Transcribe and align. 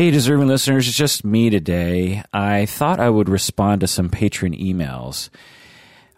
Hey, 0.00 0.10
deserving 0.10 0.48
listeners, 0.48 0.88
it's 0.88 0.96
just 0.96 1.26
me 1.26 1.50
today. 1.50 2.22
I 2.32 2.64
thought 2.64 3.00
I 3.00 3.10
would 3.10 3.28
respond 3.28 3.82
to 3.82 3.86
some 3.86 4.08
patron 4.08 4.56
emails. 4.56 5.28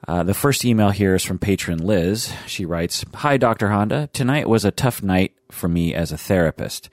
Uh, 0.06 0.22
the 0.22 0.34
first 0.34 0.64
email 0.64 0.90
here 0.90 1.16
is 1.16 1.24
from 1.24 1.40
patron 1.40 1.78
Liz. 1.78 2.33
She 2.47 2.65
writes 2.65 3.05
Hi, 3.13 3.39
Dr. 3.39 3.71
Honda. 3.71 4.08
Tonight 4.13 4.49
was 4.49 4.65
a 4.65 4.71
tough 4.71 5.03
night 5.03 5.33
for 5.50 5.68
me 5.68 5.95
as 5.95 6.13
a 6.13 6.17
therapist. 6.17 6.91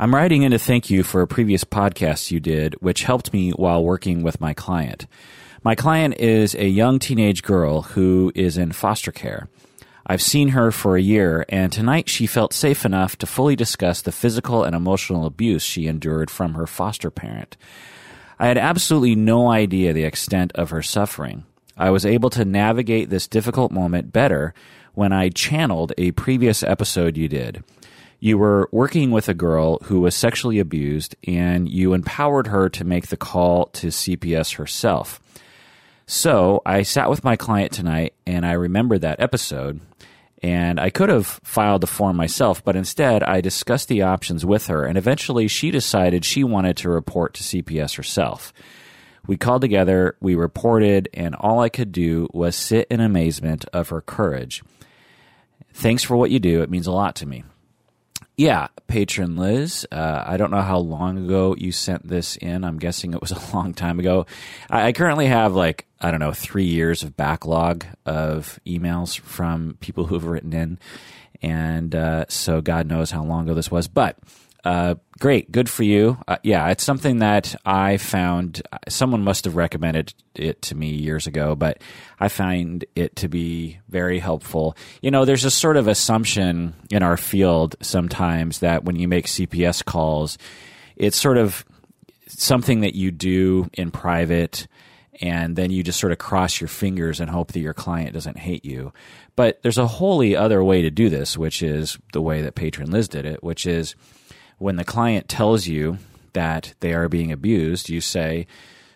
I'm 0.00 0.12
writing 0.12 0.42
in 0.42 0.50
to 0.50 0.58
thank 0.58 0.90
you 0.90 1.04
for 1.04 1.22
a 1.22 1.28
previous 1.28 1.62
podcast 1.62 2.32
you 2.32 2.40
did, 2.40 2.74
which 2.80 3.04
helped 3.04 3.32
me 3.32 3.52
while 3.52 3.84
working 3.84 4.24
with 4.24 4.40
my 4.40 4.52
client. 4.52 5.06
My 5.62 5.76
client 5.76 6.18
is 6.18 6.56
a 6.56 6.66
young 6.66 6.98
teenage 6.98 7.44
girl 7.44 7.82
who 7.82 8.32
is 8.34 8.58
in 8.58 8.72
foster 8.72 9.12
care. 9.12 9.48
I've 10.08 10.22
seen 10.22 10.50
her 10.50 10.70
for 10.70 10.96
a 10.96 11.02
year, 11.02 11.44
and 11.48 11.72
tonight 11.72 12.08
she 12.08 12.28
felt 12.28 12.52
safe 12.52 12.84
enough 12.84 13.18
to 13.18 13.26
fully 13.26 13.56
discuss 13.56 14.00
the 14.00 14.12
physical 14.12 14.62
and 14.62 14.76
emotional 14.76 15.26
abuse 15.26 15.64
she 15.64 15.88
endured 15.88 16.30
from 16.30 16.54
her 16.54 16.68
foster 16.68 17.10
parent. 17.10 17.56
I 18.38 18.46
had 18.46 18.56
absolutely 18.56 19.16
no 19.16 19.50
idea 19.50 19.92
the 19.92 20.04
extent 20.04 20.52
of 20.54 20.70
her 20.70 20.82
suffering. 20.82 21.44
I 21.76 21.90
was 21.90 22.06
able 22.06 22.30
to 22.30 22.44
navigate 22.44 23.10
this 23.10 23.26
difficult 23.26 23.72
moment 23.72 24.12
better 24.12 24.54
when 24.94 25.12
I 25.12 25.28
channeled 25.28 25.92
a 25.98 26.12
previous 26.12 26.62
episode 26.62 27.16
you 27.16 27.28
did. 27.28 27.64
You 28.20 28.38
were 28.38 28.68
working 28.70 29.10
with 29.10 29.28
a 29.28 29.34
girl 29.34 29.78
who 29.84 30.00
was 30.00 30.14
sexually 30.14 30.60
abused, 30.60 31.16
and 31.26 31.68
you 31.68 31.94
empowered 31.94 32.46
her 32.46 32.68
to 32.68 32.84
make 32.84 33.08
the 33.08 33.16
call 33.16 33.66
to 33.66 33.88
CPS 33.88 34.54
herself. 34.54 35.20
So 36.06 36.62
I 36.64 36.82
sat 36.82 37.10
with 37.10 37.24
my 37.24 37.34
client 37.34 37.72
tonight 37.72 38.14
and 38.26 38.46
I 38.46 38.52
remembered 38.52 39.00
that 39.00 39.20
episode. 39.20 39.80
And 40.42 40.78
I 40.78 40.90
could 40.90 41.08
have 41.08 41.26
filed 41.42 41.80
the 41.80 41.86
form 41.86 42.16
myself, 42.16 42.62
but 42.62 42.76
instead 42.76 43.22
I 43.22 43.40
discussed 43.40 43.88
the 43.88 44.02
options 44.02 44.44
with 44.44 44.66
her, 44.66 44.84
and 44.84 44.98
eventually 44.98 45.48
she 45.48 45.70
decided 45.70 46.24
she 46.24 46.44
wanted 46.44 46.76
to 46.78 46.90
report 46.90 47.34
to 47.34 47.42
CPS 47.42 47.96
herself. 47.96 48.52
We 49.26 49.36
called 49.36 49.62
together, 49.62 50.16
we 50.20 50.34
reported, 50.34 51.08
and 51.14 51.34
all 51.34 51.60
I 51.60 51.68
could 51.68 51.90
do 51.90 52.28
was 52.32 52.54
sit 52.54 52.86
in 52.90 53.00
amazement 53.00 53.64
of 53.72 53.88
her 53.88 54.00
courage. 54.00 54.62
Thanks 55.72 56.02
for 56.02 56.16
what 56.16 56.30
you 56.30 56.38
do. 56.38 56.62
It 56.62 56.70
means 56.70 56.86
a 56.86 56.92
lot 56.92 57.16
to 57.16 57.26
me. 57.26 57.44
Yeah, 58.36 58.68
patron 58.86 59.36
Liz. 59.36 59.86
Uh, 59.90 60.22
I 60.26 60.36
don't 60.36 60.50
know 60.50 60.60
how 60.60 60.78
long 60.78 61.16
ago 61.24 61.54
you 61.56 61.72
sent 61.72 62.06
this 62.06 62.36
in. 62.36 62.64
I'm 62.64 62.78
guessing 62.78 63.14
it 63.14 63.20
was 63.20 63.30
a 63.52 63.56
long 63.56 63.72
time 63.72 63.98
ago. 63.98 64.26
I, 64.68 64.88
I 64.88 64.92
currently 64.92 65.26
have 65.26 65.54
like, 65.54 65.86
I 66.00 66.10
don't 66.10 66.20
know, 66.20 66.32
three 66.32 66.66
years 66.66 67.02
of 67.02 67.16
backlog 67.16 67.86
of 68.04 68.60
emails 68.66 69.18
from 69.18 69.78
people 69.80 70.04
who've 70.04 70.24
written 70.24 70.52
in. 70.52 70.78
And 71.40 71.94
uh, 71.94 72.26
so 72.28 72.60
God 72.60 72.86
knows 72.86 73.10
how 73.10 73.24
long 73.24 73.44
ago 73.44 73.54
this 73.54 73.70
was. 73.70 73.88
But 73.88 74.18
uh, 74.66 74.96
great, 75.20 75.52
good 75.52 75.70
for 75.70 75.84
you. 75.84 76.18
Uh, 76.26 76.38
yeah, 76.42 76.70
it's 76.70 76.82
something 76.82 77.20
that 77.20 77.54
I 77.64 77.98
found. 77.98 78.62
Someone 78.88 79.22
must 79.22 79.44
have 79.44 79.54
recommended 79.54 80.12
it 80.34 80.60
to 80.62 80.74
me 80.74 80.88
years 80.88 81.28
ago, 81.28 81.54
but 81.54 81.80
I 82.18 82.26
find 82.26 82.84
it 82.96 83.14
to 83.16 83.28
be 83.28 83.78
very 83.88 84.18
helpful. 84.18 84.76
You 85.02 85.12
know, 85.12 85.24
there's 85.24 85.44
a 85.44 85.52
sort 85.52 85.76
of 85.76 85.86
assumption 85.86 86.74
in 86.90 87.04
our 87.04 87.16
field 87.16 87.76
sometimes 87.80 88.58
that 88.58 88.82
when 88.82 88.96
you 88.96 89.06
make 89.06 89.26
CPS 89.26 89.84
calls, 89.84 90.36
it's 90.96 91.16
sort 91.16 91.38
of 91.38 91.64
something 92.26 92.80
that 92.80 92.96
you 92.96 93.12
do 93.12 93.70
in 93.74 93.92
private 93.92 94.66
and 95.20 95.54
then 95.54 95.70
you 95.70 95.84
just 95.84 96.00
sort 96.00 96.10
of 96.12 96.18
cross 96.18 96.60
your 96.60 96.66
fingers 96.66 97.20
and 97.20 97.30
hope 97.30 97.52
that 97.52 97.60
your 97.60 97.72
client 97.72 98.14
doesn't 98.14 98.36
hate 98.36 98.64
you. 98.64 98.92
But 99.36 99.62
there's 99.62 99.78
a 99.78 99.86
wholly 99.86 100.34
other 100.34 100.64
way 100.64 100.82
to 100.82 100.90
do 100.90 101.08
this, 101.08 101.38
which 101.38 101.62
is 101.62 101.98
the 102.12 102.20
way 102.20 102.42
that 102.42 102.56
Patron 102.56 102.90
Liz 102.90 103.06
did 103.06 103.24
it, 103.24 103.44
which 103.44 103.64
is 103.64 103.94
when 104.58 104.76
the 104.76 104.84
client 104.84 105.28
tells 105.28 105.66
you 105.66 105.98
that 106.32 106.74
they 106.80 106.92
are 106.92 107.08
being 107.08 107.32
abused, 107.32 107.88
you 107.88 108.00
say, 108.00 108.46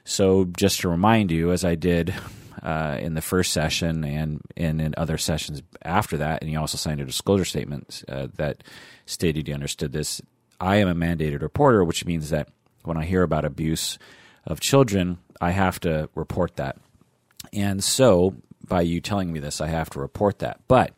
So, 0.05 0.44
just 0.44 0.80
to 0.80 0.89
remind 0.89 1.30
you, 1.30 1.53
as 1.53 1.64
I 1.64 1.75
did 1.75 2.14
uh, 2.62 2.98
in 3.00 3.14
the 3.14 3.22
first 3.22 3.53
session 3.53 4.05
and, 4.05 4.41
and 4.56 4.81
in 4.81 4.94
other 4.97 5.19
sessions 5.19 5.62
after 5.82 6.19
that, 6.19 6.43
and 6.43 6.50
you 6.50 6.59
also 6.59 6.76
signed 6.76 7.00
a 7.00 7.04
disclosure 7.04 7.44
statement 7.44 8.04
uh, 8.09 8.28
that 8.37 8.62
stated 9.06 9.49
you 9.49 9.54
understood 9.54 9.93
this. 9.93 10.20
I 10.60 10.76
am 10.76 10.88
a 10.88 10.94
mandated 10.94 11.43
reporter, 11.43 11.84
which 11.84 12.04
means 12.04 12.31
that 12.31 12.49
when 12.84 12.97
I 12.97 13.04
hear 13.04 13.22
about 13.22 13.44
abuse 13.44 13.99
of 14.44 14.60
children, 14.60 15.19
I 15.41 15.53
have 15.53 15.81
to 15.81 16.09
report 16.15 16.56
that. 16.56 16.76
And 17.53 17.82
so, 17.82 18.37
by 18.66 18.82
you 18.82 19.00
telling 19.00 19.32
me 19.32 19.41
this, 19.41 19.60
I 19.60 19.69
have 19.69 19.91
to 19.91 20.00
report 20.00 20.41
that. 20.41 20.60
But 20.69 20.93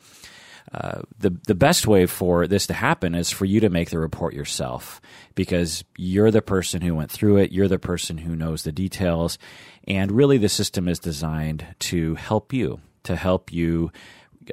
the 1.18 1.30
the 1.46 1.54
best 1.54 1.86
way 1.86 2.06
for 2.06 2.46
this 2.46 2.66
to 2.66 2.74
happen 2.74 3.14
is 3.14 3.30
for 3.30 3.44
you 3.44 3.60
to 3.60 3.68
make 3.68 3.90
the 3.90 3.98
report 3.98 4.32
yourself 4.34 5.00
because 5.34 5.84
you're 5.96 6.30
the 6.30 6.42
person 6.42 6.80
who 6.80 6.94
went 6.94 7.10
through 7.10 7.36
it. 7.38 7.52
You're 7.52 7.68
the 7.68 7.78
person 7.78 8.18
who 8.18 8.34
knows 8.34 8.62
the 8.62 8.72
details, 8.72 9.38
and 9.86 10.10
really, 10.10 10.38
the 10.38 10.48
system 10.48 10.88
is 10.88 10.98
designed 10.98 11.66
to 11.80 12.14
help 12.14 12.52
you, 12.52 12.80
to 13.04 13.16
help 13.16 13.52
you 13.52 13.92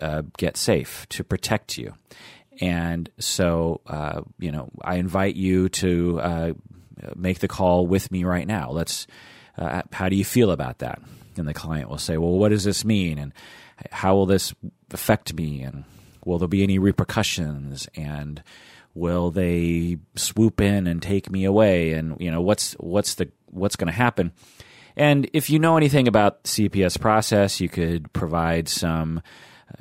uh, 0.02 0.24
get 0.38 0.58
safe, 0.58 1.08
to 1.10 1.24
protect 1.24 1.78
you. 1.78 1.94
And 2.60 3.10
so, 3.20 3.80
uh, 3.88 4.22
you 4.40 4.52
know, 4.52 4.70
I 4.82 4.96
invite 4.96 5.36
you 5.36 5.70
to 5.70 6.20
uh, 6.20 6.54
make 7.16 7.40
the 7.40 7.48
call 7.48 7.88
with 7.88 8.12
me 8.12 8.24
right 8.24 8.48
now. 8.48 8.72
Let's. 8.72 9.08
Uh, 9.58 9.82
how 9.92 10.08
do 10.10 10.16
you 10.16 10.24
feel 10.24 10.52
about 10.52 10.80
that? 10.80 11.02
And 11.38 11.48
the 11.48 11.54
client 11.54 11.90
will 11.90 11.98
say, 11.98 12.18
"Well, 12.18 12.32
what 12.32 12.50
does 12.50 12.66
this 12.66 12.84
mean?" 12.84 13.18
and 13.18 13.34
how 13.92 14.16
will 14.16 14.26
this 14.26 14.54
affect 14.92 15.34
me? 15.34 15.62
And 15.62 15.86
will 16.30 16.38
there 16.38 16.48
be 16.48 16.64
any 16.64 16.78
repercussions? 16.78 17.90
And 17.96 18.42
will 18.94 19.32
they 19.32 19.98
swoop 20.16 20.62
in 20.62 20.86
and 20.88 21.02
take 21.02 21.32
me 21.32 21.44
away? 21.44 21.94
And 21.94 22.16
you 22.22 22.32
know 22.32 22.42
what's 22.42 22.74
what's 22.74 23.16
the 23.16 23.30
what's 23.48 23.76
going 23.76 23.88
to 23.88 23.94
happen? 23.94 24.32
And 24.96 25.30
if 25.34 25.50
you 25.50 25.60
know 25.60 25.76
anything 25.76 26.08
about 26.08 26.44
CPS 26.44 27.00
process 27.00 27.60
you 27.60 27.68
could 27.68 28.14
provide 28.14 28.70
some 28.70 29.22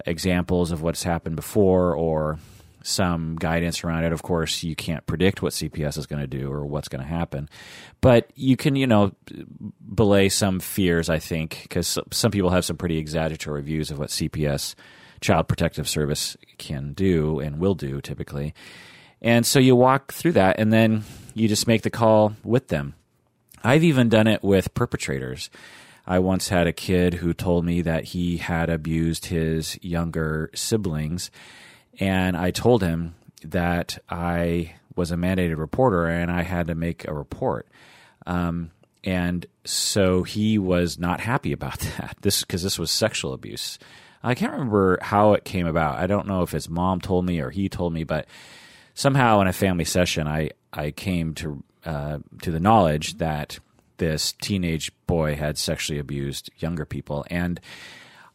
examples 0.06 0.70
of 0.72 0.82
what's 0.82 1.02
happened 1.02 1.36
before 1.36 1.94
or 1.94 2.38
some 2.82 3.36
guidance 3.36 3.84
around 3.84 4.04
it. 4.04 4.12
Of 4.12 4.22
course 4.22 4.62
you 4.62 4.74
can't 4.74 5.04
predict 5.04 5.42
what 5.42 5.52
CPS 5.52 5.98
is 5.98 6.06
going 6.06 6.22
to 6.22 6.26
do 6.26 6.50
or 6.50 6.64
what's 6.64 6.88
going 6.88 7.02
to 7.02 7.08
happen. 7.08 7.48
But 8.00 8.30
you 8.34 8.56
can 8.56 8.74
you 8.76 8.86
know 8.86 9.12
belay 9.94 10.28
some 10.28 10.60
fears 10.60 11.10
i 11.10 11.18
think 11.18 11.60
because 11.62 11.98
some 12.12 12.30
people 12.30 12.50
have 12.50 12.64
some 12.64 12.76
pretty 12.76 12.98
exaggeratory 12.98 13.62
views 13.62 13.90
of 13.90 13.98
what 13.98 14.08
CPS 14.08 14.74
Child 15.20 15.48
Protective 15.48 15.88
Service 15.88 16.36
can 16.58 16.92
do 16.92 17.40
and 17.40 17.58
will 17.58 17.74
do 17.74 18.00
typically. 18.00 18.54
And 19.20 19.44
so 19.44 19.58
you 19.58 19.74
walk 19.74 20.12
through 20.12 20.32
that 20.32 20.58
and 20.58 20.72
then 20.72 21.04
you 21.34 21.48
just 21.48 21.66
make 21.66 21.82
the 21.82 21.90
call 21.90 22.34
with 22.44 22.68
them. 22.68 22.94
I've 23.64 23.84
even 23.84 24.08
done 24.08 24.26
it 24.26 24.42
with 24.42 24.74
perpetrators. 24.74 25.50
I 26.06 26.20
once 26.20 26.48
had 26.48 26.66
a 26.66 26.72
kid 26.72 27.14
who 27.14 27.34
told 27.34 27.64
me 27.64 27.82
that 27.82 28.04
he 28.04 28.38
had 28.38 28.70
abused 28.70 29.26
his 29.26 29.78
younger 29.84 30.50
siblings, 30.54 31.30
and 32.00 32.34
I 32.34 32.50
told 32.50 32.82
him 32.82 33.14
that 33.44 33.98
I 34.08 34.74
was 34.96 35.10
a 35.12 35.16
mandated 35.16 35.58
reporter 35.58 36.06
and 36.06 36.30
I 36.30 36.42
had 36.42 36.68
to 36.68 36.74
make 36.74 37.06
a 37.06 37.12
report. 37.12 37.68
Um, 38.26 38.70
and 39.04 39.46
so 39.64 40.22
he 40.22 40.58
was 40.58 40.98
not 40.98 41.20
happy 41.20 41.52
about 41.52 41.78
that. 41.98 42.16
This 42.22 42.40
because 42.42 42.62
this 42.62 42.78
was 42.78 42.90
sexual 42.90 43.32
abuse. 43.32 43.78
I 44.22 44.34
can't 44.34 44.52
remember 44.52 44.98
how 45.00 45.34
it 45.34 45.44
came 45.44 45.66
about. 45.66 45.98
I 45.98 46.06
don't 46.06 46.26
know 46.26 46.42
if 46.42 46.50
his 46.50 46.68
mom 46.68 47.00
told 47.00 47.24
me 47.24 47.40
or 47.40 47.50
he 47.50 47.68
told 47.68 47.92
me, 47.92 48.04
but 48.04 48.26
somehow 48.94 49.40
in 49.40 49.46
a 49.46 49.52
family 49.52 49.84
session, 49.84 50.26
I 50.26 50.50
I 50.72 50.90
came 50.90 51.34
to 51.34 51.62
uh, 51.84 52.18
to 52.42 52.50
the 52.50 52.60
knowledge 52.60 53.18
that 53.18 53.58
this 53.98 54.32
teenage 54.32 54.92
boy 55.06 55.34
had 55.34 55.58
sexually 55.58 55.98
abused 55.98 56.50
younger 56.58 56.84
people, 56.84 57.24
and 57.30 57.60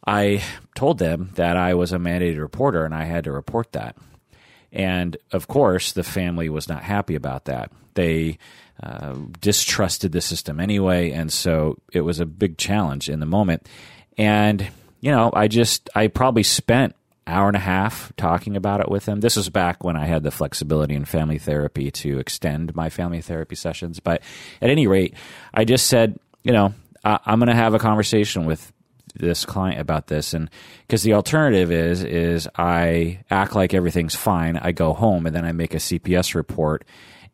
I 0.06 0.42
told 0.74 0.98
them 0.98 1.30
that 1.34 1.56
I 1.56 1.74
was 1.74 1.92
a 1.92 1.98
mandated 1.98 2.38
reporter 2.38 2.84
and 2.84 2.94
I 2.94 3.04
had 3.04 3.24
to 3.24 3.32
report 3.32 3.72
that. 3.72 3.96
And 4.72 5.16
of 5.32 5.48
course, 5.48 5.92
the 5.92 6.02
family 6.02 6.48
was 6.48 6.68
not 6.68 6.82
happy 6.82 7.14
about 7.14 7.46
that. 7.46 7.70
They 7.94 8.38
uh, 8.82 9.14
distrusted 9.40 10.12
the 10.12 10.20
system 10.20 10.58
anyway, 10.58 11.12
and 11.12 11.32
so 11.32 11.78
it 11.92 12.00
was 12.00 12.20
a 12.20 12.26
big 12.26 12.58
challenge 12.58 13.08
in 13.08 13.20
the 13.20 13.26
moment. 13.26 13.68
And 14.18 14.68
you 15.04 15.10
know, 15.10 15.30
I 15.34 15.48
just 15.48 15.90
I 15.94 16.06
probably 16.06 16.44
spent 16.44 16.96
hour 17.26 17.46
and 17.46 17.56
a 17.58 17.60
half 17.60 18.10
talking 18.16 18.56
about 18.56 18.80
it 18.80 18.88
with 18.88 19.04
him. 19.04 19.20
This 19.20 19.36
was 19.36 19.50
back 19.50 19.84
when 19.84 19.98
I 19.98 20.06
had 20.06 20.22
the 20.22 20.30
flexibility 20.30 20.94
in 20.94 21.04
family 21.04 21.36
therapy 21.36 21.90
to 21.90 22.18
extend 22.18 22.74
my 22.74 22.88
family 22.88 23.20
therapy 23.20 23.54
sessions. 23.54 24.00
But 24.00 24.22
at 24.62 24.70
any 24.70 24.86
rate, 24.86 25.12
I 25.52 25.66
just 25.66 25.88
said, 25.88 26.18
you 26.42 26.52
know, 26.52 26.72
I, 27.04 27.18
am 27.26 27.38
going 27.38 27.48
to 27.48 27.54
have 27.54 27.74
a 27.74 27.78
conversation 27.78 28.46
with 28.46 28.72
this 29.14 29.44
client 29.44 29.78
about 29.78 30.06
this, 30.06 30.32
and 30.32 30.48
because 30.86 31.02
the 31.02 31.12
alternative 31.12 31.70
is 31.70 32.02
is 32.02 32.48
I 32.56 33.24
act 33.30 33.54
like 33.54 33.74
everything's 33.74 34.14
fine, 34.14 34.56
I 34.56 34.72
go 34.72 34.94
home, 34.94 35.26
and 35.26 35.36
then 35.36 35.44
I 35.44 35.52
make 35.52 35.74
a 35.74 35.78
CPS 35.78 36.34
report, 36.34 36.82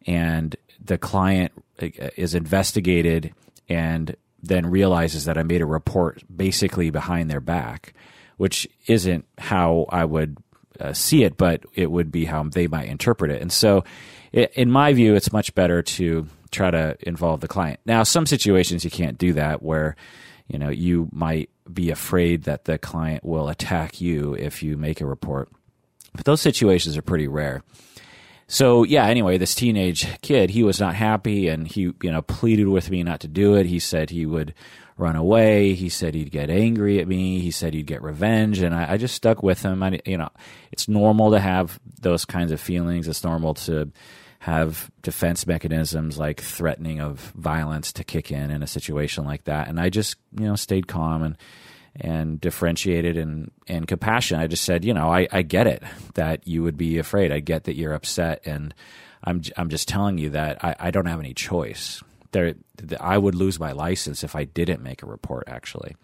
and 0.08 0.56
the 0.84 0.98
client 0.98 1.52
uh, 1.80 1.86
is 2.16 2.34
investigated 2.34 3.32
and 3.68 4.16
then 4.42 4.66
realizes 4.66 5.24
that 5.24 5.38
I 5.38 5.42
made 5.42 5.60
a 5.60 5.66
report 5.66 6.22
basically 6.34 6.90
behind 6.90 7.30
their 7.30 7.40
back, 7.40 7.94
which 8.36 8.68
isn't 8.86 9.26
how 9.38 9.86
I 9.90 10.04
would 10.04 10.38
uh, 10.78 10.92
see 10.92 11.24
it, 11.24 11.36
but 11.36 11.62
it 11.74 11.90
would 11.90 12.10
be 12.10 12.24
how 12.24 12.42
they 12.44 12.66
might 12.66 12.88
interpret 12.88 13.30
it. 13.30 13.42
And 13.42 13.52
so 13.52 13.84
in 14.32 14.70
my 14.70 14.92
view, 14.92 15.14
it's 15.14 15.32
much 15.32 15.54
better 15.54 15.82
to 15.82 16.26
try 16.50 16.70
to 16.70 16.96
involve 17.00 17.40
the 17.40 17.48
client. 17.48 17.80
Now, 17.84 18.02
some 18.02 18.26
situations 18.26 18.84
you 18.84 18.90
can't 18.90 19.18
do 19.18 19.32
that 19.34 19.62
where, 19.62 19.96
you 20.48 20.58
know, 20.58 20.68
you 20.68 21.08
might 21.12 21.50
be 21.72 21.90
afraid 21.90 22.44
that 22.44 22.64
the 22.64 22.78
client 22.78 23.24
will 23.24 23.48
attack 23.48 24.00
you 24.00 24.34
if 24.34 24.62
you 24.62 24.76
make 24.76 25.00
a 25.00 25.06
report. 25.06 25.48
But 26.14 26.24
those 26.24 26.40
situations 26.40 26.96
are 26.96 27.02
pretty 27.02 27.28
rare. 27.28 27.62
So 28.52 28.82
yeah, 28.82 29.06
anyway, 29.06 29.38
this 29.38 29.54
teenage 29.54 30.08
kid, 30.22 30.50
he 30.50 30.64
was 30.64 30.80
not 30.80 30.96
happy 30.96 31.46
and 31.46 31.68
he, 31.68 31.82
you 32.02 32.10
know, 32.10 32.20
pleaded 32.20 32.66
with 32.66 32.90
me 32.90 33.04
not 33.04 33.20
to 33.20 33.28
do 33.28 33.54
it. 33.54 33.64
He 33.64 33.78
said 33.78 34.10
he 34.10 34.26
would 34.26 34.54
run 34.98 35.14
away. 35.14 35.74
He 35.74 35.88
said 35.88 36.16
he'd 36.16 36.32
get 36.32 36.50
angry 36.50 36.98
at 36.98 37.06
me. 37.06 37.38
He 37.38 37.52
said 37.52 37.74
he'd 37.74 37.86
get 37.86 38.02
revenge. 38.02 38.58
And 38.58 38.74
I, 38.74 38.94
I 38.94 38.96
just 38.96 39.14
stuck 39.14 39.44
with 39.44 39.62
him. 39.62 39.84
I, 39.84 40.00
you 40.04 40.18
know, 40.18 40.30
it's 40.72 40.88
normal 40.88 41.30
to 41.30 41.38
have 41.38 41.78
those 42.00 42.24
kinds 42.24 42.50
of 42.50 42.60
feelings. 42.60 43.06
It's 43.06 43.22
normal 43.22 43.54
to 43.54 43.92
have 44.40 44.90
defense 45.02 45.46
mechanisms 45.46 46.18
like 46.18 46.40
threatening 46.40 47.00
of 47.00 47.20
violence 47.36 47.92
to 47.92 48.02
kick 48.02 48.32
in 48.32 48.50
in 48.50 48.64
a 48.64 48.66
situation 48.66 49.24
like 49.24 49.44
that. 49.44 49.68
And 49.68 49.78
I 49.78 49.90
just, 49.90 50.16
you 50.36 50.46
know, 50.46 50.56
stayed 50.56 50.88
calm 50.88 51.22
and, 51.22 51.36
and 51.96 52.40
differentiated 52.40 53.16
and, 53.16 53.50
and 53.66 53.86
compassionate. 53.86 54.42
I 54.42 54.46
just 54.46 54.64
said, 54.64 54.84
you 54.84 54.94
know, 54.94 55.12
I, 55.12 55.26
I 55.32 55.42
get 55.42 55.66
it 55.66 55.82
that 56.14 56.46
you 56.46 56.62
would 56.62 56.76
be 56.76 56.98
afraid. 56.98 57.32
I 57.32 57.40
get 57.40 57.64
that 57.64 57.76
you're 57.76 57.94
upset. 57.94 58.42
And 58.44 58.74
I'm, 59.24 59.42
I'm 59.56 59.68
just 59.68 59.88
telling 59.88 60.18
you 60.18 60.30
that 60.30 60.64
I, 60.64 60.76
I 60.78 60.90
don't 60.90 61.06
have 61.06 61.20
any 61.20 61.34
choice. 61.34 62.02
There, 62.32 62.54
I 63.00 63.18
would 63.18 63.34
lose 63.34 63.58
my 63.58 63.72
license 63.72 64.22
if 64.22 64.36
I 64.36 64.44
didn't 64.44 64.82
make 64.82 65.02
a 65.02 65.06
report, 65.06 65.44
actually. 65.48 65.96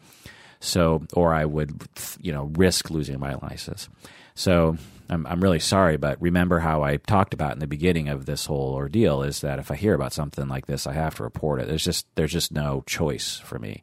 So, 0.59 1.07
or 1.13 1.33
I 1.33 1.45
would, 1.45 1.83
you 2.21 2.33
know, 2.33 2.51
risk 2.57 2.91
losing 2.91 3.21
my 3.21 3.35
license. 3.35 3.89
So 4.35 4.77
I'm, 5.09 5.27
I'm 5.27 5.41
really 5.41 5.61
sorry, 5.61 5.97
but 5.97 6.21
remember 6.21 6.59
how 6.59 6.83
I 6.83 6.97
talked 6.97 7.33
about 7.33 7.53
in 7.53 7.59
the 7.59 7.67
beginning 7.67 8.09
of 8.09 8.27
this 8.27 8.47
whole 8.47 8.75
ordeal 8.75 9.23
is 9.23 9.41
that 9.41 9.59
if 9.59 9.71
I 9.71 9.77
hear 9.77 9.95
about 9.95 10.13
something 10.13 10.49
like 10.49 10.67
this, 10.67 10.87
I 10.87 10.93
have 10.95 11.15
to 11.17 11.23
report 11.23 11.61
it. 11.61 11.69
There's 11.69 11.85
just 11.85 12.07
there's 12.17 12.33
just 12.33 12.53
no 12.53 12.83
choice 12.87 13.39
for 13.39 13.59
me. 13.59 13.83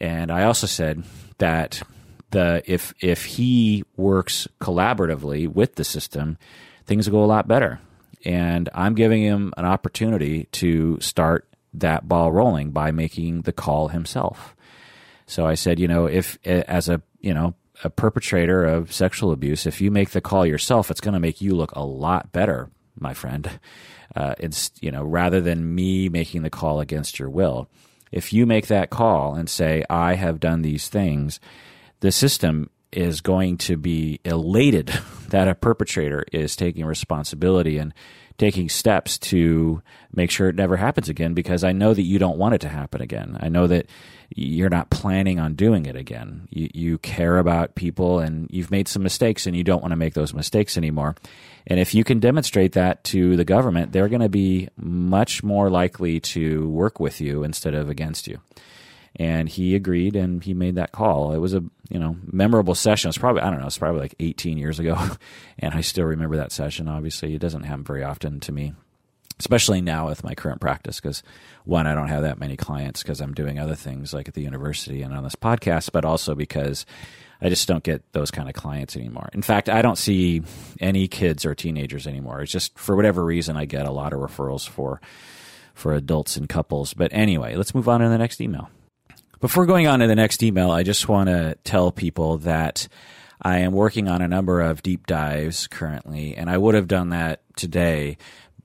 And 0.00 0.30
I 0.30 0.44
also 0.44 0.66
said 0.66 1.04
that 1.38 1.82
the 2.30 2.62
if 2.66 2.94
if 3.00 3.24
he 3.24 3.84
works 3.96 4.48
collaboratively 4.60 5.48
with 5.48 5.76
the 5.76 5.84
system, 5.84 6.38
things 6.84 7.08
go 7.08 7.24
a 7.24 7.26
lot 7.26 7.48
better. 7.48 7.80
And 8.24 8.68
I'm 8.74 8.94
giving 8.94 9.22
him 9.22 9.52
an 9.56 9.64
opportunity 9.64 10.44
to 10.52 10.98
start 11.00 11.48
that 11.74 12.08
ball 12.08 12.32
rolling 12.32 12.70
by 12.70 12.90
making 12.90 13.42
the 13.42 13.52
call 13.52 13.88
himself. 13.88 14.56
So 15.26 15.46
I 15.46 15.54
said, 15.54 15.78
you 15.78 15.88
know, 15.88 16.06
if 16.06 16.38
as 16.44 16.88
a 16.88 17.02
you 17.20 17.34
know 17.34 17.54
a 17.84 17.90
perpetrator 17.90 18.64
of 18.64 18.92
sexual 18.92 19.32
abuse, 19.32 19.66
if 19.66 19.80
you 19.80 19.90
make 19.90 20.10
the 20.10 20.20
call 20.20 20.46
yourself, 20.46 20.90
it's 20.90 21.00
going 21.00 21.14
to 21.14 21.20
make 21.20 21.40
you 21.40 21.54
look 21.54 21.72
a 21.72 21.84
lot 21.84 22.32
better, 22.32 22.70
my 22.98 23.12
friend. 23.14 23.60
Uh, 24.14 24.34
it's 24.38 24.70
you 24.80 24.90
know 24.90 25.04
rather 25.04 25.40
than 25.40 25.74
me 25.74 26.08
making 26.08 26.42
the 26.42 26.50
call 26.50 26.80
against 26.80 27.18
your 27.18 27.28
will. 27.28 27.68
If 28.12 28.32
you 28.32 28.46
make 28.46 28.68
that 28.68 28.90
call 28.90 29.34
and 29.34 29.48
say 29.48 29.84
I 29.90 30.14
have 30.14 30.40
done 30.40 30.62
these 30.62 30.88
things, 30.88 31.40
the 32.00 32.12
system 32.12 32.70
is 32.92 33.20
going 33.20 33.58
to 33.58 33.76
be 33.76 34.20
elated 34.24 34.86
that 35.28 35.48
a 35.48 35.54
perpetrator 35.54 36.24
is 36.32 36.56
taking 36.56 36.84
responsibility 36.84 37.78
and 37.78 37.92
taking 38.38 38.68
steps 38.68 39.18
to 39.18 39.82
make 40.12 40.30
sure 40.30 40.48
it 40.48 40.54
never 40.54 40.76
happens 40.76 41.08
again 41.08 41.34
because 41.34 41.64
I 41.64 41.72
know 41.72 41.94
that 41.94 42.02
you 42.02 42.18
don't 42.18 42.38
want 42.38 42.54
it 42.54 42.60
to 42.62 42.68
happen 42.68 43.00
again. 43.00 43.36
I 43.40 43.48
know 43.48 43.66
that 43.66 43.86
you're 44.34 44.68
not 44.68 44.90
planning 44.90 45.38
on 45.38 45.54
doing 45.54 45.86
it 45.86 45.96
again. 45.96 46.46
You, 46.50 46.68
you 46.74 46.98
care 46.98 47.38
about 47.38 47.74
people 47.76 48.18
and 48.18 48.48
you've 48.50 48.70
made 48.70 48.88
some 48.88 49.02
mistakes 49.02 49.46
and 49.46 49.56
you 49.56 49.64
don't 49.64 49.80
want 49.80 49.92
to 49.92 49.96
make 49.96 50.14
those 50.14 50.34
mistakes 50.34 50.76
anymore. 50.76 51.16
And 51.66 51.80
if 51.80 51.94
you 51.94 52.04
can 52.04 52.20
demonstrate 52.20 52.72
that 52.72 53.02
to 53.04 53.36
the 53.36 53.44
government, 53.44 53.92
they're 53.92 54.08
going 54.08 54.20
to 54.20 54.28
be 54.28 54.68
much 54.76 55.42
more 55.42 55.68
likely 55.68 56.20
to 56.20 56.68
work 56.68 57.00
with 57.00 57.20
you 57.20 57.42
instead 57.42 57.74
of 57.74 57.88
against 57.90 58.28
you. 58.28 58.40
And 59.16 59.48
he 59.48 59.74
agreed 59.74 60.14
and 60.14 60.44
he 60.44 60.54
made 60.54 60.74
that 60.74 60.92
call. 60.92 61.32
It 61.32 61.38
was 61.38 61.54
a 61.54 61.64
you 61.88 61.98
know 61.98 62.16
memorable 62.30 62.74
session. 62.74 63.08
It's 63.08 63.18
probably 63.18 63.42
I 63.42 63.50
don't 63.50 63.60
know. 63.60 63.66
It's 63.66 63.78
probably 63.78 64.00
like 64.00 64.14
18 64.20 64.58
years 64.58 64.78
ago, 64.78 64.98
and 65.58 65.74
I 65.74 65.80
still 65.80 66.04
remember 66.04 66.36
that 66.36 66.52
session. 66.52 66.86
Obviously, 66.86 67.34
it 67.34 67.40
doesn't 67.40 67.62
happen 67.62 67.84
very 67.84 68.04
often 68.04 68.40
to 68.40 68.52
me 68.52 68.74
especially 69.38 69.80
now 69.80 70.08
with 70.08 70.24
my 70.24 70.34
current 70.34 70.60
practice 70.60 71.00
because 71.00 71.22
one 71.64 71.86
i 71.86 71.94
don't 71.94 72.08
have 72.08 72.22
that 72.22 72.38
many 72.38 72.56
clients 72.56 73.02
because 73.02 73.20
i'm 73.20 73.34
doing 73.34 73.58
other 73.58 73.74
things 73.74 74.14
like 74.14 74.28
at 74.28 74.34
the 74.34 74.42
university 74.42 75.02
and 75.02 75.14
on 75.14 75.22
this 75.22 75.36
podcast 75.36 75.92
but 75.92 76.04
also 76.04 76.34
because 76.34 76.86
i 77.40 77.48
just 77.48 77.68
don't 77.68 77.84
get 77.84 78.02
those 78.12 78.30
kind 78.30 78.48
of 78.48 78.54
clients 78.54 78.96
anymore. 78.96 79.28
In 79.32 79.42
fact 79.42 79.68
i 79.68 79.82
don't 79.82 79.98
see 79.98 80.42
any 80.80 81.08
kids 81.08 81.44
or 81.44 81.54
teenagers 81.54 82.06
anymore. 82.06 82.42
It's 82.42 82.52
just 82.52 82.78
for 82.78 82.96
whatever 82.96 83.24
reason 83.24 83.56
i 83.56 83.64
get 83.64 83.86
a 83.86 83.92
lot 83.92 84.12
of 84.12 84.20
referrals 84.20 84.68
for 84.68 85.00
for 85.74 85.92
adults 85.92 86.36
and 86.36 86.48
couples. 86.48 86.94
But 86.94 87.12
anyway 87.12 87.56
let's 87.56 87.74
move 87.74 87.88
on 87.88 88.00
to 88.00 88.08
the 88.08 88.18
next 88.18 88.40
email. 88.40 88.70
Before 89.40 89.66
going 89.66 89.86
on 89.86 90.00
to 90.00 90.06
the 90.06 90.14
next 90.14 90.42
email 90.42 90.70
i 90.70 90.82
just 90.82 91.08
want 91.08 91.28
to 91.28 91.56
tell 91.64 91.92
people 91.92 92.38
that 92.38 92.88
I 93.42 93.58
am 93.58 93.72
working 93.72 94.08
on 94.08 94.22
a 94.22 94.28
number 94.28 94.62
of 94.62 94.82
deep 94.82 95.06
dives 95.06 95.66
currently, 95.66 96.34
and 96.34 96.48
I 96.48 96.56
would 96.56 96.74
have 96.74 96.88
done 96.88 97.10
that 97.10 97.42
today 97.54 98.16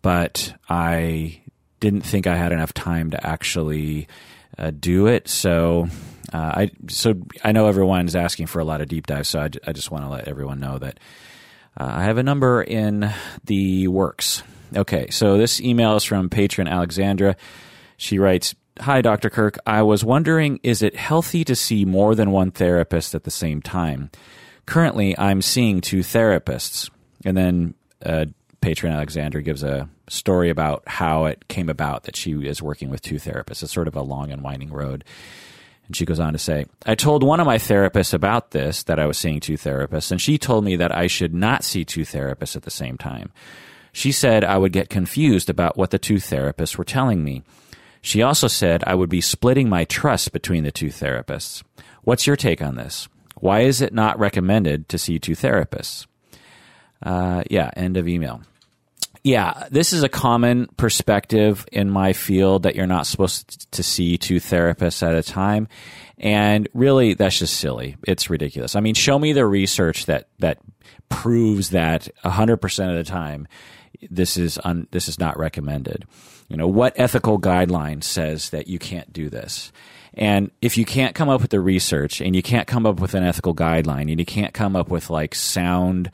but 0.01 0.53
I 0.69 1.41
didn't 1.79 2.01
think 2.01 2.27
I 2.27 2.35
had 2.35 2.51
enough 2.51 2.74
time 2.74 3.12
to 3.12 3.25
actually 3.25 4.07
uh, 4.57 4.71
do 4.71 5.07
it. 5.07 5.27
So 5.27 5.88
uh, 6.33 6.38
I 6.38 6.72
so 6.88 7.16
I 7.44 7.51
know 7.51 7.68
everyone's 7.68 8.16
asking 8.16 8.48
for 8.48 8.60
a 8.60 8.66
lot 8.66 8.81
of 8.81 8.88
deep 8.88 9.07
dives, 9.07 9.30
so 9.30 9.42
I, 9.42 9.50
I 9.68 9.74
just 9.74 9.92
want 9.92 10.06
to 10.06 10.10
let 10.10 10.28
everyone 10.28 10.60
know 10.60 10.78
that 10.78 11.00
uh, 11.80 11.89
I 11.89 12.04
have 12.04 12.18
a 12.18 12.24
number 12.24 12.62
in 12.62 13.12
the 13.45 13.88
works. 13.88 14.44
Okay, 14.75 15.10
so 15.10 15.38
this 15.38 15.60
email 15.60 15.95
is 15.95 16.04
from 16.04 16.30
patron 16.30 16.68
Alexandra. 16.68 17.36
She 17.98 18.19
writes, 18.19 18.56
Hi, 18.80 19.01
Dr. 19.01 19.30
Kirk. 19.30 19.57
I 19.66 19.81
was 19.81 20.04
wondering, 20.04 20.60
is 20.63 20.81
it 20.81 20.95
healthy 20.95 21.44
to 21.44 21.56
see 21.56 21.86
more 21.86 22.16
than 22.16 22.31
one 22.31 22.51
therapist 22.51 23.13
at 23.13 23.25
the 23.25 23.31
same 23.31 23.62
time? 23.62 24.10
Currently, 24.66 25.18
I'm 25.18 25.42
seeing 25.42 25.81
two 25.81 26.00
therapists. 26.00 26.89
And 27.25 27.36
then 27.36 27.74
uh, 28.04 28.25
patron 28.62 28.94
Alexandra 28.94 29.42
gives 29.44 29.62
a 29.62 29.89
story 30.07 30.50
about 30.50 30.84
how 30.88 31.25
it 31.25 31.48
came 31.48 31.69
about 31.69 32.04
that 32.04 32.16
she 32.16 32.31
is 32.31 32.62
working 32.62 32.89
with 32.89 33.01
two 33.01 33.16
therapists. 33.16 33.63
It's 33.63 33.74
sort 33.74 33.88
of 33.88 33.95
a 33.95 34.01
long 34.01 34.31
and 34.31 34.42
winding 34.42 34.72
road. 34.72 35.04
And 35.91 35.95
she 35.97 36.05
goes 36.05 36.21
on 36.21 36.31
to 36.31 36.39
say, 36.39 36.67
I 36.85 36.95
told 36.95 37.21
one 37.21 37.41
of 37.41 37.45
my 37.45 37.57
therapists 37.57 38.13
about 38.13 38.51
this, 38.51 38.83
that 38.83 38.97
I 38.97 39.05
was 39.05 39.17
seeing 39.17 39.41
two 39.41 39.57
therapists, 39.57 40.09
and 40.09 40.21
she 40.21 40.38
told 40.38 40.63
me 40.63 40.77
that 40.77 40.95
I 40.95 41.07
should 41.07 41.33
not 41.33 41.65
see 41.65 41.83
two 41.83 42.03
therapists 42.03 42.55
at 42.55 42.63
the 42.63 42.71
same 42.71 42.97
time. 42.97 43.29
She 43.91 44.13
said 44.13 44.45
I 44.45 44.57
would 44.57 44.71
get 44.71 44.88
confused 44.89 45.49
about 45.49 45.75
what 45.75 45.91
the 45.91 45.99
two 45.99 46.15
therapists 46.15 46.77
were 46.77 46.85
telling 46.85 47.25
me. 47.25 47.43
She 48.01 48.21
also 48.21 48.47
said 48.47 48.86
I 48.88 48.95
would 48.95 49.10
be 49.10 49.19
splitting 49.19 49.67
my 49.67 49.83
trust 49.83 50.31
between 50.31 50.63
the 50.63 50.71
two 50.71 50.88
therapists. 50.88 51.62
What's 52.03 52.25
your 52.25 52.38
take 52.38 52.62
on 52.62 52.75
this? 52.75 53.10
Why 53.36 53.63
is 53.63 53.81
it 53.81 53.93
not 53.93 54.17
recommended 54.17 54.88
to 54.88 54.98
see 54.98 55.19
two 55.19 55.36
therapists? 55.36 56.07
Uh, 57.03 57.43
yeah, 57.50 57.69
end 57.75 57.98
of 57.98 58.07
email. 58.07 58.43
Yeah, 59.24 59.68
this 59.70 59.94
is 59.94 60.01
a 60.01 60.10
common 60.10 60.68
perspective 60.78 61.68
in 61.72 61.92
my 61.92 62.13
field 62.13 62.63
that 62.63 62.75
you're 62.75 62.88
not 62.88 63.06
supposed 63.06 63.72
to 63.72 63.84
see 63.84 64.18
two 64.18 64.38
therapists 64.38 65.04
at 65.08 65.13
a 65.13 65.22
time. 65.22 65.68
And 66.18 66.68
really, 66.74 67.13
that's 67.13 67.38
just 67.38 67.58
silly. 67.58 67.98
It's 68.08 68.30
ridiculous. 68.30 68.75
I 68.75 68.80
mean, 68.80 68.96
show 68.96 69.20
me 69.20 69.34
the 69.34 69.46
research 69.46 70.08
that, 70.08 70.30
that 70.40 70.60
proves 71.10 71.70
that 71.70 72.10
100% 72.24 72.90
of 72.90 72.96
the 72.96 73.04
time 73.04 73.48
this 74.10 74.38
is 74.38 74.60
un, 74.63 74.88
this 74.92 75.08
is 75.08 75.20
not 75.20 75.38
recommended. 75.38 76.06
You 76.48 76.58
know, 76.58 76.68
what 76.68 77.00
ethical 77.00 77.40
guideline 77.40 78.04
says 78.04 78.50
that 78.50 78.68
you 78.68 78.80
can't 78.80 79.12
do 79.13 79.30
this? 79.30 79.72
And 80.13 80.51
if 80.62 80.78
you 80.78 80.86
can't 80.86 81.16
come 81.16 81.30
up 81.30 81.42
with 81.42 81.51
the 81.51 81.62
research 81.62 82.20
and 82.20 82.36
you 82.36 82.42
can't 82.42 82.68
come 82.68 82.86
up 82.86 83.00
with 83.00 83.13
an 83.13 83.24
ethical 83.24 83.56
guideline 83.56 84.10
and 84.10 84.20
you 84.20 84.25
can't 84.25 84.54
come 84.54 84.75
up 84.75 84.90
with 84.90 85.10
like 85.10 85.34
sound 85.36 86.12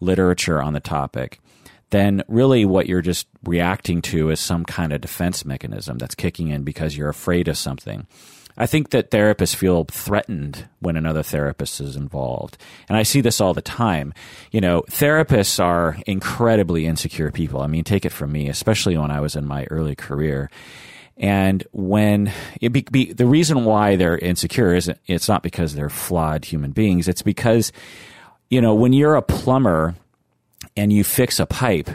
literature 0.00 0.60
on 0.60 0.74
the 0.74 0.80
topic, 0.80 1.40
then 1.90 2.22
really 2.28 2.64
what 2.64 2.86
you're 2.86 3.02
just 3.02 3.26
reacting 3.44 4.02
to 4.02 4.30
is 4.30 4.40
some 4.40 4.64
kind 4.64 4.92
of 4.92 5.00
defense 5.00 5.44
mechanism 5.44 5.98
that's 5.98 6.14
kicking 6.14 6.48
in 6.48 6.64
because 6.64 6.96
you're 6.96 7.08
afraid 7.08 7.48
of 7.48 7.56
something. 7.56 8.06
I 8.60 8.66
think 8.66 8.90
that 8.90 9.12
therapists 9.12 9.54
feel 9.54 9.84
threatened 9.84 10.68
when 10.80 10.96
another 10.96 11.22
therapist 11.22 11.80
is 11.80 11.94
involved. 11.94 12.58
And 12.88 12.98
I 12.98 13.04
see 13.04 13.20
this 13.20 13.40
all 13.40 13.54
the 13.54 13.62
time. 13.62 14.12
You 14.50 14.60
know, 14.60 14.82
therapists 14.90 15.62
are 15.62 15.96
incredibly 16.06 16.84
insecure 16.84 17.30
people. 17.30 17.60
I 17.60 17.68
mean, 17.68 17.84
take 17.84 18.04
it 18.04 18.12
from 18.12 18.32
me, 18.32 18.48
especially 18.48 18.96
when 18.96 19.12
I 19.12 19.20
was 19.20 19.36
in 19.36 19.46
my 19.46 19.64
early 19.70 19.94
career. 19.94 20.50
And 21.16 21.64
when 21.70 22.32
be, 22.60 22.68
be, 22.68 23.12
the 23.12 23.26
reason 23.26 23.64
why 23.64 23.94
they're 23.94 24.18
insecure 24.18 24.74
isn't, 24.74 24.98
it's 25.06 25.28
not 25.28 25.44
because 25.44 25.74
they're 25.74 25.88
flawed 25.88 26.44
human 26.44 26.72
beings. 26.72 27.06
It's 27.06 27.22
because, 27.22 27.72
you 28.50 28.60
know, 28.60 28.74
when 28.74 28.92
you're 28.92 29.14
a 29.14 29.22
plumber 29.22 29.94
and 30.78 30.92
you 30.92 31.04
fix 31.04 31.40
a 31.40 31.46
pipe, 31.46 31.90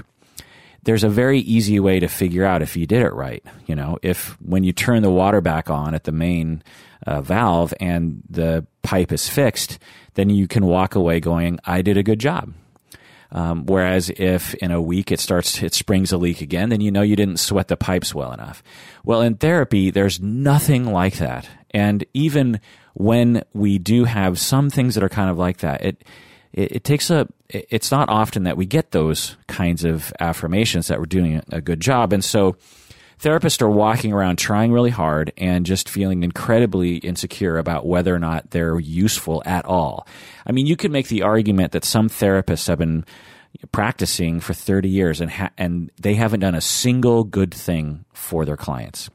there's 0.84 1.04
a 1.04 1.10
very 1.10 1.40
easy 1.40 1.80
way 1.80 2.00
to 2.00 2.08
figure 2.08 2.46
out 2.46 2.62
if 2.62 2.76
you 2.76 2.86
did 2.86 3.02
it 3.02 3.14
right. 3.14 3.44
You 3.66 3.76
know, 3.76 3.98
if 4.02 4.40
when 4.42 4.64
you 4.64 4.74
turn 4.74 5.02
the 5.02 5.10
water 5.10 5.42
back 5.42 5.70
on 5.70 5.96
at 5.96 6.04
the 6.04 6.12
main 6.12 6.62
uh, 7.08 7.22
valve 7.22 7.74
and 7.80 8.22
the 8.30 8.66
pipe 8.82 9.12
is 9.12 9.30
fixed, 9.30 9.80
then 10.16 10.30
you 10.30 10.48
can 10.48 10.66
walk 10.66 10.96
away 10.96 11.20
going, 11.20 11.60
I 11.66 11.82
did 11.82 11.98
a 11.98 12.04
good 12.04 12.20
job. 12.20 12.54
Um, 13.32 13.66
whereas 13.66 14.12
if 14.12 14.54
in 14.56 14.72
a 14.72 14.82
week 14.82 15.12
it 15.12 15.20
starts, 15.20 15.64
it 15.64 15.74
springs 15.74 16.12
a 16.12 16.18
leak 16.18 16.42
again, 16.42 16.70
then 16.70 16.82
you 16.82 16.92
know 16.92 17.02
you 17.02 17.16
didn't 17.16 17.38
sweat 17.38 17.68
the 17.68 17.76
pipes 17.76 18.14
well 18.14 18.32
enough. 18.32 18.62
Well, 19.04 19.22
in 19.22 19.36
therapy, 19.36 19.90
there's 19.90 20.20
nothing 20.20 20.86
like 20.86 21.18
that. 21.18 21.50
And 21.72 22.06
even 22.14 22.62
when 22.94 23.44
we 23.54 23.80
do 23.80 24.04
have 24.04 24.38
some 24.38 24.70
things 24.70 24.94
that 24.94 25.04
are 25.04 25.10
kind 25.10 25.32
of 25.32 25.40
like 25.40 25.58
that, 25.60 25.84
it, 25.84 26.04
it, 26.54 26.78
it 26.78 26.84
takes 26.84 27.10
a, 27.10 27.28
it's 27.50 27.92
not 27.92 28.10
often 28.10 28.44
that 28.44 28.58
we 28.58 28.66
get 28.66 28.92
those 28.92 29.36
kinds 29.48 29.84
of 29.84 30.14
affirmations 30.20 30.88
that 30.88 31.00
we're 31.00 31.06
doing 31.06 31.44
a 31.52 31.62
good 31.62 31.80
job. 31.80 32.14
And 32.14 32.24
so, 32.24 32.56
therapists 33.20 33.62
are 33.62 33.70
walking 33.70 34.12
around 34.12 34.38
trying 34.38 34.74
really 34.74 34.90
hard 34.90 35.32
and 35.38 35.66
just 35.66 35.88
feeling 35.88 36.24
incredibly 36.24 36.98
insecure 36.98 37.58
about 37.58 37.86
whether 37.86 38.14
or 38.14 38.20
not 38.20 38.52
they're 38.52 38.80
useful 38.80 39.42
at 39.46 39.66
all. 39.66 40.06
I 40.46 40.52
mean, 40.52 40.66
you 40.66 40.76
could 40.76 40.92
make 40.92 41.08
the 41.08 41.22
argument 41.22 41.72
that 41.72 41.86
some 41.86 42.10
therapists 42.10 42.68
have 42.68 42.80
been 42.80 43.06
practicing 43.72 44.40
for 44.40 44.54
30 44.54 44.90
years 44.90 45.22
and 45.22 45.32
ha- 45.32 45.52
and 45.58 45.90
they 46.02 46.16
haven't 46.16 46.42
done 46.42 46.56
a 46.56 46.62
single 46.62 47.24
good 47.24 47.54
thing 47.54 48.04
for 48.14 48.46
their 48.46 48.58
clients. 48.58 49.10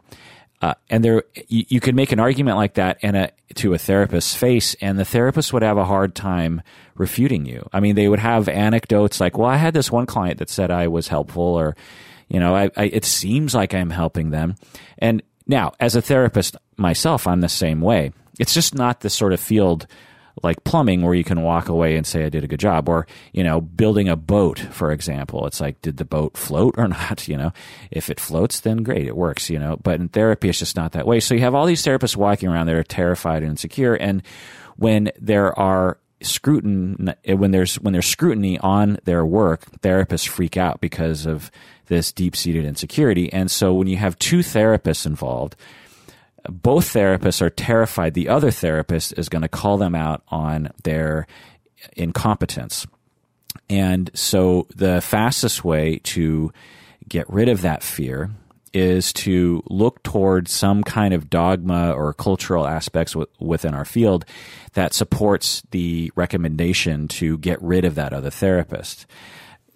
Uh, 0.60 0.74
and 0.90 1.04
there, 1.04 1.22
you, 1.46 1.64
you, 1.68 1.80
could 1.80 1.94
make 1.94 2.10
an 2.10 2.18
argument 2.18 2.56
like 2.56 2.74
that 2.74 2.98
and 3.02 3.16
a, 3.16 3.30
to 3.54 3.74
a 3.74 3.78
therapist's 3.78 4.34
face, 4.34 4.74
and 4.80 4.98
the 4.98 5.04
therapist 5.04 5.52
would 5.52 5.62
have 5.62 5.78
a 5.78 5.84
hard 5.84 6.16
time 6.16 6.62
refuting 6.96 7.46
you. 7.46 7.68
I 7.72 7.78
mean, 7.78 7.94
they 7.94 8.08
would 8.08 8.18
have 8.18 8.48
anecdotes 8.48 9.20
like, 9.20 9.38
"Well, 9.38 9.48
I 9.48 9.56
had 9.56 9.72
this 9.72 9.92
one 9.92 10.06
client 10.06 10.38
that 10.38 10.50
said 10.50 10.72
I 10.72 10.88
was 10.88 11.08
helpful," 11.08 11.42
or 11.42 11.76
you 12.28 12.40
know, 12.40 12.56
I, 12.56 12.70
I, 12.76 12.84
it 12.86 13.04
seems 13.04 13.54
like 13.54 13.72
I'm 13.72 13.90
helping 13.90 14.30
them. 14.30 14.56
And 14.98 15.22
now, 15.46 15.72
as 15.78 15.94
a 15.94 16.02
therapist 16.02 16.56
myself, 16.76 17.26
I'm 17.26 17.40
the 17.40 17.48
same 17.48 17.80
way. 17.80 18.12
It's 18.38 18.54
just 18.54 18.74
not 18.74 19.00
the 19.00 19.10
sort 19.10 19.32
of 19.32 19.40
field 19.40 19.86
like 20.42 20.64
plumbing 20.64 21.02
where 21.02 21.14
you 21.14 21.24
can 21.24 21.42
walk 21.42 21.68
away 21.68 21.96
and 21.96 22.06
say 22.06 22.24
I 22.24 22.28
did 22.28 22.44
a 22.44 22.48
good 22.48 22.60
job. 22.60 22.88
Or 22.88 23.06
you 23.32 23.42
know 23.42 23.60
building 23.60 24.08
a 24.08 24.16
boat 24.16 24.58
for 24.58 24.92
example. 24.92 25.46
It's 25.46 25.60
like 25.60 25.80
did 25.82 25.96
the 25.96 26.04
boat 26.04 26.36
float 26.36 26.74
or 26.78 26.88
not? 26.88 27.28
You 27.28 27.36
know 27.36 27.52
if 27.90 28.10
it 28.10 28.20
floats 28.20 28.60
then 28.60 28.82
great 28.82 29.06
it 29.06 29.16
works 29.16 29.50
you 29.50 29.58
know. 29.58 29.76
But 29.82 30.00
in 30.00 30.08
therapy 30.08 30.48
it's 30.48 30.58
just 30.58 30.76
not 30.76 30.92
that 30.92 31.06
way. 31.06 31.20
So 31.20 31.34
you 31.34 31.40
have 31.40 31.54
all 31.54 31.66
these 31.66 31.82
therapists 31.82 32.16
walking 32.16 32.48
around 32.48 32.66
that 32.66 32.76
are 32.76 32.82
terrified 32.82 33.42
and 33.42 33.50
insecure. 33.50 33.94
And 33.94 34.22
when 34.76 35.10
there 35.20 35.58
are 35.58 35.98
scrutiny 36.20 37.14
eh, 37.24 37.34
when 37.34 37.52
there's 37.52 37.76
when 37.76 37.92
there's 37.92 38.06
scrutiny 38.06 38.58
on 38.58 38.98
their 39.04 39.24
work 39.24 39.64
therapists 39.80 40.26
freak 40.26 40.56
out 40.56 40.80
because 40.80 41.26
of 41.26 41.50
this 41.86 42.12
deep 42.12 42.36
seated 42.36 42.64
insecurity. 42.64 43.32
And 43.32 43.50
so 43.50 43.74
when 43.74 43.86
you 43.86 43.96
have 43.96 44.18
two 44.18 44.38
therapists 44.38 45.06
involved, 45.06 45.56
both 46.48 46.92
therapists 46.92 47.42
are 47.42 47.50
terrified 47.50 48.14
the 48.14 48.28
other 48.28 48.50
therapist 48.50 49.14
is 49.16 49.28
going 49.28 49.42
to 49.42 49.48
call 49.48 49.78
them 49.78 49.94
out 49.94 50.22
on 50.28 50.70
their 50.84 51.26
incompetence. 51.96 52.86
And 53.70 54.10
so 54.14 54.66
the 54.74 55.00
fastest 55.00 55.64
way 55.64 55.98
to 56.04 56.52
get 57.08 57.28
rid 57.30 57.48
of 57.48 57.62
that 57.62 57.82
fear 57.82 58.30
is 58.74 59.12
to 59.14 59.62
look 59.66 60.02
toward 60.02 60.48
some 60.48 60.84
kind 60.84 61.14
of 61.14 61.30
dogma 61.30 61.92
or 61.92 62.12
cultural 62.12 62.66
aspects 62.66 63.12
w- 63.14 63.26
within 63.38 63.74
our 63.74 63.84
field 63.84 64.24
that 64.74 64.92
supports 64.92 65.62
the 65.70 66.12
recommendation 66.14 67.08
to 67.08 67.38
get 67.38 67.60
rid 67.62 67.84
of 67.84 67.94
that 67.94 68.12
other 68.12 68.30
therapist. 68.30 69.06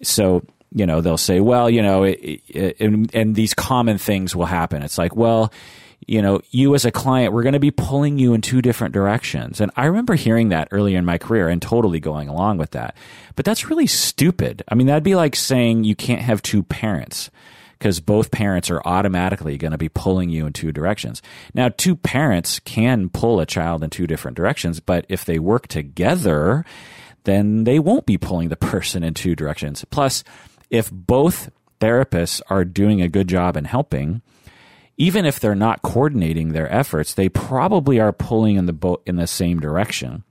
So 0.03 0.43
you 0.75 0.87
know, 0.87 1.01
they'll 1.01 1.17
say, 1.17 1.39
well, 1.39 1.69
you 1.69 1.81
know, 1.81 2.03
it, 2.03 2.41
it, 2.47 2.79
and, 2.79 3.13
and 3.13 3.35
these 3.35 3.53
common 3.53 3.99
things 3.99 4.35
will 4.35 4.47
happen. 4.47 4.81
It's 4.81 4.97
like, 4.97 5.15
well, 5.15 5.53
you 6.07 6.21
know, 6.21 6.41
you 6.51 6.75
as 6.75 6.85
a 6.85 6.91
client, 6.91 7.33
we're 7.33 7.43
going 7.43 7.53
to 7.53 7.59
be 7.59 7.71
pulling 7.71 8.17
you 8.17 8.33
in 8.33 8.41
two 8.41 8.61
different 8.61 8.93
directions. 8.93 9.61
And 9.61 9.71
I 9.75 9.85
remember 9.85 10.15
hearing 10.15 10.49
that 10.49 10.67
earlier 10.71 10.97
in 10.97 11.05
my 11.05 11.17
career 11.17 11.49
and 11.49 11.61
totally 11.61 11.99
going 11.99 12.29
along 12.29 12.57
with 12.57 12.71
that. 12.71 12.95
But 13.35 13.45
that's 13.45 13.69
really 13.69 13.87
stupid. 13.87 14.63
I 14.67 14.75
mean, 14.75 14.87
that'd 14.87 15.03
be 15.03 15.15
like 15.15 15.35
saying 15.35 15.83
you 15.83 15.95
can't 15.95 16.21
have 16.21 16.41
two 16.41 16.63
parents 16.63 17.29
because 17.77 17.99
both 17.99 18.31
parents 18.31 18.71
are 18.71 18.81
automatically 18.85 19.57
going 19.57 19.73
to 19.73 19.77
be 19.77 19.89
pulling 19.89 20.29
you 20.29 20.45
in 20.45 20.53
two 20.53 20.71
directions. 20.71 21.21
Now, 21.53 21.69
two 21.69 21.97
parents 21.97 22.59
can 22.59 23.09
pull 23.09 23.41
a 23.41 23.45
child 23.45 23.83
in 23.83 23.89
two 23.89 24.07
different 24.07 24.37
directions, 24.37 24.79
but 24.79 25.05
if 25.09 25.25
they 25.25 25.37
work 25.37 25.67
together, 25.67 26.63
then 27.25 27.65
they 27.65 27.79
won't 27.79 28.05
be 28.05 28.17
pulling 28.17 28.49
the 28.49 28.55
person 28.71 29.03
in 29.03 29.13
two 29.13 29.35
directions. 29.35 29.83
Plus, 29.85 30.23
if 30.69 30.89
both 30.91 31.51
therapists 31.81 32.41
are 32.49 32.63
doing 32.63 33.01
a 33.01 33.09
good 33.09 33.27
job 33.27 33.57
in 33.57 33.65
helping, 33.65 34.21
even 34.97 35.25
if 35.25 35.39
they're 35.39 35.55
not 35.55 35.81
coordinating 35.81 36.49
their 36.49 36.71
efforts, 36.71 37.13
they 37.13 37.29
probably 37.29 37.99
are 37.99 38.13
pulling 38.13 38.57
in 38.57 38.65
the 38.65 38.73
boat 38.73 39.01
in 39.05 39.15
the 39.15 39.27
same 39.27 39.59
direction. 39.59 40.23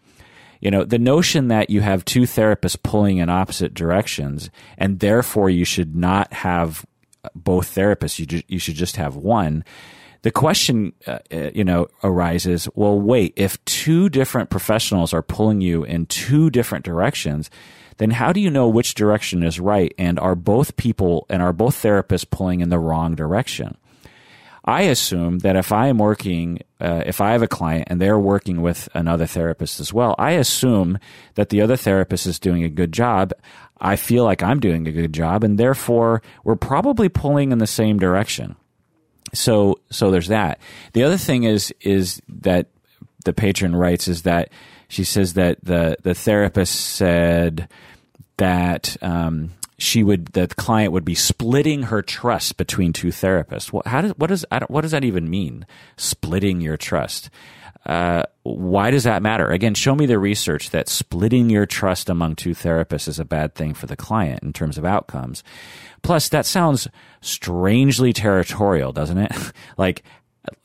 You 0.61 0.71
know, 0.71 0.85
the 0.85 0.99
notion 0.99 1.49
that 1.49 1.71
you 1.71 1.81
have 1.81 2.05
two 2.05 2.23
therapists 2.23 2.81
pulling 2.81 3.19
in 3.19 3.29
opposite 3.29 3.75
directions 3.75 4.49
and 4.79 5.01
therefore 5.01 5.51
you 5.51 5.65
should 5.65 5.97
not 5.97 6.33
have 6.33 6.87
both 7.35 7.75
therapists, 7.75 8.21
you, 8.21 8.27
ju- 8.27 8.43
you 8.47 8.61
should 8.61 8.77
just 8.77 8.97
have 8.97 9.17
one. 9.17 9.65
The 10.23 10.31
question, 10.31 10.93
uh, 11.05 11.19
uh 11.33 11.51
you 11.53 11.65
know, 11.65 11.89
arises, 12.05 12.69
well, 12.77 12.99
wait, 12.99 13.33
if 13.35 13.63
two 13.65 14.09
different 14.09 14.51
professionals 14.51 15.13
are 15.13 15.23
pulling 15.23 15.61
you 15.61 15.83
in 15.83 16.07
two 16.07 16.49
different 16.49 16.85
directions, 16.85 17.51
then 17.97 18.13
how 18.13 18.33
do 18.33 18.41
you 18.41 18.51
know 18.51 18.69
which 18.69 18.95
direction 18.95 19.43
is 19.43 19.59
right? 19.59 19.93
And 19.99 20.19
are 20.21 20.37
both 20.37 20.77
people 20.77 21.27
and 21.29 21.43
are 21.43 21.53
both 21.53 21.75
therapists 21.83 22.29
pulling 22.29 22.61
in 22.61 22.69
the 22.69 22.79
wrong 22.79 23.17
direction? 23.17 23.77
I 24.65 24.83
assume 24.83 25.41
that 25.41 25.57
if 25.57 25.73
I 25.73 25.89
am 25.89 25.99
working, 25.99 26.61
uh, 26.81 27.03
if 27.05 27.21
I 27.21 27.33
have 27.33 27.43
a 27.43 27.49
client 27.49 27.89
and 27.89 28.01
they're 28.01 28.19
working 28.19 28.63
with 28.63 28.89
another 28.95 29.27
therapist 29.27 29.81
as 29.81 29.93
well, 29.93 30.15
I 30.19 30.33
assume 30.33 30.99
that 31.35 31.49
the 31.49 31.61
other 31.61 31.77
therapist 31.77 32.27
is 32.27 32.39
doing 32.39 32.63
a 32.63 32.69
good 32.69 32.93
job. 32.93 33.33
I 33.81 33.97
feel 33.97 34.25
like 34.25 34.43
I'm 34.43 34.61
doing 34.61 34.87
a 34.87 34.93
good 34.93 35.13
job, 35.13 35.43
and 35.43 35.59
therefore 35.59 36.23
we're 36.45 36.55
probably 36.55 37.09
pulling 37.09 37.51
in 37.51 37.59
the 37.59 37.67
same 37.67 37.99
direction. 37.99 38.55
So, 39.35 39.81
so 39.91 40.11
there's 40.11 40.29
that. 40.29 40.61
The 40.93 41.03
other 41.03 41.17
thing 41.17 41.45
is 41.45 41.75
is 41.81 42.23
that 42.29 42.69
the 43.25 43.33
patron 43.33 43.75
writes 43.75 44.07
is 44.07 44.23
that 44.23 44.51
she 44.89 45.05
says 45.05 45.35
that 45.35 45.65
the 45.65 45.97
the 46.03 46.15
therapist 46.15 46.75
said 46.75 47.69
that 48.37 48.97
um, 49.03 49.51
she 49.83 50.05
would 50.05 50.27
the 50.27 50.47
client 50.47 50.93
would 50.93 51.05
be 51.05 51.15
splitting 51.15 51.85
her 51.85 52.03
trust 52.03 52.57
between 52.57 52.93
two 52.93 53.09
therapists. 53.09 53.73
What, 53.73 53.87
how 53.87 54.01
does 54.01 54.13
what 54.13 54.29
does 54.29 54.45
what 54.69 54.83
does 54.83 54.93
that 54.93 55.05
even 55.05 55.29
mean? 55.29 55.67
Splitting 55.97 56.61
your 56.61 56.77
trust. 56.77 57.31
Uh, 57.85 58.23
why 58.45 58.93
does 58.93 59.03
that 59.03 59.23
matter? 59.23 59.51
Again, 59.51 59.75
show 59.75 59.97
me 59.97 60.07
the 60.07 60.21
research 60.21 60.71
that 60.71 60.89
splitting 60.89 61.51
your 61.51 61.67
trust 61.67 62.09
among 62.09 62.37
two 62.37 62.51
therapists 62.51 63.09
is 63.09 63.19
a 63.19 63.25
bad 63.25 63.57
thing 63.57 63.75
for 63.75 63.87
the 63.87 63.97
client 63.97 64.45
in 64.45 64.53
terms 64.53 64.79
of 64.79 64.85
outcomes. 64.85 65.43
Plus, 66.03 66.29
that 66.29 66.47
sounds 66.47 66.87
strangely 67.21 68.13
territorial, 68.13 68.93
doesn't 68.93 69.19
it? 69.19 69.33
like, 69.77 70.05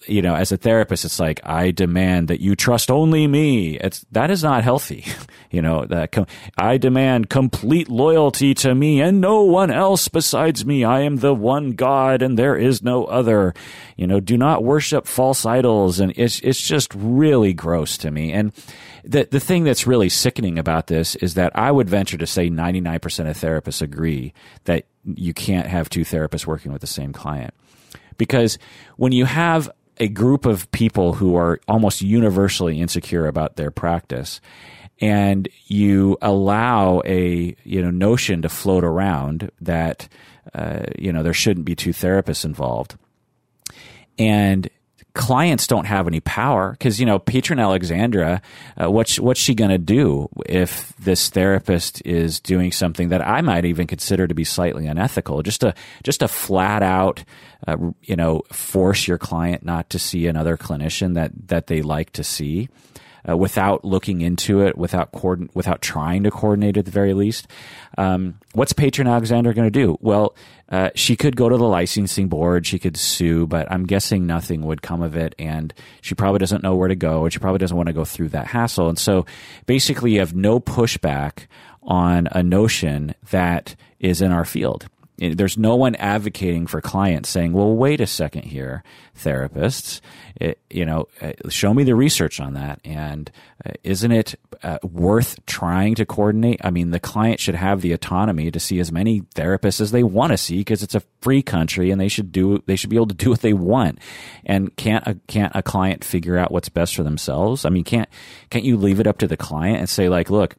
you 0.07 0.21
know, 0.23 0.35
as 0.35 0.51
a 0.51 0.57
therapist, 0.57 1.05
it's 1.05 1.19
like 1.19 1.39
I 1.43 1.69
demand 1.69 2.29
that 2.29 2.39
you 2.39 2.55
trust 2.55 2.89
only 2.89 3.27
me. 3.27 3.77
It's 3.77 4.05
that 4.11 4.31
is 4.31 4.41
not 4.41 4.63
healthy. 4.63 5.05
you 5.51 5.61
know, 5.61 5.85
that 5.85 6.11
com- 6.11 6.25
I 6.57 6.77
demand 6.77 7.29
complete 7.29 7.87
loyalty 7.87 8.53
to 8.55 8.73
me 8.73 9.01
and 9.01 9.21
no 9.21 9.43
one 9.43 9.69
else 9.69 10.07
besides 10.07 10.65
me. 10.65 10.83
I 10.83 11.01
am 11.01 11.17
the 11.17 11.33
one 11.33 11.71
God 11.71 12.23
and 12.23 12.39
there 12.39 12.55
is 12.55 12.81
no 12.81 13.05
other. 13.05 13.53
You 13.97 14.07
know, 14.07 14.19
do 14.19 14.37
not 14.37 14.63
worship 14.63 15.05
false 15.05 15.45
idols, 15.45 15.99
and 15.99 16.13
it's 16.15 16.39
it's 16.39 16.61
just 16.61 16.93
really 16.95 17.53
gross 17.53 17.97
to 17.99 18.11
me. 18.11 18.31
And 18.31 18.53
the 19.03 19.27
the 19.29 19.39
thing 19.39 19.63
that's 19.63 19.85
really 19.85 20.09
sickening 20.09 20.57
about 20.57 20.87
this 20.87 21.15
is 21.15 21.35
that 21.35 21.51
I 21.55 21.71
would 21.71 21.89
venture 21.89 22.17
to 22.17 22.27
say 22.27 22.49
ninety 22.49 22.81
nine 22.81 22.99
percent 22.99 23.29
of 23.29 23.37
therapists 23.37 23.81
agree 23.81 24.33
that 24.65 24.85
you 25.03 25.33
can't 25.33 25.67
have 25.67 25.89
two 25.89 26.01
therapists 26.01 26.45
working 26.45 26.71
with 26.71 26.81
the 26.81 26.87
same 26.87 27.13
client 27.13 27.53
because 28.17 28.57
when 28.97 29.11
you 29.11 29.25
have 29.25 29.69
a 29.99 30.07
group 30.07 30.45
of 30.45 30.69
people 30.71 31.13
who 31.13 31.35
are 31.35 31.59
almost 31.67 32.01
universally 32.01 32.79
insecure 32.79 33.27
about 33.27 33.55
their 33.55 33.71
practice 33.71 34.39
and 34.99 35.47
you 35.65 36.17
allow 36.21 37.01
a 37.05 37.55
you 37.63 37.81
know 37.81 37.91
notion 37.91 38.41
to 38.41 38.49
float 38.49 38.83
around 38.83 39.51
that 39.61 40.07
uh, 40.53 40.83
you 40.97 41.11
know 41.11 41.23
there 41.23 41.33
shouldn't 41.33 41.65
be 41.65 41.75
two 41.75 41.91
therapists 41.91 42.45
involved 42.45 42.95
and 44.17 44.69
clients 45.13 45.65
don't 45.65 45.85
have 45.85 46.07
any 46.07 46.19
power 46.19 46.71
because 46.71 46.99
you 46.99 47.05
know 47.05 47.17
patron 47.17 47.59
alexandra 47.59 48.39
uh, 48.79 48.89
what's 48.89 49.19
what's 49.19 49.39
she 49.39 49.55
going 49.55 49.71
to 49.71 49.79
do 49.79 50.29
if 50.45 50.95
this 50.97 51.29
therapist 51.29 52.05
is 52.05 52.39
doing 52.39 52.71
something 52.71 53.09
that 53.09 53.25
i 53.25 53.41
might 53.41 53.65
even 53.65 53.87
consider 53.87 54.27
to 54.27 54.35
be 54.35 54.43
slightly 54.43 54.85
unethical? 54.85 55.41
Just 55.41 55.63
a 55.63 55.73
just 56.03 56.21
a 56.21 56.27
flat 56.27 56.83
out 56.83 57.23
uh, 57.65 57.77
you 58.01 58.15
know 58.15 58.41
force 58.51 59.07
your 59.07 59.17
client 59.17 59.63
not 59.63 59.89
to 59.89 59.99
see 59.99 60.27
another 60.27 60.57
clinician 60.57 61.15
that 61.15 61.31
that 61.47 61.67
they 61.67 61.81
like 61.81 62.11
to 62.11 62.23
see 62.23 62.69
uh, 63.27 63.35
without 63.35 63.83
looking 63.83 64.21
into 64.21 64.61
it, 64.61 64.77
without 64.77 65.11
coordin- 65.11 65.49
without 65.53 65.81
trying 65.81 66.23
to 66.23 66.31
coordinate 66.31 66.77
at 66.77 66.85
the 66.85 66.91
very 66.91 67.13
least. 67.13 67.47
Um, 67.97 68.35
what's 68.53 68.73
Patron 68.73 69.07
Alexander 69.07 69.53
going 69.53 69.67
to 69.67 69.71
do? 69.71 69.97
Well, 70.01 70.35
uh, 70.69 70.91
she 70.95 71.15
could 71.15 71.35
go 71.35 71.49
to 71.49 71.57
the 71.57 71.67
licensing 71.67 72.27
board, 72.27 72.65
she 72.65 72.79
could 72.79 72.97
sue, 72.97 73.47
but 73.47 73.71
I'm 73.71 73.85
guessing 73.85 74.25
nothing 74.25 74.61
would 74.63 74.81
come 74.81 75.01
of 75.01 75.15
it, 75.15 75.35
and 75.39 75.73
she 76.01 76.15
probably 76.15 76.39
doesn't 76.39 76.63
know 76.63 76.75
where 76.75 76.87
to 76.87 76.95
go, 76.95 77.23
and 77.25 77.33
she 77.33 77.39
probably 77.39 77.59
doesn't 77.59 77.77
want 77.77 77.87
to 77.87 77.93
go 77.93 78.05
through 78.05 78.29
that 78.29 78.47
hassle. 78.47 78.89
And 78.89 78.99
so, 78.99 79.25
basically, 79.65 80.13
you 80.13 80.19
have 80.19 80.35
no 80.35 80.59
pushback 80.59 81.47
on 81.83 82.27
a 82.31 82.43
notion 82.43 83.15
that 83.31 83.75
is 83.99 84.21
in 84.21 84.31
our 84.31 84.45
field. 84.45 84.87
There's 85.17 85.57
no 85.57 85.75
one 85.75 85.95
advocating 85.95 86.67
for 86.67 86.79
clients 86.79 87.29
saying, 87.29 87.53
"Well, 87.53 87.75
wait 87.75 88.01
a 88.01 88.07
second 88.07 88.43
here, 88.43 88.83
therapists. 89.17 89.99
It, 90.39 90.59
you 90.69 90.85
know, 90.85 91.07
uh, 91.19 91.31
show 91.49 91.73
me 91.73 91.83
the 91.83 91.95
research 91.95 92.39
on 92.39 92.53
that." 92.53 92.79
And 92.85 93.31
isn't 93.83 94.11
it 94.11 94.35
uh, 94.61 94.77
worth 94.83 95.43
trying 95.47 95.95
to 95.95 96.05
coordinate? 96.05 96.61
I 96.63 96.69
mean, 96.69 96.91
the 96.91 96.99
client 96.99 97.39
should 97.39 97.55
have 97.55 97.81
the 97.81 97.93
autonomy 97.93 98.51
to 98.51 98.59
see 98.59 98.79
as 98.79 98.91
many 98.91 99.21
therapists 99.21 99.81
as 99.81 99.91
they 99.91 100.03
want 100.03 100.33
to 100.33 100.37
see 100.37 100.57
because 100.57 100.83
it's 100.83 100.95
a 100.95 101.01
free 101.21 101.41
country, 101.41 101.89
and 101.89 101.99
they 101.99 102.09
should 102.09 102.31
do 102.31 102.61
they 102.67 102.75
should 102.75 102.91
be 102.91 102.95
able 102.95 103.07
to 103.07 103.15
do 103.15 103.31
what 103.31 103.41
they 103.41 103.53
want. 103.53 103.97
And 104.45 104.75
can't 104.75 105.05
a, 105.07 105.15
can't 105.27 105.55
a 105.55 105.63
client 105.63 106.03
figure 106.03 106.37
out 106.37 106.51
what's 106.51 106.69
best 106.69 106.95
for 106.95 107.03
themselves? 107.03 107.65
I 107.65 107.69
mean, 107.69 107.83
can't 107.83 108.09
can't 108.51 108.65
you 108.65 108.77
leave 108.77 108.99
it 108.99 109.07
up 109.07 109.17
to 109.19 109.27
the 109.27 109.37
client 109.37 109.79
and 109.79 109.89
say 109.89 110.09
like, 110.09 110.29
"Look." 110.29 110.55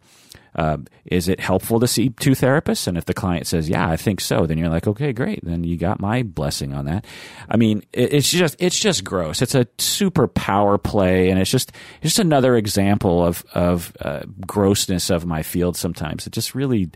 Uh, 0.54 0.78
is 1.04 1.28
it 1.28 1.40
helpful 1.40 1.80
to 1.80 1.86
see 1.86 2.10
two 2.10 2.32
therapists? 2.32 2.86
And 2.86 2.98
if 2.98 3.04
the 3.04 3.14
client 3.14 3.46
says, 3.46 3.68
"Yeah, 3.68 3.88
I 3.88 3.96
think 3.96 4.20
so," 4.20 4.46
then 4.46 4.58
you're 4.58 4.68
like, 4.68 4.86
"Okay, 4.86 5.12
great. 5.12 5.44
Then 5.44 5.64
you 5.64 5.76
got 5.76 6.00
my 6.00 6.22
blessing 6.22 6.72
on 6.74 6.86
that." 6.86 7.04
I 7.48 7.56
mean, 7.56 7.82
it, 7.92 8.12
it's 8.14 8.30
just 8.30 8.56
it's 8.58 8.78
just 8.78 9.04
gross. 9.04 9.42
It's 9.42 9.54
a 9.54 9.66
super 9.78 10.28
power 10.28 10.78
play, 10.78 11.30
and 11.30 11.38
it's 11.38 11.50
just 11.50 11.72
it's 12.02 12.14
just 12.14 12.18
another 12.18 12.56
example 12.56 13.24
of 13.24 13.44
of 13.54 13.92
uh, 14.00 14.22
grossness 14.46 15.10
of 15.10 15.26
my 15.26 15.42
field. 15.42 15.76
Sometimes 15.76 16.26
it 16.26 16.32
just 16.32 16.54
really 16.54 16.90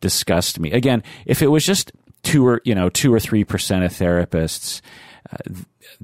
disgusts 0.00 0.58
me. 0.58 0.72
Again, 0.72 1.02
if 1.26 1.42
it 1.42 1.48
was 1.48 1.64
just 1.64 1.92
two 2.22 2.46
or 2.46 2.60
you 2.64 2.74
know 2.74 2.88
two 2.88 3.12
or 3.12 3.20
three 3.20 3.44
percent 3.44 3.84
of 3.84 3.92
therapists. 3.92 4.80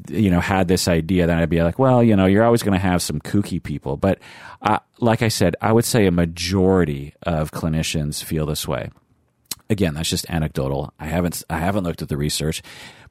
You 0.09 0.31
know, 0.31 0.41
had 0.41 0.69
this 0.69 0.89
idea, 0.89 1.27
then 1.27 1.39
I'd 1.39 1.49
be 1.49 1.63
like, 1.63 1.79
well, 1.79 2.03
you 2.03 2.17
know, 2.17 2.27
you're 2.27 2.45
always 2.45 2.63
going 2.63 2.75
to 2.75 2.79
have 2.79 3.03
some 3.03 3.21
kooky 3.21 3.63
people. 3.63 3.97
But 3.97 4.19
uh, 4.63 4.79
like 5.01 5.23
I 5.23 5.29
said, 5.29 5.57
I 5.61 5.73
would 5.73 5.85
say 5.85 6.07
a 6.07 6.11
majority 6.11 7.15
of 7.23 7.51
clinicians 7.51 8.23
feel 8.23 8.47
this 8.47 8.67
way. 8.69 8.91
Again, 9.69 9.95
that's 9.95 10.09
just 10.09 10.31
anecdotal. 10.31 10.93
I 11.01 11.07
haven't 11.07 11.43
I 11.51 11.59
haven't 11.59 11.85
looked 11.85 12.03
at 12.03 12.09
the 12.09 12.17
research, 12.17 12.63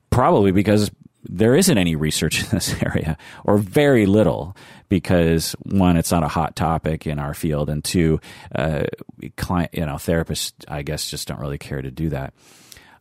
probably 0.10 0.51
because 0.51 0.89
there 1.27 1.55
isn't 1.55 1.77
any 1.77 1.95
research 1.95 2.43
in 2.43 2.50
this 2.50 2.81
area, 2.81 3.17
or 3.43 3.57
very 3.57 4.05
little, 4.05 4.55
because 4.89 5.55
one, 5.63 5.98
it's 5.98 6.12
not 6.12 6.24
a 6.24 6.27
hot 6.27 6.55
topic 6.55 7.07
in 7.07 7.19
our 7.19 7.34
field, 7.34 7.69
and 7.69 7.84
two, 7.84 8.19
uh, 8.53 8.84
client, 9.36 9.72
you 9.74 9.86
know, 9.86 9.95
therapists, 9.95 10.53
I 10.67 10.84
guess, 10.84 11.10
just 11.10 11.27
don't 11.27 11.39
really 11.39 11.57
care 11.57 11.81
to 11.81 11.91
do 11.91 12.10
that. 12.10 12.34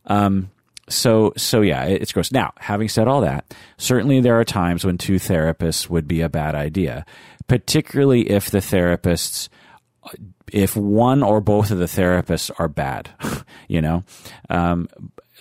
Um, 0.05 0.51
so 0.87 1.33
so 1.35 1.61
yeah, 1.61 1.85
it's 1.85 2.11
gross. 2.11 2.31
Now, 2.31 2.53
having 2.57 2.89
said 2.89 3.07
all 3.07 3.21
that, 3.21 3.53
certainly 3.77 4.21
there 4.21 4.39
are 4.39 4.45
times 4.45 4.85
when 4.85 4.97
two 4.97 5.15
therapists 5.15 5.89
would 5.89 6.07
be 6.07 6.21
a 6.21 6.29
bad 6.29 6.55
idea, 6.55 7.05
particularly 7.47 8.29
if 8.29 8.51
the 8.51 8.59
therapists 8.59 9.49
if 10.51 10.75
one 10.75 11.23
or 11.23 11.41
both 11.41 11.71
of 11.71 11.79
the 11.79 11.85
therapists 11.85 12.51
are 12.59 12.67
bad, 12.67 13.09
you 13.67 13.81
know, 13.81 14.03
um, 14.49 14.87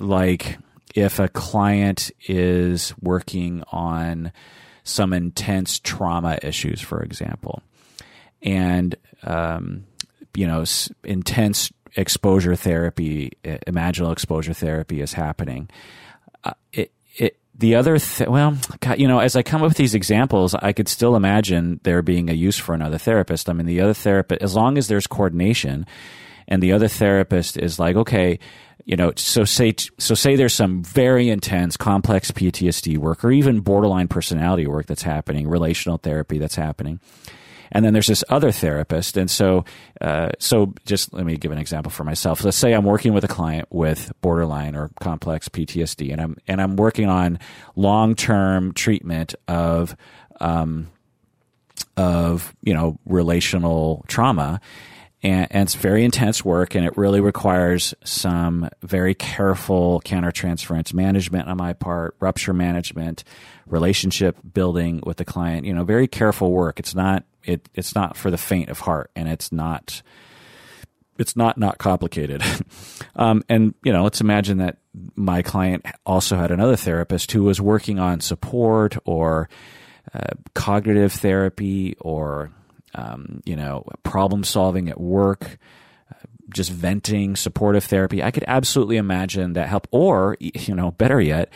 like 0.01 0.59
if 0.95 1.19
a 1.19 1.29
client 1.29 2.11
is 2.27 2.95
working 3.01 3.63
on 3.71 4.33
some 4.83 5.13
intense 5.13 5.79
trauma 5.79 6.39
issues, 6.43 6.81
for 6.81 7.03
example, 7.03 7.63
and 8.43 8.97
um, 9.25 9.85
you 10.35 10.47
know, 10.47 10.65
intense 11.05 11.73
exposure 11.97 12.57
therapy, 12.57 13.33
imaginal 13.45 14.13
exposure 14.13 14.55
therapy 14.55 15.01
is 15.01 15.13
happening. 15.13 15.69
Uh, 16.43 16.53
it, 16.73 16.93
it, 17.17 17.39
the 17.55 17.77
other, 17.77 17.99
th- 17.99 18.29
well, 18.29 18.57
God, 18.81 18.99
you 18.99 19.07
know, 19.07 19.21
as 19.21 19.37
I 19.37 19.43
come 19.43 19.63
up 19.63 19.69
with 19.69 19.77
these 19.77 19.95
examples, 19.95 20.55
I 20.55 20.73
could 20.73 20.89
still 20.89 21.17
imagine 21.17 21.81
there 21.85 22.03
being 22.03 22.29
a 22.29 22.35
use 22.35 22.59
for 22.59 22.75
another 22.75 22.99
therapist. 22.99 23.49
I 23.49 23.53
mean, 23.53 23.67
the 23.67 23.81
other 23.81 23.95
therapist, 23.95 24.43
as 24.43 24.55
long 24.55 24.77
as 24.77 24.89
there's 24.89 25.07
coordination, 25.07 25.87
and 26.49 26.63
the 26.63 26.73
other 26.73 26.89
therapist 26.89 27.57
is 27.57 27.79
like, 27.79 27.97
okay, 27.97 28.39
you 28.85 28.97
know, 28.97 29.13
so 29.17 29.45
say 29.45 29.75
so 29.99 30.15
say 30.15 30.37
there's 30.37 30.53
some 30.53 30.83
very 30.83 31.31
intense, 31.31 31.77
complex 31.77 32.31
PTSD 32.31 32.99
work, 32.99 33.25
or 33.25 33.31
even 33.31 33.61
borderline 33.61 34.09
personality 34.09 34.67
work 34.67 34.87
that's 34.87 35.03
happening, 35.03 35.49
relational 35.49 35.97
therapy 35.97 36.38
that's 36.38 36.57
happening 36.57 37.01
and 37.72 37.85
then 37.85 37.92
there's 37.92 38.07
this 38.07 38.24
other 38.29 38.53
therapist. 38.53 39.16
And 39.16 39.31
so, 39.31 39.64
uh, 40.00 40.31
so 40.38 40.74
just 40.87 41.12
let 41.12 41.24
me 41.27 41.37
give 41.37 41.53
an 41.53 41.59
example 41.59 41.90
for 41.90 42.05
myself. 42.05 42.44
Let's 42.44 42.57
say 42.57 42.72
I'm 42.72 42.85
working 42.85 43.12
with 43.12 43.24
a 43.24 43.29
client 43.29 43.68
with 43.70 44.12
borderline 44.20 44.77
or 44.77 44.90
complex 45.00 45.48
PTSD, 45.48 46.12
and 46.12 46.20
I'm 46.20 46.37
and 46.46 46.61
I'm 46.61 46.77
working 46.77 47.09
on 47.09 47.38
long 47.77 48.14
term 48.14 48.72
treatment 48.72 49.35
of 49.48 49.96
um, 50.40 50.90
of 51.96 52.55
you 52.62 52.74
know 52.74 52.98
relational 53.07 54.05
trauma. 54.09 54.61
And, 55.25 55.49
and, 55.51 55.63
it's 55.63 55.75
very 55.75 56.05
intense 56.05 56.45
work, 56.45 56.75
and 56.75 56.85
it 56.85 56.97
really 56.99 57.21
requires 57.21 57.95
some 58.05 58.69
very 58.83 59.15
careful 59.15 60.03
countertransference 60.05 60.93
management 60.93 61.49
on 61.49 61.57
my 61.57 61.73
part, 61.73 62.15
rupture 62.21 62.53
management, 62.53 63.25
relationship 63.67 64.37
building 64.53 65.01
with 65.05 65.17
the 65.17 65.25
client. 65.25 65.67
You 65.67 65.73
know, 65.73 65.85
very 65.85 66.07
careful 66.07 66.53
work. 66.53 66.79
It's 66.79 66.95
not 66.95 67.25
it 67.43 67.69
it's 67.75 67.95
not 67.95 68.17
for 68.17 68.31
the 68.31 68.39
faint 68.39 68.69
of 68.69 68.81
heart, 68.81 69.11
and 69.17 69.29
it's 69.29 69.51
not 69.51 70.03
it's 71.19 71.37
not 71.37 71.57
not 71.57 71.79
complicated. 71.79 72.43
um, 73.17 73.43
and 73.49 73.75
you 73.83 73.93
know, 73.93 74.03
let's 74.03 74.21
imagine 74.21 74.59
that 74.59 74.77
my 75.15 75.43
client 75.43 75.87
also 76.05 76.37
had 76.37 76.51
another 76.51 76.77
therapist 76.77 77.33
who 77.33 77.45
was 77.45 77.61
working 77.61 77.99
on 77.99 78.21
support 78.21 78.97
or 79.05 79.49
uh, 80.13 80.35
cognitive 80.55 81.13
therapy 81.13 81.97
or 82.01 82.51
um, 82.94 83.42
you 83.44 83.57
know 83.57 83.85
problem 84.02 84.44
solving 84.44 84.88
at 84.88 85.00
work. 85.00 85.59
Uh, 86.11 86.26
just 86.52 86.70
venting, 86.70 87.37
supportive 87.37 87.85
therapy. 87.85 88.22
I 88.22 88.30
could 88.30 88.44
absolutely 88.46 88.98
imagine 88.98 89.54
that 89.54 89.68
help. 89.68 89.88
Or, 89.90 90.37
you 90.38 90.74
know, 90.74 90.90
better 90.90 91.18
yet, 91.18 91.50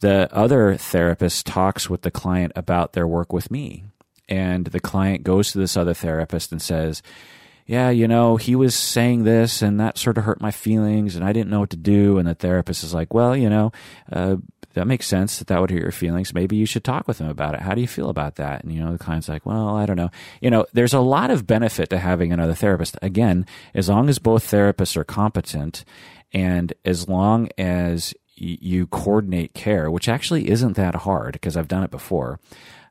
the 0.00 0.28
other 0.32 0.76
therapist 0.76 1.46
talks 1.46 1.90
with 1.90 2.00
the 2.00 2.10
client 2.10 2.52
about 2.56 2.94
their 2.94 3.06
work 3.06 3.32
with 3.32 3.50
me 3.50 3.84
and 4.28 4.66
the 4.66 4.80
client 4.80 5.24
goes 5.24 5.52
to 5.52 5.58
this 5.58 5.76
other 5.76 5.94
therapist 5.94 6.52
and 6.52 6.62
says, 6.62 7.02
yeah, 7.66 7.90
you 7.90 8.08
know, 8.08 8.36
he 8.36 8.56
was 8.56 8.74
saying 8.74 9.24
this 9.24 9.62
and 9.62 9.78
that 9.78 9.98
sort 9.98 10.18
of 10.18 10.24
hurt 10.24 10.40
my 10.40 10.50
feelings 10.50 11.16
and 11.16 11.24
I 11.24 11.32
didn't 11.32 11.50
know 11.50 11.60
what 11.60 11.70
to 11.70 11.76
do. 11.76 12.18
And 12.18 12.26
the 12.26 12.34
therapist 12.34 12.82
is 12.82 12.94
like, 12.94 13.12
well, 13.12 13.36
you 13.36 13.50
know, 13.50 13.72
uh, 14.10 14.36
that 14.74 14.86
makes 14.86 15.06
sense 15.06 15.38
that 15.38 15.48
that 15.48 15.60
would 15.60 15.70
hurt 15.70 15.82
your 15.82 15.92
feelings. 15.92 16.34
Maybe 16.34 16.56
you 16.56 16.66
should 16.66 16.84
talk 16.84 17.08
with 17.08 17.18
them 17.18 17.28
about 17.28 17.54
it. 17.54 17.60
How 17.60 17.74
do 17.74 17.80
you 17.80 17.88
feel 17.88 18.08
about 18.08 18.36
that? 18.36 18.62
And, 18.62 18.72
you 18.72 18.82
know, 18.82 18.92
the 18.92 18.98
client's 18.98 19.28
like, 19.28 19.46
well, 19.46 19.76
I 19.76 19.86
don't 19.86 19.96
know. 19.96 20.10
You 20.40 20.50
know, 20.50 20.66
there's 20.72 20.94
a 20.94 21.00
lot 21.00 21.30
of 21.30 21.46
benefit 21.46 21.90
to 21.90 21.98
having 21.98 22.32
another 22.32 22.54
therapist. 22.54 22.96
Again, 23.02 23.46
as 23.74 23.88
long 23.88 24.08
as 24.08 24.18
both 24.18 24.50
therapists 24.50 24.96
are 24.96 25.04
competent 25.04 25.84
and 26.32 26.72
as 26.84 27.08
long 27.08 27.48
as 27.58 28.14
you 28.34 28.86
coordinate 28.86 29.54
care, 29.54 29.90
which 29.90 30.08
actually 30.08 30.50
isn't 30.50 30.74
that 30.74 30.94
hard 30.94 31.34
because 31.34 31.56
I've 31.56 31.68
done 31.68 31.84
it 31.84 31.90
before 31.90 32.40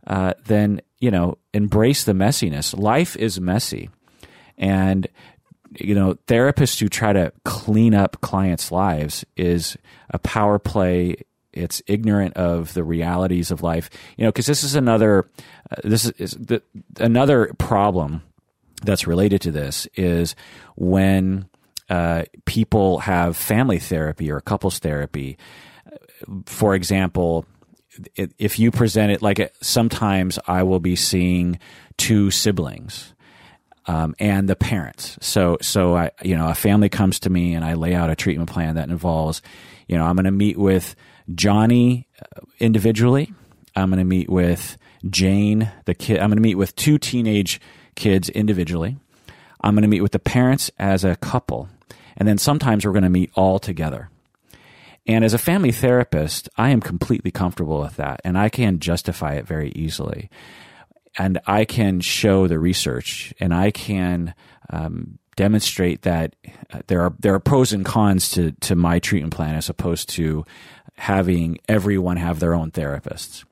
uh, 0.08 0.34
then 0.46 0.82
you 1.00 1.12
know 1.12 1.38
embrace 1.54 2.04
the 2.04 2.14
messiness. 2.14 2.78
Life 2.78 3.16
is 3.18 3.40
messy, 3.40 3.90
and 4.58 5.08
you 5.78 5.96
know 5.96 6.16
therapists 6.28 6.80
who 6.80 6.90
try 6.90 7.14
to 7.14 7.32
clean 7.46 7.94
up 7.94 8.22
clients' 8.22 8.72
lives 8.72 9.26
is 9.36 9.78
a 10.10 10.20
power 10.20 10.60
play. 10.60 11.18
It's 11.54 11.82
ignorant 11.88 12.36
of 12.36 12.74
the 12.74 12.84
realities 12.84 13.52
of 13.52 13.62
life. 13.62 13.90
You 14.18 14.26
know, 14.26 14.32
because 14.32 14.46
this 14.46 14.64
is 14.64 14.76
another 14.76 15.28
uh, 15.70 15.82
this 15.84 16.06
is, 16.06 16.12
is 16.12 16.32
the, 16.32 16.62
another 17.00 17.54
problem 17.58 18.24
that's 18.84 19.08
related 19.08 19.42
to 19.42 19.52
this 19.52 19.88
is 19.96 20.36
when 20.76 21.48
uh, 21.90 22.24
people 22.46 23.00
have 23.00 23.38
family 23.38 23.80
therapy 23.80 24.32
or 24.32 24.42
couples 24.42 24.80
therapy. 24.80 25.38
For 26.46 26.74
example, 26.74 27.46
if 28.16 28.60
you 28.60 28.72
present 28.72 29.12
it 29.12 29.22
like 29.22 29.54
sometimes 29.62 30.40
I 30.48 30.64
will 30.64 30.80
be 30.80 30.96
seeing 30.96 31.60
two 31.98 32.32
siblings. 32.32 33.14
Um, 33.88 34.14
and 34.20 34.48
the 34.48 34.56
parents. 34.56 35.18
So, 35.22 35.58
so 35.60 35.98
I, 35.98 36.12
you 36.22 36.38
know, 36.38 36.48
a 36.48 36.54
family 36.54 36.88
comes 36.88 37.20
to 37.22 37.32
me 37.32 37.56
and 37.56 37.66
I 37.66 37.74
lay 37.74 37.96
out 37.96 38.12
a 38.12 38.16
treatment 38.16 38.52
plan 38.52 38.76
that 38.76 38.90
involves, 38.90 39.42
you 39.88 39.98
know, 39.98 40.06
I'm 40.06 40.16
going 40.16 40.26
to 40.26 40.32
meet 40.32 40.56
with 40.56 40.96
Johnny 41.36 42.08
uh, 42.22 42.42
individually. 42.60 43.34
I'm 43.76 43.90
going 43.90 44.00
to 44.00 44.06
meet 44.06 44.30
with 44.30 44.78
Jane, 45.10 45.72
the 45.86 45.94
kid. 45.94 46.20
I'm 46.20 46.30
going 46.30 46.38
to 46.38 46.42
meet 46.42 46.56
with 46.56 46.76
two 46.76 46.98
teenage 46.98 47.60
kids 47.96 48.30
individually. 48.30 48.98
I'm 49.62 49.76
going 49.76 49.84
to 49.84 49.88
meet 49.88 50.02
with 50.02 50.12
the 50.12 50.20
parents 50.20 50.72
as 50.78 51.04
a 51.04 51.16
couple. 51.16 51.70
And 52.18 52.28
then 52.28 52.38
sometimes 52.38 52.86
we're 52.86 52.92
going 52.92 53.04
to 53.04 53.10
meet 53.10 53.32
all 53.36 53.60
together. 53.60 54.10
And 55.08 55.26
as 55.26 55.34
a 55.34 55.40
family 55.40 55.72
therapist, 55.72 56.50
I 56.58 56.70
am 56.70 56.82
completely 56.82 57.32
comfortable 57.32 57.80
with 57.80 57.96
that 57.96 58.22
and 58.24 58.38
I 58.38 58.50
can 58.50 58.80
justify 58.80 59.34
it 59.34 59.48
very 59.48 59.72
easily. 59.72 60.30
And 61.18 61.40
I 61.46 61.66
can 61.66 62.00
show 62.00 62.48
the 62.48 62.60
research 62.60 63.34
and 63.40 63.54
I 63.54 63.72
can 63.72 64.34
um, 64.70 65.20
demonstrate 65.36 66.04
that 66.04 66.36
uh, 66.72 66.82
there 66.88 67.02
are 67.02 67.14
there 67.20 67.34
are 67.34 67.40
pros 67.40 67.74
and 67.74 67.84
cons 67.84 68.30
to 68.30 68.52
to 68.62 68.76
my 68.76 69.00
treatment 69.00 69.34
plan 69.34 69.56
as 69.56 69.70
opposed 69.70 70.10
to 70.10 70.46
having 71.02 71.58
everyone 71.68 72.18
have 72.18 72.40
their 72.40 72.54
own 72.54 72.70
therapists. 72.70 73.44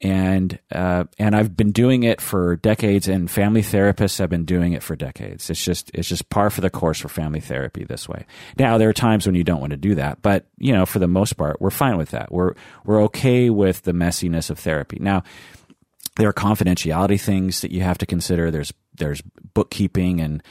and 0.00 0.58
uh, 0.72 1.04
and 1.18 1.34
I've 1.34 1.56
been 1.56 1.72
doing 1.72 2.04
it 2.04 2.20
for 2.20 2.56
decades, 2.56 3.08
and 3.08 3.30
family 3.30 3.60
therapists 3.60 4.18
have 4.18 4.30
been 4.30 4.44
doing 4.44 4.72
it 4.72 4.82
for 4.82 4.96
decades. 4.96 5.50
It's 5.50 5.62
just 5.62 5.90
it's 5.92 6.08
just 6.08 6.30
par 6.30 6.48
for 6.48 6.60
the 6.60 6.70
course 6.70 7.00
for 7.00 7.08
family 7.08 7.40
therapy 7.40 7.84
this 7.84 8.08
way. 8.08 8.24
Now 8.58 8.78
there 8.78 8.88
are 8.88 8.94
times 8.94 9.26
when 9.26 9.34
you 9.34 9.44
don't 9.44 9.60
want 9.60 9.72
to 9.72 9.76
do 9.76 9.96
that, 9.96 10.22
but 10.22 10.46
you 10.58 10.72
know 10.72 10.86
for 10.86 11.00
the 11.00 11.08
most 11.08 11.36
part 11.36 11.60
we're 11.60 11.70
fine 11.70 11.98
with 11.98 12.10
that. 12.10 12.32
We're 12.32 12.54
we're 12.84 13.02
okay 13.04 13.50
with 13.50 13.82
the 13.82 13.92
messiness 13.92 14.48
of 14.48 14.58
therapy. 14.58 14.98
Now 15.00 15.22
there 16.16 16.28
are 16.28 16.32
confidentiality 16.32 17.20
things 17.20 17.60
that 17.60 17.72
you 17.72 17.82
have 17.82 17.98
to 17.98 18.06
consider. 18.06 18.50
There's 18.50 18.72
there's 18.94 19.22
bookkeeping 19.54 20.20
and 20.20 20.42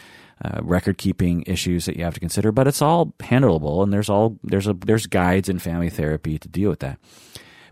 uh, 0.44 0.62
record 0.62 0.98
keeping 0.98 1.44
issues 1.44 1.86
that 1.86 1.98
you 1.98 2.04
have 2.04 2.14
to 2.14 2.20
consider, 2.20 2.52
but 2.52 2.68
it's 2.68 2.82
all 2.82 3.08
handleable, 3.20 3.84
and 3.84 3.92
there's 3.92 4.10
all 4.10 4.40
there's 4.44 4.68
a 4.68 4.74
there's 4.74 5.08
guides 5.08 5.50
in 5.50 5.60
family 5.60 5.90
therapy 5.90 6.40
to 6.40 6.48
deal 6.48 6.70
with 6.70 6.80
that. 6.80 6.98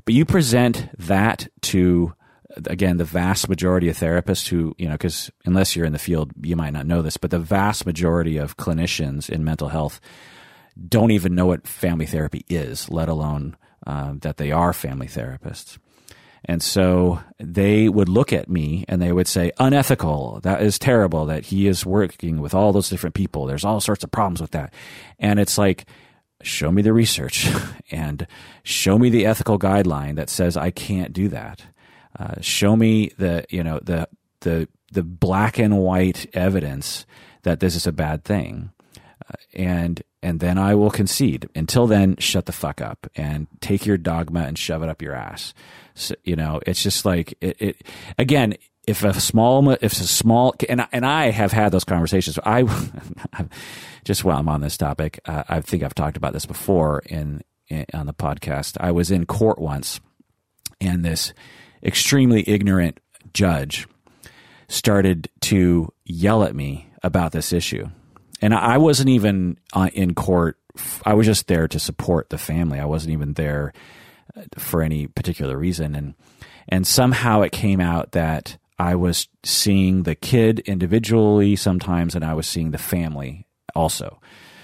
But 0.06 0.14
you 0.14 0.26
present 0.26 0.90
that 0.98 1.48
to 1.64 2.14
again 2.66 2.98
the 2.98 3.04
vast 3.04 3.50
majority 3.50 3.90
of 3.90 3.98
therapists 3.98 4.48
who 4.48 4.74
you 4.78 4.88
know 4.88 4.94
because 4.94 5.32
unless 5.46 5.76
you're 5.76 5.86
in 5.86 5.94
the 5.94 6.00
field 6.00 6.32
you 6.42 6.56
might 6.56 6.74
not 6.74 6.88
know 6.88 7.02
this 7.02 7.18
but 7.18 7.30
the 7.30 7.38
vast 7.38 7.86
majority 7.86 8.38
of 8.38 8.58
clinicians 8.58 9.30
in 9.30 9.44
mental 9.44 9.68
health 9.68 10.00
don't 10.88 11.12
even 11.12 11.36
know 11.36 11.46
what 11.46 11.68
family 11.68 12.06
therapy 12.06 12.46
is 12.50 12.90
let 12.90 13.10
alone 13.10 13.56
uh, 13.86 14.14
that 14.22 14.38
they 14.38 14.52
are 14.52 14.74
family 14.74 15.08
therapists 15.08 15.78
and 16.48 16.64
so 16.64 17.20
they 17.40 17.90
would 17.90 18.08
look 18.08 18.32
at 18.32 18.50
me 18.50 18.86
and 18.88 19.02
they 19.02 19.12
would 19.12 19.28
say 19.28 19.52
unethical. 19.60 20.40
That 20.44 20.62
is 20.62 20.80
terrible 20.80 21.26
that 21.26 21.48
he 21.48 21.68
is 21.68 21.86
working 21.86 22.40
with 22.40 22.54
all 22.54 22.72
those 22.72 22.90
different 22.90 23.16
people. 23.16 23.46
There's 23.46 23.66
all 23.66 23.82
sorts 23.82 24.04
of 24.04 24.12
problems 24.12 24.42
with 24.42 24.52
that. 24.52 24.74
And 25.20 25.40
it's 25.40 25.58
like 25.58 25.86
show 26.42 26.72
me 26.72 26.82
the 26.82 26.94
research 26.94 27.48
and 27.92 28.26
show 28.64 28.98
me 28.98 29.10
the 29.10 29.26
ethical 29.26 29.60
guideline 29.60 30.16
that 30.16 30.30
says 30.30 30.56
I 30.56 30.72
can't 30.72 31.12
do 31.12 31.28
that. 31.30 31.64
Uh, 32.18 32.36
show 32.42 32.76
me 32.76 33.12
the 33.18 33.46
you 33.50 33.64
know 33.64 33.80
the 33.84 34.08
the 34.42 34.68
the 34.92 35.04
black 35.04 35.60
and 35.60 35.78
white 35.78 36.26
evidence 36.34 37.06
that 37.44 37.60
this 37.60 37.76
is 37.76 37.86
a 37.86 37.92
bad 37.92 38.24
thing, 38.24 38.72
uh, 39.30 39.36
and 39.54 40.02
and 40.28 40.42
then 40.42 40.58
I 40.58 40.76
will 40.76 40.92
concede. 40.92 41.48
Until 41.56 41.88
then, 41.88 42.18
shut 42.18 42.48
the 42.48 42.52
fuck 42.52 42.82
up 42.82 43.08
and 43.16 43.48
take 43.62 43.86
your 43.86 43.98
dogma 43.98 44.42
and 44.42 44.60
shove 44.60 44.84
it 44.84 44.90
up 44.90 45.02
your 45.02 45.16
ass. 45.16 45.54
So, 45.96 46.16
you 46.26 46.36
know, 46.36 46.60
it's 46.68 46.84
just 46.84 47.06
like 47.06 47.38
it, 47.40 47.62
it 47.62 47.84
again 48.18 48.56
if 48.86 49.06
a 49.06 49.18
small 49.22 49.70
if 49.70 49.94
a 49.94 49.96
small 49.96 50.54
and 50.68 50.86
and 50.92 51.06
I 51.06 51.30
have 51.30 51.54
had 51.54 51.72
those 51.72 51.86
conversations. 51.86 52.38
I 52.46 52.63
just 54.04 54.26
while 54.26 54.38
I'm 54.38 54.50
on 54.50 54.60
this 54.60 54.76
topic, 54.76 55.22
uh, 55.24 55.44
I 55.48 55.62
think 55.62 55.82
I've 55.82 55.96
talked 55.96 56.18
about 56.18 56.34
this 56.34 56.46
before 56.46 57.04
in, 57.06 57.42
in, 57.70 57.86
on 57.94 58.06
the 58.06 58.13
podcast. 58.13 58.76
I 58.82 58.92
was 58.92 59.10
in 59.10 59.26
court 59.26 59.60
once, 59.60 60.02
and 60.82 61.06
this 61.06 61.34
extremely 61.82 62.44
ignorant 62.50 63.00
judge 63.34 63.88
started 64.68 65.30
to 65.40 65.94
yell 66.04 66.44
at 66.44 66.54
me 66.54 66.90
about 67.02 67.32
this 67.32 67.54
issue, 67.54 67.88
and 68.41 68.54
I 68.54 68.78
wasn't 68.78 69.10
even 69.10 69.58
uh, 69.73 69.89
in 69.93 70.13
court. 70.13 70.58
I 71.06 71.13
was 71.13 71.26
just 71.26 71.47
there 71.47 71.67
to 71.67 71.80
support 71.80 72.30
the 72.30 72.38
family. 72.38 72.80
I 72.80 72.86
wasn't 72.86 73.13
even 73.13 73.34
there 73.34 73.73
uh, 74.36 74.43
for 74.58 74.82
any 74.82 75.08
particular 75.08 75.58
reason, 75.58 75.95
and 75.95 76.13
and 76.69 76.86
somehow 76.86 77.41
it 77.41 77.52
came 77.52 77.80
out 77.80 78.12
that 78.12 78.58
I 78.80 78.95
was 78.95 79.28
seeing 79.43 80.04
the 80.04 80.15
kid 80.15 80.60
individually 80.60 81.56
sometimes, 81.56 82.15
and 82.15 82.23
I 82.23 82.34
was 82.34 82.47
seeing 82.47 82.71
the 82.71 82.78
family 82.78 83.47
also. 83.76 84.19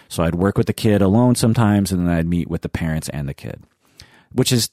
So 0.08 0.24
I'd 0.24 0.36
work 0.36 0.58
with 0.58 0.68
the 0.68 0.74
kid 0.74 1.02
alone 1.02 1.36
sometimes, 1.36 1.92
and 1.92 2.08
then 2.08 2.16
I'd 2.16 2.28
meet 2.28 2.48
with 2.48 2.62
the 2.62 2.70
parents 2.70 3.10
and 3.10 3.28
the 3.28 3.34
kid, 3.34 3.64
which 4.32 4.52
is 4.52 4.70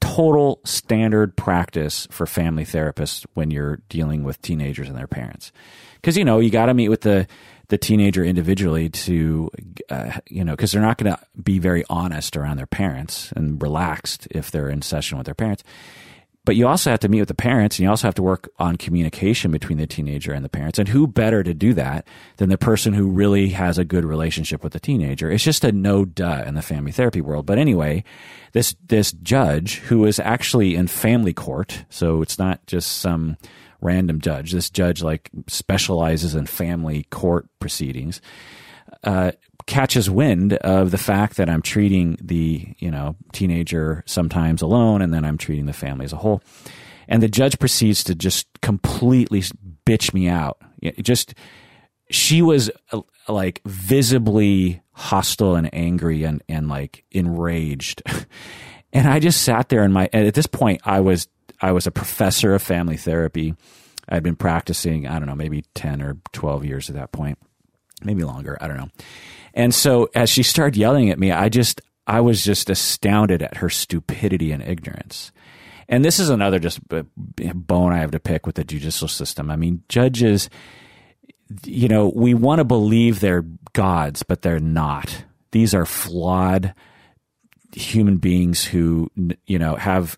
total 0.00 0.60
standard 0.64 1.36
practice 1.36 2.08
for 2.10 2.26
family 2.26 2.64
therapists 2.64 3.24
when 3.34 3.50
you're 3.50 3.80
dealing 3.88 4.24
with 4.24 4.42
teenagers 4.42 4.88
and 4.88 4.98
their 4.98 5.06
parents. 5.06 5.52
Because, 5.96 6.16
you 6.16 6.24
know, 6.24 6.40
you 6.40 6.50
got 6.50 6.66
to 6.66 6.74
meet 6.74 6.88
with 6.88 7.02
the, 7.02 7.28
the 7.70 7.78
teenager 7.78 8.24
individually 8.24 8.88
to, 8.90 9.48
uh, 9.88 10.18
you 10.26 10.44
know, 10.44 10.52
because 10.52 10.72
they're 10.72 10.82
not 10.82 10.98
going 10.98 11.14
to 11.14 11.20
be 11.40 11.58
very 11.58 11.84
honest 11.88 12.36
around 12.36 12.56
their 12.56 12.66
parents 12.66 13.32
and 13.36 13.62
relaxed 13.62 14.28
if 14.30 14.50
they're 14.50 14.68
in 14.68 14.82
session 14.82 15.16
with 15.16 15.24
their 15.24 15.34
parents. 15.34 15.62
But 16.44 16.56
you 16.56 16.66
also 16.66 16.90
have 16.90 17.00
to 17.00 17.08
meet 17.08 17.20
with 17.20 17.28
the 17.28 17.34
parents 17.34 17.78
and 17.78 17.84
you 17.84 17.90
also 17.90 18.08
have 18.08 18.14
to 18.14 18.22
work 18.22 18.50
on 18.58 18.76
communication 18.76 19.52
between 19.52 19.78
the 19.78 19.86
teenager 19.86 20.32
and 20.32 20.44
the 20.44 20.48
parents. 20.48 20.78
And 20.80 20.88
who 20.88 21.06
better 21.06 21.44
to 21.44 21.54
do 21.54 21.74
that 21.74 22.08
than 22.38 22.48
the 22.48 22.58
person 22.58 22.92
who 22.92 23.08
really 23.08 23.50
has 23.50 23.78
a 23.78 23.84
good 23.84 24.04
relationship 24.04 24.64
with 24.64 24.72
the 24.72 24.80
teenager? 24.80 25.30
It's 25.30 25.44
just 25.44 25.64
a 25.64 25.70
no 25.70 26.04
duh 26.04 26.42
in 26.46 26.54
the 26.54 26.62
family 26.62 26.92
therapy 26.92 27.20
world. 27.20 27.46
But 27.46 27.58
anyway, 27.58 28.02
this, 28.52 28.74
this 28.88 29.12
judge 29.12 29.76
who 29.80 30.06
is 30.06 30.18
actually 30.18 30.74
in 30.74 30.88
family 30.88 31.34
court, 31.34 31.84
so 31.88 32.20
it's 32.20 32.38
not 32.38 32.66
just 32.66 32.98
some 32.98 33.36
random 33.80 34.20
judge. 34.20 34.52
This 34.52 34.70
judge 34.70 35.02
like 35.02 35.30
specializes 35.46 36.34
in 36.34 36.46
family 36.46 37.04
court 37.10 37.46
proceedings. 37.58 38.20
Uh, 39.04 39.32
catches 39.66 40.10
wind 40.10 40.54
of 40.54 40.90
the 40.90 40.98
fact 40.98 41.36
that 41.36 41.48
I'm 41.48 41.62
treating 41.62 42.18
the, 42.20 42.74
you 42.78 42.90
know, 42.90 43.16
teenager 43.32 44.02
sometimes 44.06 44.62
alone 44.62 45.00
and 45.02 45.14
then 45.14 45.24
I'm 45.24 45.38
treating 45.38 45.66
the 45.66 45.72
family 45.72 46.04
as 46.04 46.12
a 46.12 46.16
whole. 46.16 46.42
And 47.08 47.22
the 47.22 47.28
judge 47.28 47.58
proceeds 47.58 48.04
to 48.04 48.14
just 48.14 48.46
completely 48.62 49.42
bitch 49.86 50.12
me 50.14 50.28
out. 50.28 50.58
Just, 51.00 51.34
she 52.10 52.42
was 52.42 52.70
uh, 52.92 53.00
like 53.28 53.60
visibly 53.64 54.82
hostile 54.92 55.56
and 55.56 55.72
angry 55.72 56.24
and, 56.24 56.42
and 56.48 56.68
like 56.68 57.04
enraged. 57.10 58.02
and 58.92 59.08
I 59.08 59.18
just 59.18 59.42
sat 59.42 59.68
there 59.68 59.82
and 59.82 59.94
my, 59.94 60.08
at 60.12 60.34
this 60.34 60.46
point, 60.46 60.80
I 60.84 61.00
was, 61.00 61.28
I 61.60 61.72
was 61.72 61.86
a 61.86 61.90
professor 61.90 62.54
of 62.54 62.62
family 62.62 62.96
therapy. 62.96 63.54
I'd 64.08 64.22
been 64.22 64.36
practicing, 64.36 65.06
I 65.06 65.18
don't 65.18 65.28
know, 65.28 65.34
maybe 65.34 65.64
10 65.74 66.02
or 66.02 66.16
12 66.32 66.64
years 66.64 66.88
at 66.88 66.96
that 66.96 67.12
point, 67.12 67.38
maybe 68.02 68.24
longer. 68.24 68.58
I 68.60 68.66
don't 68.66 68.76
know. 68.76 68.88
And 69.54 69.74
so 69.74 70.08
as 70.14 70.30
she 70.30 70.42
started 70.42 70.76
yelling 70.76 71.10
at 71.10 71.18
me, 71.18 71.30
I 71.32 71.48
just, 71.48 71.80
I 72.06 72.20
was 72.20 72.44
just 72.44 72.70
astounded 72.70 73.42
at 73.42 73.58
her 73.58 73.68
stupidity 73.68 74.52
and 74.52 74.62
ignorance. 74.62 75.32
And 75.88 76.04
this 76.04 76.18
is 76.20 76.28
another 76.28 76.58
just 76.58 76.80
bone 76.88 77.92
I 77.92 77.98
have 77.98 78.12
to 78.12 78.20
pick 78.20 78.46
with 78.46 78.54
the 78.54 78.64
judicial 78.64 79.08
system. 79.08 79.50
I 79.50 79.56
mean, 79.56 79.82
judges, 79.88 80.48
you 81.64 81.88
know, 81.88 82.12
we 82.14 82.32
want 82.32 82.60
to 82.60 82.64
believe 82.64 83.20
they're 83.20 83.44
gods, 83.72 84.22
but 84.22 84.42
they're 84.42 84.60
not. 84.60 85.24
These 85.50 85.74
are 85.74 85.84
flawed 85.84 86.74
human 87.72 88.18
beings 88.18 88.64
who, 88.64 89.10
you 89.46 89.58
know, 89.58 89.74
have 89.74 90.16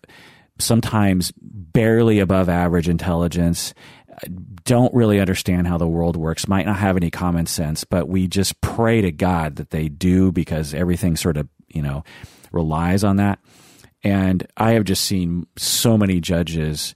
sometimes 0.59 1.31
barely 1.37 2.19
above 2.19 2.49
average 2.49 2.87
intelligence 2.89 3.73
don't 4.65 4.93
really 4.93 5.19
understand 5.19 5.67
how 5.67 5.77
the 5.77 5.87
world 5.87 6.15
works, 6.15 6.47
might 6.47 6.65
not 6.65 6.77
have 6.77 6.95
any 6.95 7.09
common 7.09 7.45
sense, 7.45 7.83
but 7.83 8.07
we 8.07 8.27
just 8.27 8.59
pray 8.61 9.01
to 9.01 9.11
God 9.11 9.57
that 9.57 9.71
they 9.71 9.89
do 9.89 10.31
because 10.31 10.73
everything 10.73 11.15
sort 11.15 11.37
of, 11.37 11.47
you 11.67 11.81
know, 11.81 12.03
relies 12.51 13.03
on 13.03 13.17
that. 13.17 13.39
And 14.03 14.45
I 14.57 14.71
have 14.73 14.83
just 14.83 15.05
seen 15.05 15.47
so 15.57 15.97
many 15.97 16.19
judges 16.19 16.95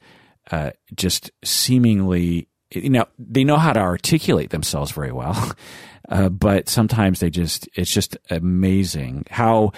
uh, 0.52 0.72
just 0.96 1.32
seemingly, 1.44 2.48
you 2.72 2.90
know, 2.90 3.06
they 3.18 3.44
know 3.44 3.58
how 3.58 3.74
to 3.74 3.80
articulate 3.80 4.50
themselves 4.50 4.92
very 4.92 5.12
well, 5.12 5.52
uh, 6.10 6.30
but 6.30 6.70
sometimes 6.70 7.20
they 7.20 7.30
just, 7.30 7.68
it's 7.76 7.92
just 7.92 8.18
amazing 8.30 9.26
how. 9.30 9.72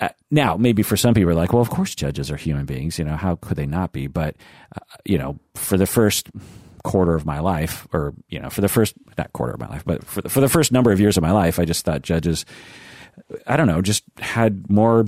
Uh, 0.00 0.08
now, 0.30 0.56
maybe 0.56 0.82
for 0.82 0.96
some 0.96 1.14
people, 1.14 1.30
are 1.30 1.34
like, 1.34 1.52
well, 1.52 1.62
of 1.62 1.70
course, 1.70 1.94
judges 1.94 2.30
are 2.30 2.36
human 2.36 2.64
beings. 2.64 2.98
You 2.98 3.04
know, 3.04 3.16
how 3.16 3.36
could 3.36 3.56
they 3.56 3.66
not 3.66 3.92
be? 3.92 4.06
But, 4.06 4.36
uh, 4.74 4.96
you 5.04 5.18
know, 5.18 5.38
for 5.54 5.76
the 5.76 5.86
first 5.86 6.30
quarter 6.82 7.14
of 7.14 7.26
my 7.26 7.40
life, 7.40 7.86
or 7.92 8.14
you 8.28 8.38
know, 8.38 8.50
for 8.50 8.60
the 8.60 8.68
first 8.68 8.94
not 9.18 9.32
quarter 9.32 9.52
of 9.52 9.60
my 9.60 9.68
life, 9.68 9.84
but 9.84 10.04
for 10.04 10.22
the, 10.22 10.28
for 10.28 10.40
the 10.40 10.48
first 10.48 10.72
number 10.72 10.90
of 10.90 11.00
years 11.00 11.16
of 11.16 11.22
my 11.22 11.30
life, 11.32 11.58
I 11.58 11.64
just 11.64 11.84
thought 11.84 12.02
judges, 12.02 12.44
I 13.46 13.56
don't 13.56 13.66
know, 13.66 13.82
just 13.82 14.04
had 14.18 14.70
more 14.70 15.06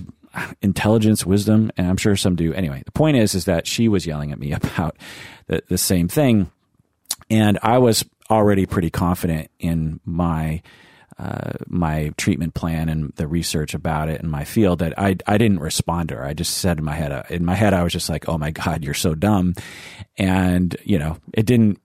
intelligence, 0.60 1.26
wisdom, 1.26 1.70
and 1.76 1.86
I'm 1.86 1.96
sure 1.96 2.16
some 2.16 2.36
do. 2.36 2.52
Anyway, 2.52 2.82
the 2.84 2.92
point 2.92 3.16
is, 3.16 3.34
is 3.34 3.44
that 3.46 3.66
she 3.66 3.88
was 3.88 4.06
yelling 4.06 4.32
at 4.32 4.38
me 4.38 4.52
about 4.52 4.96
the, 5.46 5.62
the 5.68 5.78
same 5.78 6.08
thing, 6.08 6.50
and 7.30 7.58
I 7.62 7.78
was 7.78 8.04
already 8.30 8.66
pretty 8.66 8.90
confident 8.90 9.50
in 9.58 10.00
my 10.04 10.62
uh, 11.18 11.52
my 11.66 12.12
treatment 12.16 12.54
plan 12.54 12.88
and 12.88 13.12
the 13.16 13.26
research 13.26 13.74
about 13.74 14.08
it 14.08 14.20
in 14.20 14.28
my 14.28 14.44
field 14.44 14.78
that 14.80 14.98
I 14.98 15.16
I 15.26 15.38
didn't 15.38 15.60
respond 15.60 16.08
to 16.10 16.16
her. 16.16 16.24
I 16.24 16.34
just 16.34 16.58
said 16.58 16.78
in 16.78 16.84
my 16.84 16.94
head 16.94 17.26
in 17.30 17.44
my 17.44 17.54
head 17.54 17.74
I 17.74 17.82
was 17.82 17.92
just 17.92 18.08
like, 18.08 18.28
"Oh 18.28 18.38
my 18.38 18.50
god, 18.50 18.84
you're 18.84 18.94
so 18.94 19.14
dumb," 19.14 19.54
and 20.16 20.76
you 20.84 20.98
know 20.98 21.18
it 21.34 21.46
didn't 21.46 21.80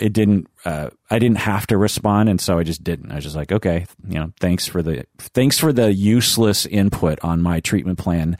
it 0.00 0.12
didn't 0.12 0.48
uh, 0.64 0.90
I 1.10 1.18
didn't 1.18 1.38
have 1.38 1.66
to 1.68 1.78
respond, 1.78 2.28
and 2.28 2.40
so 2.40 2.58
I 2.58 2.62
just 2.62 2.82
didn't. 2.82 3.12
I 3.12 3.16
was 3.16 3.24
just 3.24 3.36
like, 3.36 3.52
"Okay, 3.52 3.86
you 4.08 4.18
know, 4.18 4.32
thanks 4.40 4.66
for 4.66 4.82
the 4.82 5.04
thanks 5.18 5.58
for 5.58 5.72
the 5.72 5.92
useless 5.92 6.66
input 6.66 7.18
on 7.22 7.42
my 7.42 7.60
treatment 7.60 7.98
plan." 7.98 8.38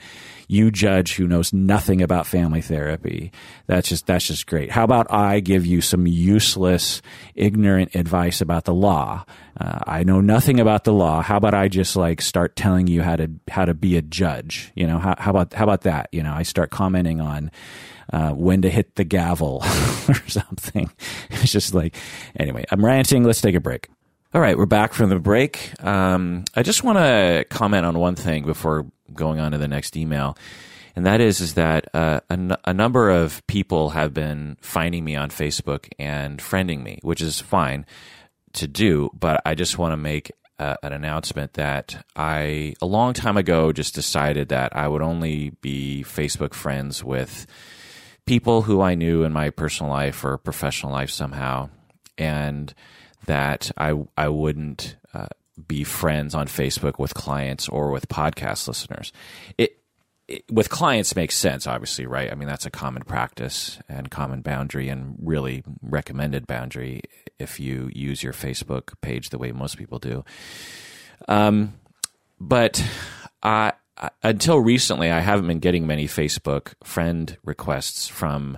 You 0.51 0.69
judge 0.69 1.15
who 1.15 1.27
knows 1.27 1.53
nothing 1.53 2.01
about 2.01 2.27
family 2.27 2.61
therapy. 2.61 3.31
That's 3.67 3.87
just 3.87 4.05
that's 4.05 4.27
just 4.27 4.47
great. 4.47 4.69
How 4.69 4.83
about 4.83 5.07
I 5.09 5.39
give 5.39 5.65
you 5.65 5.79
some 5.79 6.05
useless, 6.05 7.01
ignorant 7.35 7.95
advice 7.95 8.41
about 8.41 8.65
the 8.65 8.73
law? 8.73 9.23
Uh, 9.57 9.79
I 9.87 10.03
know 10.03 10.19
nothing 10.19 10.59
about 10.59 10.83
the 10.83 10.91
law. 10.91 11.21
How 11.21 11.37
about 11.37 11.53
I 11.53 11.69
just 11.69 11.95
like 11.95 12.21
start 12.21 12.57
telling 12.57 12.87
you 12.87 13.01
how 13.01 13.15
to 13.15 13.31
how 13.49 13.63
to 13.63 13.73
be 13.73 13.95
a 13.95 14.01
judge? 14.01 14.73
You 14.75 14.87
know, 14.87 14.99
how, 14.99 15.15
how 15.17 15.31
about 15.31 15.53
how 15.53 15.63
about 15.63 15.81
that? 15.81 16.09
You 16.11 16.21
know, 16.21 16.33
I 16.33 16.43
start 16.43 16.69
commenting 16.69 17.21
on 17.21 17.49
uh, 18.11 18.31
when 18.31 18.61
to 18.63 18.69
hit 18.69 18.95
the 18.95 19.05
gavel 19.05 19.63
or 20.09 20.21
something. 20.27 20.91
It's 21.29 21.53
just 21.53 21.73
like, 21.73 21.95
anyway, 22.35 22.65
I'm 22.69 22.83
ranting. 22.83 23.23
Let's 23.23 23.39
take 23.39 23.55
a 23.55 23.61
break. 23.61 23.87
All 24.33 24.39
right, 24.39 24.57
we're 24.57 24.65
back 24.65 24.93
from 24.93 25.09
the 25.09 25.19
break. 25.19 25.73
Um, 25.83 26.45
I 26.55 26.63
just 26.63 26.85
want 26.85 26.97
to 26.99 27.45
comment 27.49 27.85
on 27.85 27.99
one 27.99 28.15
thing 28.15 28.45
before 28.45 28.85
going 29.13 29.41
on 29.41 29.51
to 29.51 29.57
the 29.57 29.67
next 29.67 29.97
email, 29.97 30.37
and 30.95 31.05
that 31.05 31.19
is 31.19 31.41
is 31.41 31.55
that 31.55 31.93
uh, 31.93 32.21
a, 32.29 32.33
n- 32.33 32.55
a 32.63 32.73
number 32.73 33.09
of 33.09 33.45
people 33.47 33.89
have 33.89 34.13
been 34.13 34.55
finding 34.61 35.03
me 35.03 35.17
on 35.17 35.31
Facebook 35.31 35.89
and 35.99 36.39
friending 36.39 36.81
me, 36.81 36.99
which 37.01 37.19
is 37.19 37.41
fine 37.41 37.85
to 38.53 38.69
do, 38.69 39.09
but 39.13 39.41
I 39.45 39.53
just 39.53 39.77
want 39.77 39.91
to 39.91 39.97
make 39.97 40.31
uh, 40.59 40.77
an 40.81 40.93
announcement 40.93 41.55
that 41.55 42.01
I 42.15 42.75
a 42.81 42.85
long 42.85 43.11
time 43.11 43.35
ago 43.35 43.73
just 43.73 43.95
decided 43.95 44.47
that 44.47 44.73
I 44.73 44.87
would 44.87 45.01
only 45.01 45.49
be 45.59 46.05
Facebook 46.07 46.53
friends 46.53 47.03
with 47.03 47.47
people 48.25 48.61
who 48.61 48.79
I 48.79 48.95
knew 48.95 49.25
in 49.25 49.33
my 49.33 49.49
personal 49.49 49.91
life 49.91 50.23
or 50.23 50.37
professional 50.37 50.93
life 50.93 51.09
somehow, 51.09 51.69
and 52.17 52.73
that 53.25 53.71
I 53.77 53.93
I 54.17 54.29
wouldn't 54.29 54.95
uh, 55.13 55.27
be 55.67 55.83
friends 55.83 56.35
on 56.35 56.47
Facebook 56.47 56.99
with 56.99 57.13
clients 57.13 57.69
or 57.69 57.91
with 57.91 58.07
podcast 58.07 58.67
listeners. 58.67 59.11
It, 59.57 59.77
it 60.27 60.43
with 60.51 60.69
clients 60.69 61.15
makes 61.15 61.35
sense, 61.35 61.67
obviously, 61.67 62.05
right? 62.05 62.31
I 62.31 62.35
mean 62.35 62.47
that's 62.47 62.65
a 62.65 62.71
common 62.71 63.03
practice 63.03 63.79
and 63.89 64.09
common 64.09 64.41
boundary, 64.41 64.89
and 64.89 65.15
really 65.21 65.63
recommended 65.81 66.47
boundary 66.47 67.01
if 67.39 67.59
you 67.59 67.89
use 67.93 68.23
your 68.23 68.33
Facebook 68.33 68.93
page 69.01 69.29
the 69.29 69.37
way 69.37 69.51
most 69.51 69.77
people 69.77 69.99
do. 69.99 70.23
Um, 71.27 71.73
but 72.39 72.83
I 73.43 73.73
until 74.23 74.59
recently, 74.59 75.11
I 75.11 75.19
haven't 75.19 75.47
been 75.47 75.59
getting 75.59 75.85
many 75.85 76.07
Facebook 76.07 76.73
friend 76.83 77.37
requests 77.43 78.07
from 78.07 78.57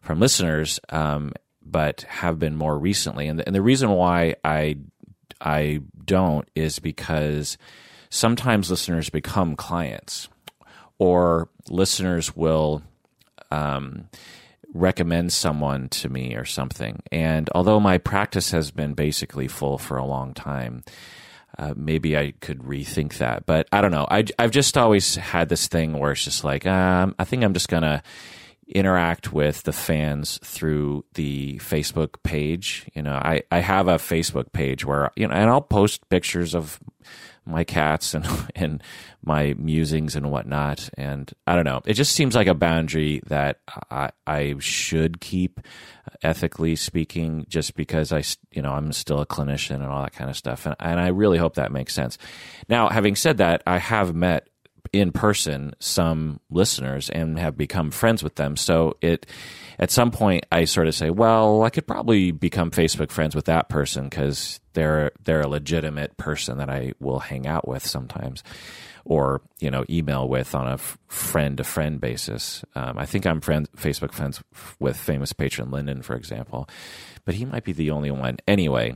from 0.00 0.20
listeners, 0.20 0.80
um, 0.90 1.32
but 1.70 2.02
have 2.02 2.38
been 2.38 2.56
more 2.56 2.78
recently. 2.78 3.28
And 3.28 3.38
the, 3.38 3.46
and 3.46 3.54
the 3.54 3.62
reason 3.62 3.90
why 3.90 4.36
I 4.44 4.76
I 5.40 5.80
don't 6.04 6.48
is 6.54 6.78
because 6.78 7.58
sometimes 8.10 8.70
listeners 8.70 9.10
become 9.10 9.56
clients, 9.56 10.28
or 10.98 11.48
listeners 11.68 12.34
will 12.34 12.82
um, 13.50 14.08
recommend 14.74 15.32
someone 15.32 15.88
to 15.88 16.08
me 16.08 16.34
or 16.34 16.44
something. 16.44 17.02
And 17.12 17.48
although 17.54 17.80
my 17.80 17.98
practice 17.98 18.50
has 18.50 18.70
been 18.70 18.94
basically 18.94 19.48
full 19.48 19.78
for 19.78 19.96
a 19.96 20.04
long 20.04 20.34
time, 20.34 20.84
uh, 21.58 21.74
maybe 21.76 22.16
I 22.16 22.32
could 22.40 22.60
rethink 22.60 23.18
that. 23.18 23.46
But 23.46 23.68
I 23.72 23.80
don't 23.80 23.90
know. 23.90 24.06
I, 24.10 24.24
I've 24.38 24.50
just 24.50 24.76
always 24.76 25.16
had 25.16 25.48
this 25.48 25.66
thing 25.68 25.98
where 25.98 26.12
it's 26.12 26.24
just 26.24 26.44
like, 26.44 26.66
um, 26.66 27.14
I 27.18 27.24
think 27.24 27.42
I'm 27.42 27.54
just 27.54 27.68
to 27.82 28.02
interact 28.68 29.32
with 29.32 29.62
the 29.62 29.72
fans 29.72 30.38
through 30.44 31.04
the 31.14 31.58
Facebook 31.58 32.22
page. 32.22 32.86
You 32.94 33.02
know, 33.02 33.14
I, 33.14 33.42
I 33.50 33.60
have 33.60 33.88
a 33.88 33.94
Facebook 33.94 34.52
page 34.52 34.84
where, 34.84 35.10
you 35.16 35.26
know, 35.26 35.34
and 35.34 35.48
I'll 35.48 35.60
post 35.60 36.08
pictures 36.08 36.54
of 36.54 36.78
my 37.48 37.64
cats 37.64 38.14
and 38.14 38.26
and 38.54 38.82
my 39.24 39.54
musings 39.58 40.14
and 40.14 40.30
whatnot. 40.30 40.90
And 40.96 41.32
I 41.46 41.54
don't 41.54 41.64
know. 41.64 41.80
It 41.86 41.94
just 41.94 42.12
seems 42.12 42.34
like 42.34 42.46
a 42.46 42.54
boundary 42.54 43.22
that 43.26 43.60
I 43.90 44.10
I 44.26 44.56
should 44.58 45.20
keep, 45.20 45.60
uh, 46.06 46.10
ethically 46.22 46.76
speaking, 46.76 47.46
just 47.48 47.74
because 47.74 48.12
I 48.12 48.22
you 48.52 48.62
know 48.62 48.72
I'm 48.72 48.92
still 48.92 49.20
a 49.20 49.26
clinician 49.26 49.76
and 49.76 49.86
all 49.86 50.02
that 50.02 50.12
kind 50.12 50.30
of 50.30 50.36
stuff. 50.36 50.66
And 50.66 50.76
and 50.78 51.00
I 51.00 51.08
really 51.08 51.38
hope 51.38 51.54
that 51.54 51.72
makes 51.72 51.94
sense. 51.94 52.18
Now, 52.68 52.88
having 52.88 53.16
said 53.16 53.38
that, 53.38 53.62
I 53.66 53.78
have 53.78 54.14
met 54.14 54.48
in 54.92 55.12
person 55.12 55.74
some 55.78 56.40
listeners 56.50 57.10
and 57.10 57.38
have 57.38 57.56
become 57.56 57.90
friends 57.90 58.22
with 58.22 58.36
them. 58.36 58.56
So 58.56 58.96
it 59.00 59.26
at 59.78 59.90
some 59.90 60.10
point 60.10 60.46
I 60.50 60.64
sort 60.64 60.88
of 60.88 60.94
say, 60.94 61.10
well, 61.10 61.62
I 61.62 61.70
could 61.70 61.86
probably 61.86 62.30
become 62.30 62.70
Facebook 62.70 63.10
friends 63.10 63.34
with 63.34 63.46
that 63.46 63.68
person 63.68 64.08
because 64.08 64.60
they're 64.72 65.12
they're 65.24 65.42
a 65.42 65.48
legitimate 65.48 66.16
person 66.16 66.58
that 66.58 66.70
I 66.70 66.92
will 67.00 67.18
hang 67.18 67.46
out 67.46 67.66
with 67.66 67.86
sometimes, 67.86 68.42
or 69.04 69.40
you 69.60 69.70
know 69.70 69.84
email 69.90 70.28
with 70.28 70.54
on 70.54 70.68
a 70.68 70.78
friend 70.78 71.56
to 71.58 71.64
friend 71.64 72.00
basis. 72.00 72.64
Um, 72.74 72.98
I 72.98 73.06
think 73.06 73.26
I'm 73.26 73.40
friend 73.40 73.68
Facebook 73.76 74.12
friends 74.12 74.42
with 74.78 74.96
famous 74.96 75.32
patron 75.32 75.70
Lyndon, 75.70 76.02
for 76.02 76.16
example, 76.16 76.68
but 77.24 77.34
he 77.34 77.44
might 77.44 77.64
be 77.64 77.72
the 77.72 77.90
only 77.90 78.10
one 78.10 78.38
anyway 78.46 78.94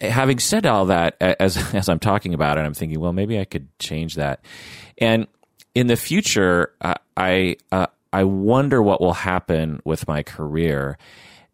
having 0.00 0.38
said 0.38 0.66
all 0.66 0.86
that, 0.86 1.16
as 1.20 1.56
as 1.74 1.88
I'm 1.88 1.98
talking 1.98 2.34
about 2.34 2.58
it, 2.58 2.62
I'm 2.62 2.74
thinking, 2.74 3.00
well, 3.00 3.12
maybe 3.12 3.38
I 3.38 3.44
could 3.44 3.68
change 3.78 4.16
that. 4.16 4.44
And 4.98 5.26
in 5.74 5.86
the 5.86 5.96
future, 5.96 6.72
uh, 6.80 6.94
I 7.16 7.56
uh, 7.70 7.86
I 8.12 8.24
wonder 8.24 8.82
what 8.82 9.00
will 9.00 9.14
happen 9.14 9.80
with 9.84 10.06
my 10.06 10.22
career 10.22 10.98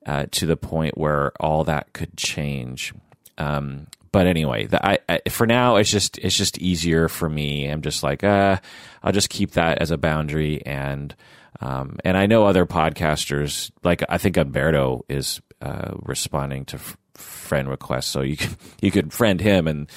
uh, 0.06 0.26
to 0.32 0.46
the 0.46 0.56
point 0.56 0.98
where 0.98 1.32
all 1.40 1.64
that 1.64 1.92
could 1.92 2.16
change. 2.16 2.92
Um, 3.36 3.86
but 4.10 4.26
anyway, 4.26 4.66
the, 4.66 4.84
I, 4.84 4.98
I, 5.08 5.20
for 5.28 5.46
now, 5.46 5.76
it's 5.76 5.90
just 5.90 6.18
it's 6.18 6.36
just 6.36 6.58
easier 6.58 7.08
for 7.08 7.28
me. 7.28 7.66
I'm 7.70 7.82
just 7.82 8.02
like, 8.02 8.24
uh, 8.24 8.58
I'll 9.02 9.12
just 9.12 9.30
keep 9.30 9.52
that 9.52 9.78
as 9.78 9.90
a 9.90 9.98
boundary, 9.98 10.62
and 10.64 11.14
um, 11.60 11.98
and 12.04 12.16
I 12.16 12.26
know 12.26 12.46
other 12.46 12.66
podcasters, 12.66 13.70
like 13.84 14.02
I 14.08 14.18
think 14.18 14.36
Umberto 14.36 15.04
is 15.08 15.40
uh, 15.60 15.92
responding 16.02 16.64
to 16.66 16.80
friend 17.18 17.68
request. 17.68 18.10
so 18.10 18.22
you 18.22 18.36
can 18.36 18.56
you 18.80 18.90
could 18.90 19.12
friend 19.12 19.40
him 19.40 19.66
and 19.66 19.90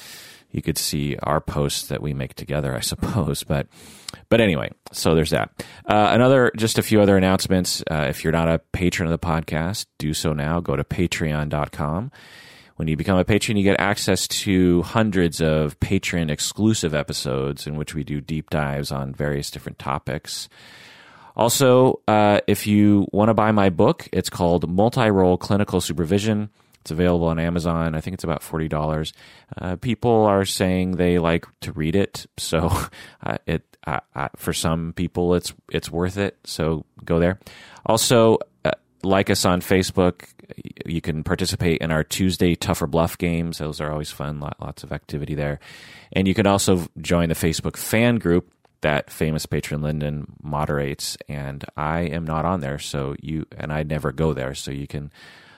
you 0.50 0.60
could 0.62 0.78
see 0.78 1.16
our 1.22 1.40
posts 1.40 1.88
that 1.88 2.02
we 2.02 2.12
make 2.14 2.34
together, 2.34 2.74
I 2.74 2.80
suppose. 2.92 3.42
But 3.42 3.68
but 4.28 4.40
anyway, 4.40 4.70
so 4.92 5.14
there's 5.14 5.30
that. 5.30 5.50
Uh, 5.86 6.08
another, 6.12 6.52
just 6.56 6.78
a 6.78 6.82
few 6.82 7.00
other 7.00 7.16
announcements. 7.16 7.82
Uh, 7.90 8.06
if 8.08 8.22
you're 8.24 8.32
not 8.32 8.48
a 8.48 8.58
patron 8.58 9.10
of 9.10 9.18
the 9.18 9.26
podcast, 9.26 9.86
do 9.98 10.12
so 10.14 10.32
now. 10.32 10.60
Go 10.60 10.76
to 10.76 10.84
patreon.com. 10.84 12.10
When 12.76 12.88
you 12.88 12.96
become 12.96 13.18
a 13.18 13.24
patron, 13.24 13.56
you 13.56 13.64
get 13.64 13.78
access 13.78 14.26
to 14.28 14.82
hundreds 14.82 15.40
of 15.40 15.78
patron 15.80 16.30
exclusive 16.30 16.94
episodes 16.94 17.66
in 17.66 17.76
which 17.76 17.94
we 17.94 18.04
do 18.04 18.20
deep 18.20 18.50
dives 18.50 18.90
on 18.90 19.14
various 19.14 19.50
different 19.50 19.78
topics. 19.78 20.48
Also, 21.36 22.00
uh, 22.08 22.40
if 22.46 22.66
you 22.66 23.06
want 23.12 23.28
to 23.28 23.34
buy 23.34 23.52
my 23.52 23.70
book, 23.70 24.08
it's 24.12 24.28
called 24.28 24.68
Multi 24.68 25.10
Role 25.10 25.36
Clinical 25.36 25.80
Supervision 25.80 26.50
it's 26.82 26.90
available 26.90 27.28
on 27.28 27.38
Amazon. 27.38 27.94
I 27.94 28.00
think 28.00 28.14
it's 28.14 28.24
about 28.24 28.42
forty 28.42 28.66
dollars. 28.66 29.12
Uh, 29.56 29.76
people 29.76 30.24
are 30.24 30.44
saying 30.44 30.92
they 30.92 31.18
like 31.18 31.46
to 31.60 31.72
read 31.72 31.94
it, 31.94 32.26
so 32.36 32.70
uh, 33.22 33.38
it 33.46 33.76
uh, 33.86 34.00
for 34.36 34.52
some 34.52 34.92
people 34.92 35.34
it's 35.34 35.54
it's 35.70 35.90
worth 35.90 36.18
it. 36.18 36.36
So 36.44 36.84
go 37.04 37.20
there. 37.20 37.38
Also, 37.86 38.38
uh, 38.64 38.72
like 39.04 39.30
us 39.30 39.44
on 39.44 39.60
Facebook. 39.60 40.24
You 40.84 41.00
can 41.00 41.22
participate 41.22 41.80
in 41.80 41.92
our 41.92 42.02
Tuesday 42.02 42.56
Tougher 42.56 42.88
Bluff 42.88 43.16
games. 43.16 43.58
Those 43.58 43.80
are 43.80 43.92
always 43.92 44.10
fun. 44.10 44.40
Lots 44.40 44.82
of 44.82 44.92
activity 44.92 45.36
there, 45.36 45.60
and 46.12 46.26
you 46.26 46.34
can 46.34 46.48
also 46.48 46.88
join 47.00 47.28
the 47.28 47.36
Facebook 47.36 47.76
fan 47.76 48.16
group 48.16 48.52
that 48.80 49.08
famous 49.08 49.46
patron 49.46 49.82
Lyndon 49.82 50.26
moderates, 50.42 51.16
and 51.28 51.64
I 51.76 52.00
am 52.00 52.24
not 52.24 52.44
on 52.44 52.58
there, 52.58 52.80
so 52.80 53.14
you 53.22 53.46
and 53.56 53.72
I 53.72 53.84
never 53.84 54.10
go 54.10 54.34
there, 54.34 54.54
so 54.54 54.72
you 54.72 54.88
can 54.88 55.12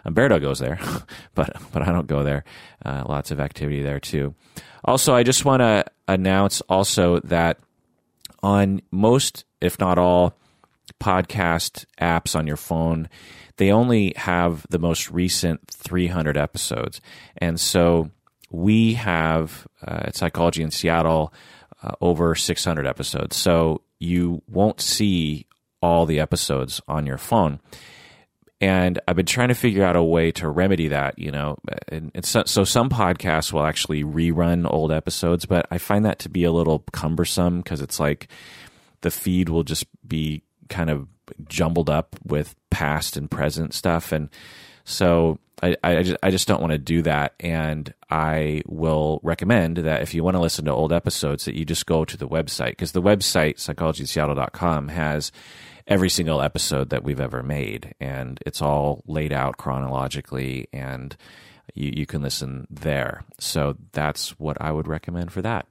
Umberto 0.04 0.38
goes 0.38 0.58
there, 0.58 0.78
but 1.34 1.56
but 1.72 1.82
I 1.82 1.92
don't 1.92 2.06
go 2.06 2.22
there. 2.22 2.44
Uh, 2.84 3.04
lots 3.06 3.30
of 3.30 3.40
activity 3.40 3.82
there 3.82 4.00
too. 4.00 4.34
Also, 4.84 5.14
I 5.14 5.22
just 5.22 5.44
want 5.44 5.60
to 5.60 5.84
announce 6.06 6.60
also 6.62 7.20
that 7.20 7.58
on 8.42 8.82
most, 8.90 9.44
if 9.60 9.78
not 9.78 9.98
all, 9.98 10.36
podcast 11.02 11.86
apps 12.00 12.36
on 12.36 12.46
your 12.46 12.58
phone, 12.58 13.08
they 13.56 13.72
only 13.72 14.12
have 14.16 14.66
the 14.68 14.78
most 14.78 15.10
recent 15.10 15.66
300 15.68 16.36
episodes, 16.36 17.00
and 17.38 17.58
so 17.58 18.10
we 18.50 18.94
have 18.94 19.66
uh, 19.86 20.04
at 20.04 20.16
Psychology 20.16 20.62
in 20.62 20.70
Seattle 20.70 21.32
uh, 21.82 21.92
over 22.00 22.34
600 22.34 22.86
episodes. 22.86 23.36
So 23.36 23.82
you 23.98 24.42
won't 24.48 24.80
see 24.80 25.46
all 25.82 26.06
the 26.06 26.20
episodes 26.20 26.80
on 26.86 27.04
your 27.04 27.18
phone 27.18 27.60
and 28.64 28.98
I've 29.06 29.16
been 29.16 29.26
trying 29.26 29.48
to 29.48 29.54
figure 29.54 29.84
out 29.84 29.94
a 29.94 30.02
way 30.02 30.32
to 30.32 30.48
remedy 30.48 30.88
that, 30.88 31.18
you 31.18 31.30
know. 31.30 31.58
And, 31.88 32.10
and 32.14 32.24
so, 32.24 32.44
so, 32.46 32.64
some 32.64 32.88
podcasts 32.88 33.52
will 33.52 33.66
actually 33.66 34.04
rerun 34.04 34.66
old 34.66 34.90
episodes, 34.90 35.44
but 35.44 35.66
I 35.70 35.76
find 35.76 36.06
that 36.06 36.18
to 36.20 36.30
be 36.30 36.44
a 36.44 36.50
little 36.50 36.78
cumbersome 36.90 37.58
because 37.58 37.82
it's 37.82 38.00
like 38.00 38.28
the 39.02 39.10
feed 39.10 39.50
will 39.50 39.64
just 39.64 39.84
be 40.08 40.44
kind 40.70 40.88
of 40.88 41.06
jumbled 41.46 41.90
up 41.90 42.16
with 42.24 42.54
past 42.70 43.18
and 43.18 43.30
present 43.30 43.74
stuff, 43.74 44.12
and 44.12 44.30
so 44.84 45.38
I, 45.62 45.76
I 45.84 46.02
just, 46.02 46.16
I 46.22 46.30
just 46.30 46.48
don't 46.48 46.62
want 46.62 46.72
to 46.72 46.78
do 46.78 47.02
that. 47.02 47.34
And 47.40 47.92
I 48.08 48.62
will 48.64 49.20
recommend 49.22 49.76
that 49.76 50.00
if 50.00 50.14
you 50.14 50.24
want 50.24 50.36
to 50.36 50.40
listen 50.40 50.64
to 50.64 50.72
old 50.72 50.90
episodes, 50.90 51.44
that 51.44 51.54
you 51.54 51.66
just 51.66 51.84
go 51.84 52.06
to 52.06 52.16
the 52.16 52.28
website 52.28 52.70
because 52.70 52.92
the 52.92 53.02
website, 53.02 53.56
psychologyseattle.com, 53.56 54.88
has 54.88 55.32
every 55.86 56.08
single 56.08 56.40
episode 56.40 56.90
that 56.90 57.04
we've 57.04 57.20
ever 57.20 57.42
made. 57.42 57.94
And 58.00 58.38
it's 58.46 58.62
all 58.62 59.02
laid 59.06 59.32
out 59.32 59.56
chronologically 59.56 60.68
and 60.72 61.16
you, 61.74 61.92
you 61.96 62.06
can 62.06 62.22
listen 62.22 62.66
there. 62.70 63.24
So 63.38 63.76
that's 63.92 64.30
what 64.38 64.56
I 64.60 64.70
would 64.72 64.88
recommend 64.88 65.32
for 65.32 65.42
that. 65.42 65.66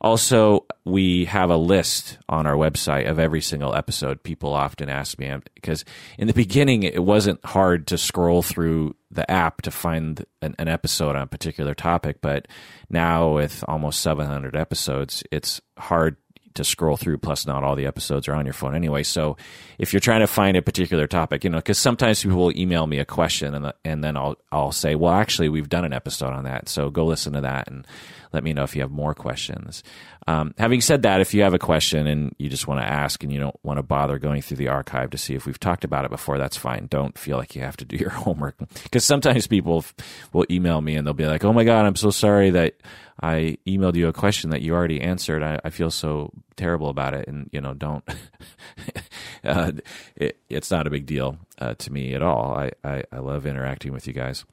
Also, 0.00 0.66
we 0.84 1.26
have 1.26 1.50
a 1.50 1.56
list 1.56 2.18
on 2.28 2.44
our 2.44 2.56
website 2.56 3.08
of 3.08 3.20
every 3.20 3.40
single 3.40 3.72
episode. 3.72 4.24
People 4.24 4.52
often 4.52 4.88
ask 4.88 5.16
me 5.16 5.32
because 5.54 5.84
in 6.18 6.26
the 6.26 6.32
beginning 6.32 6.82
it 6.82 7.04
wasn't 7.04 7.44
hard 7.44 7.86
to 7.86 7.96
scroll 7.96 8.42
through 8.42 8.96
the 9.12 9.30
app 9.30 9.62
to 9.62 9.70
find 9.70 10.24
an, 10.40 10.56
an, 10.58 10.66
episode 10.66 11.14
on 11.14 11.22
a 11.22 11.26
particular 11.28 11.72
topic, 11.72 12.20
but 12.20 12.48
now 12.90 13.34
with 13.34 13.62
almost 13.68 14.00
700 14.00 14.56
episodes, 14.56 15.22
it's 15.30 15.60
hard 15.78 16.16
to 16.54 16.64
scroll 16.64 16.96
through. 16.96 17.18
Plus, 17.18 17.46
not 17.46 17.64
all 17.64 17.76
the 17.76 17.86
episodes 17.86 18.28
are 18.28 18.34
on 18.34 18.46
your 18.46 18.52
phone 18.52 18.74
anyway. 18.74 19.02
So, 19.02 19.36
if 19.78 19.92
you're 19.92 20.00
trying 20.00 20.20
to 20.20 20.26
find 20.26 20.56
a 20.56 20.62
particular 20.62 21.06
topic, 21.06 21.44
you 21.44 21.50
know, 21.50 21.58
because 21.58 21.78
sometimes 21.78 22.22
people 22.22 22.38
will 22.38 22.56
email 22.56 22.86
me 22.86 22.98
a 22.98 23.04
question 23.04 23.54
and 23.54 23.72
and 23.84 24.02
then 24.02 24.16
I'll 24.16 24.36
I'll 24.50 24.72
say, 24.72 24.94
well, 24.94 25.12
actually, 25.12 25.48
we've 25.48 25.68
done 25.68 25.84
an 25.84 25.92
episode 25.92 26.32
on 26.32 26.44
that, 26.44 26.68
so 26.68 26.90
go 26.90 27.04
listen 27.04 27.32
to 27.34 27.40
that 27.42 27.68
and 27.68 27.86
let 28.32 28.42
me 28.42 28.52
know 28.52 28.62
if 28.62 28.74
you 28.74 28.82
have 28.82 28.90
more 28.90 29.14
questions. 29.14 29.82
Um, 30.26 30.54
having 30.56 30.80
said 30.80 31.02
that, 31.02 31.20
if 31.20 31.34
you 31.34 31.42
have 31.42 31.54
a 31.54 31.58
question 31.58 32.06
and 32.06 32.34
you 32.38 32.48
just 32.48 32.66
want 32.66 32.80
to 32.80 32.86
ask 32.86 33.22
and 33.22 33.32
you 33.32 33.40
don't 33.40 33.58
want 33.62 33.78
to 33.78 33.82
bother 33.82 34.18
going 34.18 34.40
through 34.40 34.58
the 34.58 34.68
archive 34.68 35.10
to 35.10 35.18
see 35.18 35.34
if 35.34 35.46
we've 35.46 35.58
talked 35.58 35.84
about 35.84 36.04
it 36.04 36.10
before, 36.10 36.38
that's 36.38 36.56
fine. 36.56 36.86
Don't 36.88 37.18
feel 37.18 37.36
like 37.36 37.54
you 37.56 37.62
have 37.62 37.76
to 37.78 37.84
do 37.84 37.96
your 38.00 38.10
homework 38.10 38.56
because 38.84 39.04
sometimes 39.04 39.46
people 39.46 39.84
will 40.32 40.46
email 40.50 40.80
me 40.80 40.94
and 40.94 41.06
they'll 41.06 41.14
be 41.14 41.26
like, 41.26 41.44
"Oh 41.44 41.52
my 41.52 41.64
god, 41.64 41.86
I'm 41.86 41.96
so 41.96 42.10
sorry 42.10 42.50
that 42.50 42.74
I 43.20 43.58
emailed 43.66 43.96
you 43.96 44.08
a 44.08 44.12
question 44.12 44.50
that 44.50 44.62
you 44.62 44.74
already 44.74 45.00
answered. 45.00 45.42
I, 45.42 45.58
I 45.64 45.70
feel 45.70 45.90
so 45.90 46.30
terrible 46.56 46.88
about 46.88 47.14
it." 47.14 47.28
And 47.28 47.50
you 47.52 47.60
know, 47.60 47.74
don't. 47.74 48.04
uh, 49.44 49.72
it, 50.16 50.38
it's 50.48 50.70
not 50.70 50.86
a 50.86 50.90
big 50.90 51.06
deal 51.06 51.38
uh, 51.58 51.74
to 51.74 51.92
me 51.92 52.14
at 52.14 52.22
all. 52.22 52.54
I, 52.54 52.70
I, 52.84 53.02
I 53.12 53.18
love 53.18 53.46
interacting 53.46 53.92
with 53.92 54.06
you 54.06 54.12
guys. 54.12 54.44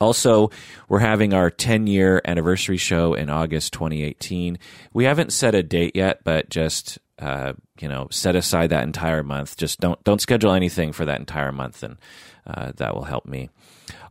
Also, 0.00 0.50
we're 0.88 0.98
having 0.98 1.32
our 1.32 1.50
10 1.50 1.86
year 1.86 2.20
anniversary 2.24 2.76
show 2.76 3.14
in 3.14 3.30
August 3.30 3.72
2018. 3.72 4.58
We 4.92 5.04
haven't 5.04 5.32
set 5.32 5.54
a 5.54 5.62
date 5.62 5.96
yet, 5.96 6.24
but 6.24 6.50
just 6.50 6.98
uh, 7.18 7.54
you 7.80 7.88
know, 7.88 8.08
set 8.10 8.36
aside 8.36 8.70
that 8.70 8.84
entire 8.84 9.22
month. 9.22 9.56
Just 9.56 9.80
don't 9.80 10.02
don't 10.04 10.20
schedule 10.20 10.52
anything 10.52 10.92
for 10.92 11.04
that 11.04 11.18
entire 11.18 11.52
month, 11.52 11.82
and 11.82 11.96
uh, 12.46 12.72
that 12.76 12.94
will 12.94 13.04
help 13.04 13.26
me. 13.26 13.50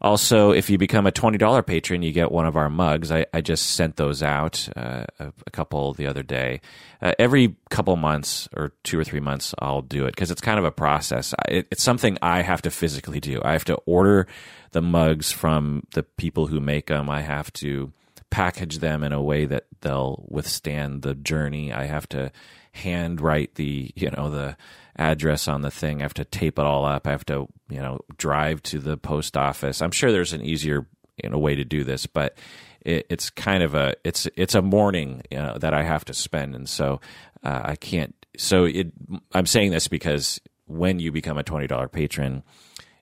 Also, 0.01 0.51
if 0.51 0.69
you 0.69 0.77
become 0.77 1.07
a 1.07 1.11
$20 1.11 1.65
patron, 1.65 2.03
you 2.03 2.11
get 2.11 2.31
one 2.31 2.45
of 2.45 2.55
our 2.55 2.69
mugs. 2.69 3.11
I, 3.11 3.25
I 3.33 3.41
just 3.41 3.71
sent 3.71 3.95
those 3.95 4.21
out 4.21 4.69
uh, 4.75 5.05
a, 5.19 5.33
a, 5.47 5.51
couple 5.51 5.93
the 5.93 6.05
other 6.07 6.21
day. 6.21 6.61
Uh, 7.01 7.13
every 7.17 7.55
couple 7.69 7.95
months 7.95 8.47
or 8.55 8.73
two 8.83 8.99
or 8.99 9.03
three 9.03 9.19
months, 9.19 9.55
I'll 9.59 9.81
do 9.81 10.05
it 10.05 10.11
because 10.11 10.31
it's 10.31 10.41
kind 10.41 10.59
of 10.59 10.65
a 10.65 10.71
process. 10.71 11.33
It, 11.47 11.67
it's 11.71 11.83
something 11.83 12.17
I 12.21 12.41
have 12.41 12.61
to 12.63 12.71
physically 12.71 13.19
do. 13.19 13.41
I 13.43 13.53
have 13.53 13.65
to 13.65 13.75
order 13.85 14.27
the 14.71 14.81
mugs 14.81 15.31
from 15.31 15.87
the 15.93 16.03
people 16.03 16.47
who 16.47 16.59
make 16.59 16.87
them. 16.87 17.09
I 17.09 17.21
have 17.21 17.51
to 17.53 17.91
package 18.29 18.79
them 18.79 19.03
in 19.03 19.11
a 19.11 19.21
way 19.21 19.45
that 19.45 19.65
they'll 19.81 20.25
withstand 20.27 21.01
the 21.01 21.15
journey. 21.15 21.71
I 21.71 21.85
have 21.85 22.07
to 22.09 22.31
handwrite 22.75 23.55
the, 23.55 23.91
you 23.95 24.11
know, 24.11 24.29
the 24.29 24.57
address 24.97 25.47
on 25.47 25.61
the 25.61 25.71
thing. 25.71 25.99
I 25.99 26.03
have 26.03 26.13
to 26.15 26.25
tape 26.25 26.59
it 26.59 26.65
all 26.65 26.85
up. 26.85 27.07
I 27.07 27.11
have 27.11 27.25
to, 27.25 27.47
you 27.69 27.79
know, 27.79 27.99
drive 28.17 28.61
to 28.63 28.79
the 28.79 28.97
post 28.97 29.35
office. 29.37 29.81
I'm 29.81 29.91
sure 29.91 30.11
there's 30.11 30.33
an 30.33 30.41
easier, 30.41 30.87
you 31.21 31.29
know, 31.29 31.37
way 31.37 31.55
to 31.55 31.65
do 31.65 31.83
this, 31.83 32.05
but 32.05 32.37
it, 32.81 33.05
it's 33.09 33.29
kind 33.29 33.63
of 33.63 33.75
a 33.75 33.95
it's 34.03 34.27
it's 34.35 34.55
a 34.55 34.61
morning 34.61 35.23
you 35.31 35.37
know, 35.37 35.57
that 35.57 35.73
I 35.73 35.83
have 35.83 36.05
to 36.05 36.13
spend, 36.13 36.55
and 36.55 36.69
so 36.69 37.01
uh, 37.43 37.61
I 37.63 37.75
can't. 37.75 38.13
So 38.37 38.65
it, 38.65 38.91
I'm 39.33 39.45
saying 39.45 39.71
this 39.71 39.87
because 39.87 40.39
when 40.67 40.99
you 40.99 41.11
become 41.11 41.37
a 41.37 41.43
twenty 41.43 41.67
dollar 41.67 41.87
patron, 41.87 42.43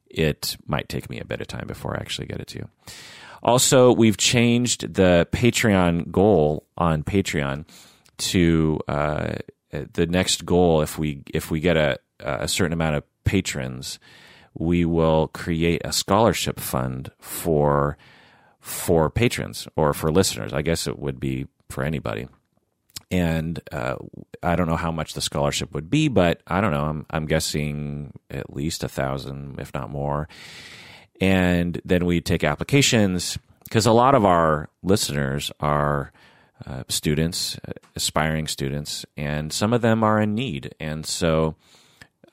it 0.09 0.57
might 0.65 0.89
take 0.89 1.09
me 1.09 1.19
a 1.19 1.25
bit 1.25 1.41
of 1.41 1.47
time 1.47 1.67
before 1.67 1.95
I 1.95 1.99
actually 1.99 2.27
get 2.27 2.39
it 2.39 2.47
to 2.47 2.59
you. 2.59 2.69
Also, 3.43 3.91
we've 3.91 4.15
changed 4.15 4.93
the 4.93 5.27
Patreon 5.33 6.09
goal 6.11 6.65
on 6.77 7.03
Patreon 7.03 7.65
to 8.17 8.79
uh, 8.87 9.35
the 9.93 10.05
next 10.05 10.45
goal, 10.45 10.81
if 10.81 10.97
we 10.97 11.23
if 11.33 11.51
we 11.51 11.59
get 11.59 11.77
a 11.77 11.99
a 12.19 12.47
certain 12.47 12.73
amount 12.73 12.95
of 12.95 13.03
patrons, 13.23 13.99
we 14.53 14.85
will 14.85 15.27
create 15.29 15.81
a 15.83 15.91
scholarship 15.91 16.59
fund 16.59 17.11
for 17.19 17.97
for 18.59 19.09
patrons 19.09 19.67
or 19.75 19.93
for 19.93 20.11
listeners. 20.11 20.53
I 20.53 20.61
guess 20.61 20.87
it 20.87 20.99
would 20.99 21.19
be 21.19 21.47
for 21.69 21.83
anybody. 21.83 22.27
And 23.11 23.59
uh, 23.71 23.95
I 24.41 24.55
don't 24.55 24.67
know 24.67 24.75
how 24.75 24.91
much 24.91 25.13
the 25.13 25.21
scholarship 25.21 25.73
would 25.73 25.89
be, 25.89 26.07
but 26.07 26.41
I 26.47 26.61
don't 26.61 26.71
know. 26.71 26.85
I'm 26.85 27.05
I'm 27.09 27.25
guessing 27.25 28.13
at 28.29 28.53
least 28.53 28.83
a 28.83 28.89
thousand, 28.89 29.59
if 29.59 29.73
not 29.73 29.89
more. 29.89 30.27
And 31.21 31.79
then 31.85 32.05
we 32.05 32.21
take 32.21 32.43
applications 32.43 33.37
because 33.65 33.85
a 33.85 33.91
lot 33.91 34.15
of 34.15 34.25
our 34.25 34.69
listeners 34.81 35.51
are 35.59 36.11
uh, 36.65 36.83
students, 36.87 37.57
uh, 37.67 37.71
aspiring 37.95 38.47
students, 38.47 39.05
and 39.17 39.51
some 39.51 39.73
of 39.73 39.81
them 39.81 40.03
are 40.03 40.21
in 40.21 40.35
need. 40.35 40.73
And 40.79 41.05
so 41.05 41.55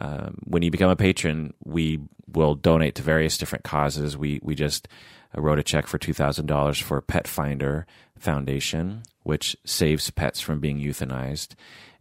um, 0.00 0.38
when 0.44 0.62
you 0.62 0.70
become 0.70 0.90
a 0.90 0.96
patron, 0.96 1.54
we 1.64 2.00
will 2.32 2.54
donate 2.54 2.94
to 2.96 3.02
various 3.02 3.38
different 3.38 3.64
causes. 3.64 4.16
We, 4.16 4.40
we 4.42 4.54
just 4.54 4.88
uh, 5.36 5.40
wrote 5.40 5.58
a 5.58 5.62
check 5.62 5.86
for 5.86 5.98
$2,000 5.98 6.82
for 6.82 7.02
Petfinder 7.02 7.84
Foundation, 8.18 9.02
which 9.22 9.56
saves 9.64 10.10
pets 10.10 10.40
from 10.40 10.60
being 10.60 10.78
euthanized. 10.78 11.54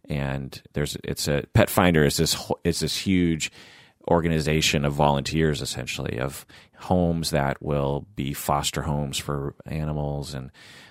And 0.08 0.60
there's 0.72 0.96
it's 1.04 1.28
a 1.28 1.42
Petfinder 1.54 2.04
is 2.04 2.16
this 2.16 2.36
is 2.64 2.80
this 2.80 2.96
huge 2.96 3.52
organization 4.10 4.84
of 4.84 4.92
volunteers 4.92 5.62
essentially 5.62 6.18
of 6.18 6.44
homes 6.78 7.30
that 7.30 7.62
will 7.62 8.06
be 8.16 8.32
foster 8.32 8.82
homes 8.82 9.18
for 9.18 9.54
animals 9.66 10.34
and 10.34 10.50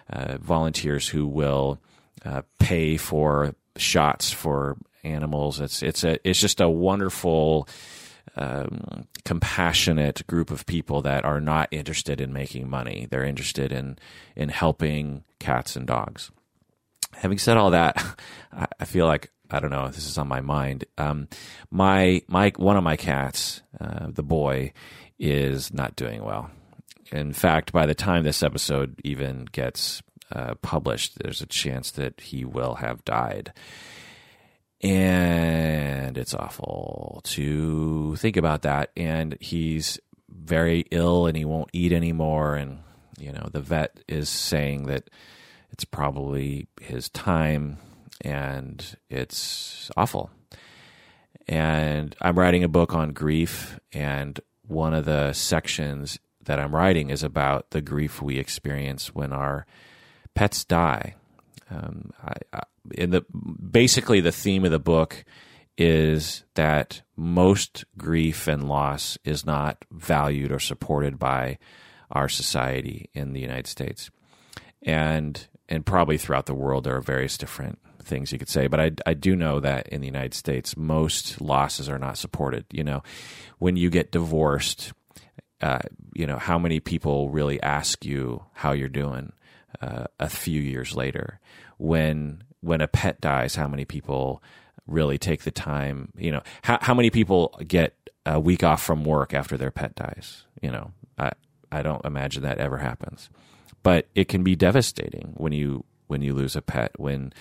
uh, 0.10 0.38
volunteers 0.39 1.08
who 1.08 1.27
will 1.27 1.79
uh, 2.25 2.41
pay 2.60 2.97
for 2.97 3.53
shots 3.77 4.32
for 4.32 4.77
animals. 5.03 5.60
It's 5.60 5.84
it's 5.84 6.03
a 6.03 6.17
it's 6.27 6.39
just 6.39 6.62
a 6.62 6.69
wonderful. 6.69 7.67
Um, 8.36 9.08
compassionate 9.25 10.25
group 10.27 10.49
of 10.51 10.65
people 10.65 11.01
that 11.01 11.25
are 11.25 11.41
not 11.41 11.67
interested 11.71 12.21
in 12.21 12.32
making 12.32 12.69
money. 12.69 13.08
They're 13.10 13.25
interested 13.25 13.71
in 13.71 13.97
in 14.36 14.49
helping 14.49 15.23
cats 15.39 15.75
and 15.75 15.86
dogs. 15.86 16.32
Having 17.15 17.39
said 17.39 17.58
all 17.58 17.71
that, 17.71 18.01
I 18.79 18.86
feel 18.86 19.08
like 19.08 19.32
I 19.49 19.59
don't 19.59 19.71
know. 19.71 19.85
If 19.85 19.95
this 19.95 20.07
is 20.07 20.17
on 20.17 20.27
my 20.27 20.41
mind. 20.41 20.85
Um, 20.97 21.27
my 21.71 22.21
my 22.27 22.51
one 22.55 22.77
of 22.77 22.83
my 22.83 22.95
cats, 22.95 23.62
uh, 23.79 24.07
the 24.09 24.23
boy, 24.23 24.73
is 25.17 25.73
not 25.73 25.95
doing 25.95 26.23
well. 26.23 26.51
In 27.12 27.33
fact, 27.33 27.71
by 27.71 27.85
the 27.85 27.95
time 27.95 28.23
this 28.23 28.43
episode 28.43 28.99
even 29.03 29.45
gets 29.51 30.03
uh, 30.31 30.55
published, 30.62 31.17
there's 31.17 31.41
a 31.41 31.47
chance 31.47 31.91
that 31.91 32.19
he 32.21 32.45
will 32.45 32.75
have 32.75 33.03
died. 33.03 33.51
And 34.81 36.17
it's 36.17 36.33
awful 36.33 37.21
to 37.25 38.15
think 38.17 38.38
about 38.38 38.62
that. 38.62 38.91
And 38.95 39.35
he's 39.41 39.99
very 40.29 40.85
ill 40.91 41.25
and 41.25 41.35
he 41.35 41.45
won't 41.45 41.71
eat 41.73 41.91
anymore. 41.91 42.55
And, 42.55 42.79
you 43.17 43.31
know, 43.31 43.49
the 43.51 43.59
vet 43.59 43.99
is 44.07 44.29
saying 44.29 44.83
that 44.85 45.09
it's 45.71 45.83
probably 45.83 46.67
his 46.79 47.09
time 47.09 47.77
and 48.21 48.97
it's 49.10 49.89
awful. 49.95 50.29
And 51.47 52.15
I'm 52.21 52.38
writing 52.38 52.63
a 52.63 52.69
book 52.69 52.93
on 52.93 53.13
grief, 53.13 53.79
and 53.91 54.39
one 54.67 54.93
of 54.93 55.05
the 55.05 55.34
sections 55.34 56.19
that 56.43 56.60
I'm 56.60 56.75
writing 56.75 57.10
is 57.10 57.23
about 57.23 57.71
the 57.71 57.82
grief 57.82 58.21
we 58.21 58.38
experience 58.38 59.13
when 59.15 59.34
our 59.34 59.65
pets 60.36 60.63
die. 60.63 61.15
Um, 61.71 62.12
I, 62.23 62.34
I, 62.53 62.62
in 62.91 63.12
the 63.12 63.21
basically 63.32 64.19
the 64.21 64.32
theme 64.32 64.65
of 64.65 64.71
the 64.71 64.79
book 64.79 65.23
is 65.77 66.43
that 66.55 67.01
most 67.15 67.86
grief 67.97 68.47
and 68.47 68.67
loss 68.67 69.17
is 69.23 69.45
not 69.45 69.86
valued 69.91 70.51
or 70.51 70.60
supported 70.60 71.17
by 71.17 71.58
our 72.12 72.27
society 72.27 73.10
in 73.13 73.34
the 73.34 73.39
United 73.39 73.67
States, 73.67 74.10
and 74.82 75.47
and 75.67 75.86
probably 75.86 76.17
throughout 76.17 76.47
the 76.47 76.53
world 76.53 76.84
there 76.84 76.95
are 76.95 77.01
various 77.01 77.38
different 77.38 77.79
things 78.10 78.32
you 78.32 78.39
could 78.39 78.50
say, 78.50 78.67
but 78.67 78.80
I, 78.80 78.91
I 79.06 79.13
do 79.13 79.36
know 79.36 79.60
that 79.60 79.88
in 79.88 80.02
the 80.02 80.08
United 80.08 80.34
States, 80.34 80.76
most 80.76 81.39
losses 81.39 81.88
are 81.88 82.00
not 82.00 82.17
supported. 82.17 82.65
You 82.72 82.84
know, 82.84 83.04
when 83.60 83.78
you 83.78 83.89
get 83.89 84.12
divorced, 84.12 84.91
uh, 85.62 85.80
you 86.13 86.26
know, 86.26 86.38
how 86.38 86.60
many 86.60 86.80
people 86.80 87.30
really 87.30 87.62
ask 87.62 88.06
you 88.06 88.43
how 88.54 88.72
you're 88.72 88.90
doing 88.90 89.31
uh, 89.81 90.06
a 90.19 90.29
few 90.29 90.62
years 90.62 90.96
later? 90.96 91.40
When 91.77 92.44
when 92.62 92.81
a 92.81 92.88
pet 92.88 93.21
dies, 93.21 93.56
how 93.56 93.67
many 93.67 93.86
people 93.86 94.44
really 94.88 95.17
take 95.17 95.44
the 95.44 95.52
time? 95.52 96.12
You 96.17 96.31
know, 96.31 96.42
how 96.63 96.79
how 96.81 96.94
many 96.94 97.10
people 97.10 97.58
get 97.65 97.96
a 98.25 98.40
week 98.40 98.63
off 98.63 98.83
from 98.83 99.06
work 99.06 99.33
after 99.33 99.58
their 99.58 99.71
pet 99.71 99.96
dies? 99.96 100.44
You 100.62 100.71
know, 100.71 100.92
I 101.17 101.31
I 101.71 101.83
don't 101.83 102.06
imagine 102.06 102.44
that 102.44 102.58
ever 102.58 102.77
happens. 102.77 103.29
But 103.81 104.08
it 104.13 104.27
can 104.27 104.44
be 104.44 104.56
devastating 104.56 105.33
when 105.38 105.54
you 105.54 105.86
when 106.08 106.21
you 106.21 106.33
lose 106.33 106.56
a 106.56 106.62
pet, 106.62 106.92
when 106.98 107.31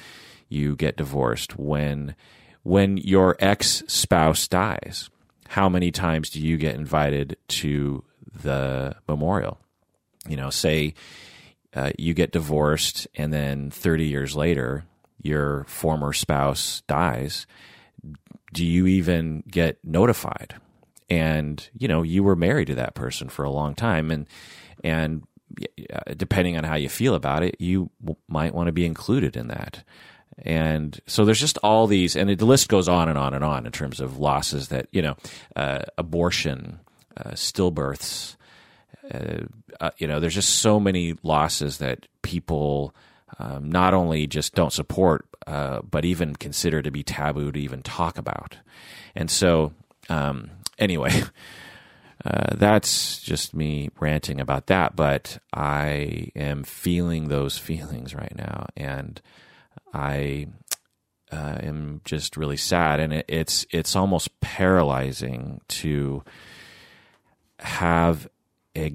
you 0.48 0.76
get 0.76 0.96
divorced, 0.96 1.58
when 1.58 2.14
when 2.62 2.96
your 2.98 3.36
ex 3.38 3.82
spouse 3.86 4.48
dies. 4.48 5.10
How 5.48 5.68
many 5.68 5.90
times 5.90 6.28
do 6.28 6.40
you 6.40 6.58
get 6.58 6.74
invited 6.74 7.38
to 7.48 8.04
the 8.42 8.96
memorial? 9.08 9.58
You 10.28 10.36
know, 10.36 10.50
say 10.50 10.92
uh, 11.74 11.92
you 11.98 12.14
get 12.14 12.32
divorced 12.32 13.06
and 13.14 13.32
then 13.32 13.70
30 13.70 14.06
years 14.06 14.34
later 14.34 14.84
your 15.20 15.64
former 15.64 16.12
spouse 16.12 16.82
dies 16.86 17.46
do 18.52 18.64
you 18.64 18.86
even 18.86 19.42
get 19.50 19.78
notified 19.84 20.54
and 21.10 21.68
you 21.76 21.88
know 21.88 22.02
you 22.02 22.22
were 22.22 22.36
married 22.36 22.68
to 22.68 22.74
that 22.74 22.94
person 22.94 23.28
for 23.28 23.44
a 23.44 23.50
long 23.50 23.74
time 23.74 24.10
and 24.10 24.26
and 24.82 25.24
depending 26.16 26.56
on 26.56 26.64
how 26.64 26.74
you 26.74 26.88
feel 26.88 27.14
about 27.14 27.42
it 27.42 27.56
you 27.58 27.90
might 28.28 28.54
want 28.54 28.66
to 28.66 28.72
be 28.72 28.86
included 28.86 29.36
in 29.36 29.48
that 29.48 29.82
and 30.42 31.00
so 31.06 31.24
there's 31.24 31.40
just 31.40 31.58
all 31.58 31.86
these 31.86 32.16
and 32.16 32.30
the 32.30 32.46
list 32.46 32.68
goes 32.68 32.88
on 32.88 33.08
and 33.08 33.18
on 33.18 33.34
and 33.34 33.44
on 33.44 33.66
in 33.66 33.72
terms 33.72 34.00
of 34.00 34.18
losses 34.18 34.68
that 34.68 34.86
you 34.92 35.02
know 35.02 35.16
uh, 35.56 35.82
abortion 35.96 36.78
uh, 37.16 37.30
stillbirths 37.30 38.36
uh, 39.12 39.44
uh, 39.80 39.90
you 39.98 40.06
know 40.06 40.20
there's 40.20 40.34
just 40.34 40.60
so 40.60 40.78
many 40.78 41.16
losses 41.22 41.78
that 41.78 42.06
people 42.22 42.94
um, 43.38 43.70
not 43.70 43.94
only 43.94 44.26
just 44.26 44.54
don't 44.54 44.72
support 44.72 45.26
uh, 45.46 45.80
but 45.88 46.04
even 46.04 46.34
consider 46.36 46.82
to 46.82 46.90
be 46.90 47.02
taboo 47.02 47.50
to 47.50 47.60
even 47.60 47.82
talk 47.82 48.18
about 48.18 48.56
and 49.14 49.30
so 49.30 49.72
um, 50.08 50.50
anyway, 50.78 51.22
uh, 52.24 52.54
that's 52.54 53.20
just 53.20 53.54
me 53.54 53.90
ranting 53.98 54.40
about 54.40 54.66
that. 54.66 54.96
But 54.96 55.38
I 55.52 56.28
am 56.34 56.62
feeling 56.64 57.28
those 57.28 57.58
feelings 57.58 58.14
right 58.14 58.34
now, 58.36 58.66
and 58.76 59.20
I 59.92 60.48
uh, 61.32 61.58
am 61.62 62.00
just 62.04 62.36
really 62.36 62.56
sad, 62.56 63.00
and 63.00 63.12
it, 63.12 63.24
it's 63.28 63.66
it's 63.70 63.96
almost 63.96 64.40
paralyzing 64.40 65.60
to 65.68 66.22
have 67.60 68.28
a 68.76 68.94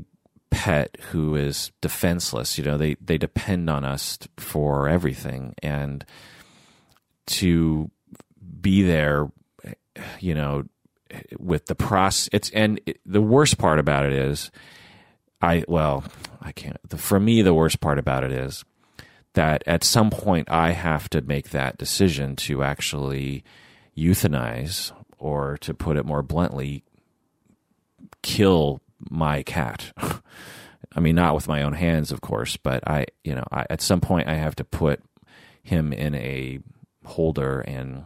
pet 0.50 0.98
who 1.12 1.36
is 1.36 1.72
defenseless. 1.82 2.58
You 2.58 2.64
know, 2.64 2.78
they 2.78 2.96
they 2.96 3.18
depend 3.18 3.70
on 3.70 3.84
us 3.86 4.18
for 4.38 4.88
everything, 4.88 5.56
and 5.62 6.06
to 7.26 7.92
be 8.62 8.84
there, 8.84 9.32
you 10.20 10.34
know, 10.34 10.64
with 11.38 11.68
the 11.68 11.76
process. 11.76 12.30
It's 12.32 12.50
and 12.52 12.80
it, 12.86 13.00
the 13.06 13.22
worst 13.22 13.58
part 13.58 13.80
about 13.80 14.06
it 14.06 14.14
is, 14.14 14.52
I 15.42 15.64
well, 15.68 16.04
I 16.42 16.52
can't. 16.52 16.78
The, 16.90 16.98
for 16.98 17.20
me, 17.20 17.42
the 17.42 17.54
worst 17.54 17.80
part 17.80 18.00
about 18.00 18.24
it 18.24 18.32
is 18.32 18.64
that 19.34 19.64
at 19.66 19.84
some 19.84 20.10
point 20.10 20.50
I 20.50 20.72
have 20.72 21.10
to 21.10 21.22
make 21.22 21.50
that 21.50 21.78
decision 21.78 22.36
to 22.38 22.64
actually 22.64 23.44
euthanize, 23.98 24.92
or 25.18 25.58
to 25.60 25.74
put 25.74 25.98
it 25.98 26.06
more 26.06 26.22
bluntly, 26.22 26.84
kill 28.22 28.82
my 29.10 29.44
cat. 29.44 29.92
I 30.96 31.00
mean, 31.00 31.16
not 31.16 31.36
with 31.36 31.48
my 31.48 31.64
own 31.64 31.74
hands, 31.74 32.12
of 32.12 32.22
course, 32.22 32.58
but 32.58 32.88
I, 32.88 33.06
you 33.24 33.34
know, 33.34 33.46
I, 33.52 33.66
at 33.70 33.82
some 33.82 34.02
point 34.02 34.28
I 34.28 34.36
have 34.36 34.56
to 34.58 34.64
put 34.64 35.02
him 35.64 35.94
in 35.94 36.14
a 36.16 36.60
holder 37.06 37.62
and 37.62 38.06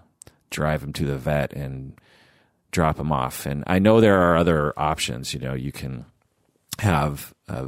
drive 0.49 0.83
him 0.83 0.93
to 0.93 1.05
the 1.05 1.17
vet 1.17 1.53
and 1.53 1.99
drop 2.71 2.99
him 2.99 3.11
off. 3.11 3.45
And 3.45 3.63
I 3.67 3.79
know 3.79 3.99
there 3.99 4.21
are 4.21 4.37
other 4.37 4.73
options. 4.77 5.33
You 5.33 5.39
know, 5.39 5.53
you 5.53 5.71
can 5.71 6.05
have 6.79 7.33
uh, 7.49 7.67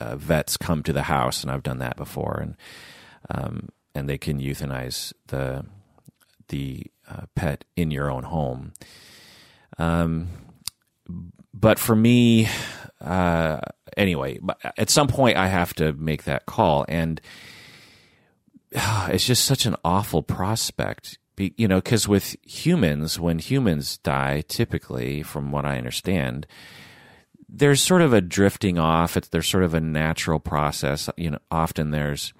uh, 0.00 0.16
vets 0.16 0.56
come 0.56 0.82
to 0.82 0.92
the 0.92 1.04
house, 1.04 1.42
and 1.42 1.50
I've 1.50 1.62
done 1.62 1.78
that 1.78 1.96
before, 1.96 2.38
and 2.42 2.56
um, 3.30 3.68
and 3.94 4.08
they 4.08 4.18
can 4.18 4.40
euthanize 4.40 5.12
the 5.28 5.64
the 6.48 6.86
uh, 7.08 7.26
pet 7.34 7.64
in 7.76 7.90
your 7.90 8.10
own 8.10 8.22
home. 8.22 8.72
Um, 9.76 10.28
but 11.52 11.78
for 11.78 11.94
me, 11.94 12.48
uh, 13.00 13.60
anyway, 13.96 14.38
at 14.76 14.90
some 14.90 15.08
point 15.08 15.36
I 15.36 15.48
have 15.48 15.74
to 15.74 15.92
make 15.92 16.24
that 16.24 16.46
call, 16.46 16.84
and 16.88 17.20
it's 18.72 19.26
just 19.26 19.44
such 19.44 19.66
an 19.66 19.76
awful 19.84 20.22
prospect 20.22 21.18
be, 21.38 21.54
you 21.56 21.66
know, 21.66 21.76
because 21.76 22.06
with 22.06 22.36
humans, 22.42 23.18
when 23.18 23.38
humans 23.38 23.96
die, 23.98 24.42
typically, 24.48 25.22
from 25.22 25.50
what 25.52 25.64
I 25.64 25.78
understand, 25.78 26.46
there's 27.48 27.80
sort 27.80 28.02
of 28.02 28.12
a 28.12 28.20
drifting 28.20 28.78
off. 28.78 29.16
It's 29.16 29.28
there's 29.28 29.48
sort 29.48 29.64
of 29.64 29.72
a 29.72 29.80
natural 29.80 30.40
process. 30.40 31.08
You 31.16 31.30
know, 31.30 31.38
often 31.50 31.92
there's 31.92 32.34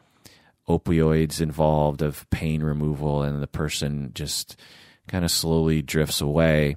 opioids 0.69 1.41
involved 1.41 2.03
of 2.03 2.29
pain 2.31 2.62
removal, 2.62 3.23
and 3.23 3.43
the 3.43 3.47
person 3.47 4.11
just 4.14 4.59
kind 5.07 5.25
of 5.25 5.31
slowly 5.31 5.83
drifts 5.83 6.21
away, 6.21 6.77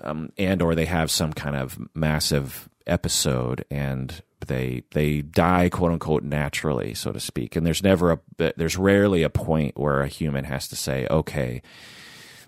um, 0.00 0.30
and 0.38 0.62
or 0.62 0.74
they 0.74 0.86
have 0.86 1.10
some 1.10 1.32
kind 1.32 1.56
of 1.56 1.78
massive 1.94 2.68
episode, 2.86 3.64
and 3.70 4.22
they 4.46 4.82
they 4.92 5.22
die 5.22 5.68
quote 5.68 5.92
unquote 5.92 6.22
naturally, 6.22 6.94
so 6.94 7.12
to 7.12 7.20
speak. 7.20 7.56
And 7.56 7.66
there's 7.66 7.82
never 7.82 8.12
a 8.12 8.52
there's 8.56 8.76
rarely 8.76 9.22
a 9.22 9.30
point 9.30 9.78
where 9.78 10.02
a 10.02 10.08
human 10.08 10.44
has 10.44 10.68
to 10.68 10.76
say, 10.76 11.06
okay, 11.10 11.62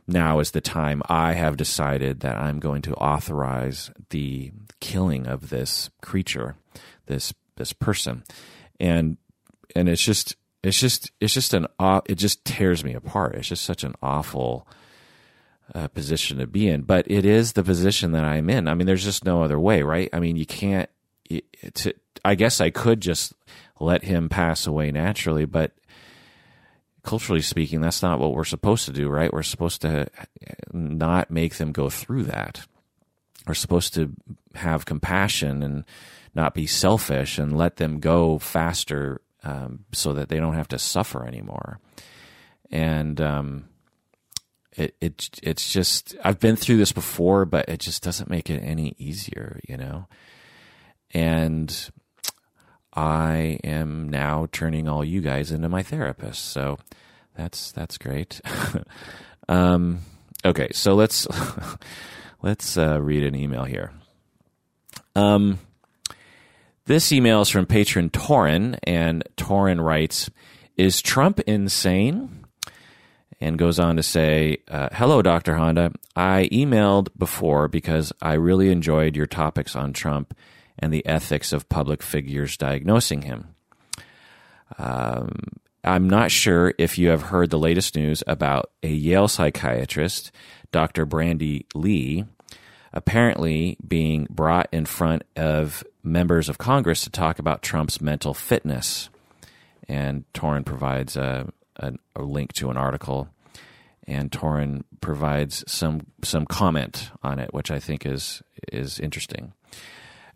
now 0.06 0.40
is 0.40 0.52
the 0.52 0.60
time. 0.60 1.02
I 1.08 1.34
have 1.34 1.56
decided 1.56 2.20
that 2.20 2.36
I'm 2.36 2.60
going 2.60 2.82
to 2.82 2.94
authorize 2.94 3.90
the 4.10 4.52
killing 4.80 5.26
of 5.26 5.50
this 5.50 5.90
creature, 6.00 6.56
this 7.06 7.34
this 7.56 7.72
person, 7.72 8.24
and 8.80 9.18
and 9.74 9.88
it's 9.88 10.02
just 10.02 10.36
it's 10.62 10.80
just 10.80 11.10
it's 11.20 11.34
just 11.34 11.54
an 11.54 11.66
it 12.06 12.16
just 12.16 12.44
tears 12.44 12.84
me 12.84 12.94
apart. 12.94 13.34
It's 13.36 13.48
just 13.48 13.64
such 13.64 13.84
an 13.84 13.94
awful. 14.02 14.66
Uh, 15.74 15.86
position 15.86 16.38
to 16.38 16.46
be 16.46 16.66
in, 16.66 16.80
but 16.80 17.04
it 17.10 17.26
is 17.26 17.52
the 17.52 17.62
position 17.62 18.12
that 18.12 18.24
I'm 18.24 18.48
in. 18.48 18.68
I 18.68 18.72
mean, 18.72 18.86
there's 18.86 19.04
just 19.04 19.26
no 19.26 19.42
other 19.42 19.60
way, 19.60 19.82
right? 19.82 20.08
I 20.14 20.18
mean, 20.18 20.36
you 20.36 20.46
can't 20.46 20.88
to, 21.74 21.94
I 22.24 22.34
guess 22.34 22.60
I 22.60 22.70
could 22.70 23.00
just 23.00 23.34
let 23.80 24.04
him 24.04 24.28
pass 24.28 24.66
away 24.66 24.90
naturally, 24.90 25.44
but 25.44 25.72
culturally 27.02 27.42
speaking, 27.42 27.80
that's 27.80 28.02
not 28.02 28.18
what 28.18 28.32
we're 28.32 28.44
supposed 28.44 28.86
to 28.86 28.92
do, 28.92 29.08
right? 29.08 29.32
We're 29.32 29.42
supposed 29.42 29.82
to 29.82 30.08
not 30.72 31.30
make 31.30 31.56
them 31.56 31.72
go 31.72 31.88
through 31.88 32.24
that. 32.24 32.66
We're 33.46 33.54
supposed 33.54 33.94
to 33.94 34.12
have 34.54 34.84
compassion 34.84 35.62
and 35.62 35.84
not 36.34 36.54
be 36.54 36.66
selfish 36.66 37.38
and 37.38 37.56
let 37.56 37.76
them 37.76 38.00
go 38.00 38.38
faster 38.38 39.20
um, 39.44 39.84
so 39.92 40.12
that 40.14 40.28
they 40.28 40.38
don't 40.38 40.54
have 40.54 40.68
to 40.68 40.78
suffer 40.78 41.26
anymore. 41.26 41.78
And 42.70 43.20
um, 43.20 43.68
it, 44.76 44.94
it 45.00 45.40
it's 45.42 45.72
just 45.72 46.14
I've 46.24 46.40
been 46.40 46.56
through 46.56 46.76
this 46.76 46.92
before, 46.92 47.44
but 47.44 47.68
it 47.68 47.80
just 47.80 48.02
doesn't 48.02 48.30
make 48.30 48.50
it 48.50 48.60
any 48.60 48.94
easier, 48.98 49.60
you 49.68 49.76
know 49.76 50.06
and 51.12 51.90
I 52.92 53.58
am 53.64 54.08
now 54.08 54.48
turning 54.52 54.88
all 54.88 55.04
you 55.04 55.20
guys 55.20 55.52
into 55.52 55.68
my 55.68 55.82
therapists. 55.82 56.36
So 56.36 56.78
that's 57.36 57.72
that's 57.72 57.98
great. 57.98 58.40
um, 59.48 60.00
okay, 60.44 60.68
so 60.72 60.94
let's 60.94 61.26
let's 62.42 62.76
uh, 62.76 63.00
read 63.00 63.24
an 63.24 63.34
email 63.34 63.64
here. 63.64 63.92
Um, 65.14 65.58
this 66.88 67.12
email 67.12 67.42
is 67.42 67.48
from 67.48 67.66
patron 67.66 68.10
Torin, 68.10 68.78
and 68.82 69.22
Torin 69.36 69.82
writes, 69.82 70.28
"Is 70.76 71.00
Trump 71.00 71.40
insane?" 71.40 72.44
And 73.40 73.56
goes 73.56 73.78
on 73.78 73.94
to 73.96 74.02
say, 74.02 74.58
uh, 74.68 74.88
"Hello, 74.92 75.22
Doctor 75.22 75.56
Honda. 75.56 75.92
I 76.16 76.48
emailed 76.50 77.08
before 77.16 77.68
because 77.68 78.12
I 78.20 78.32
really 78.32 78.70
enjoyed 78.70 79.14
your 79.14 79.26
topics 79.26 79.76
on 79.76 79.92
Trump." 79.92 80.34
and 80.78 80.92
the 80.92 81.04
ethics 81.06 81.52
of 81.52 81.68
public 81.68 82.02
figures 82.02 82.56
diagnosing 82.56 83.22
him. 83.22 83.54
Um, 84.78 85.42
I'm 85.84 86.08
not 86.08 86.30
sure 86.30 86.74
if 86.78 86.98
you 86.98 87.08
have 87.08 87.22
heard 87.22 87.50
the 87.50 87.58
latest 87.58 87.96
news 87.96 88.22
about 88.26 88.70
a 88.82 88.88
Yale 88.88 89.28
psychiatrist, 89.28 90.30
Dr. 90.70 91.06
Bandy 91.06 91.66
Lee, 91.74 92.24
apparently 92.92 93.76
being 93.86 94.26
brought 94.30 94.68
in 94.72 94.86
front 94.86 95.24
of 95.36 95.84
members 96.08 96.48
of 96.48 96.58
Congress 96.58 97.04
to 97.04 97.10
talk 97.10 97.38
about 97.38 97.62
Trump's 97.62 98.00
mental 98.00 98.34
fitness. 98.34 99.10
And 99.88 100.24
Torin 100.34 100.64
provides 100.66 101.16
a, 101.16 101.50
a, 101.76 101.94
a 102.16 102.22
link 102.22 102.52
to 102.54 102.70
an 102.70 102.76
article, 102.76 103.28
and 104.06 104.30
Torin 104.30 104.84
provides 105.00 105.64
some 105.66 106.02
some 106.22 106.44
comment 106.44 107.10
on 107.22 107.38
it, 107.38 107.54
which 107.54 107.70
I 107.70 107.78
think 107.78 108.04
is 108.04 108.42
is 108.70 109.00
interesting. 109.00 109.52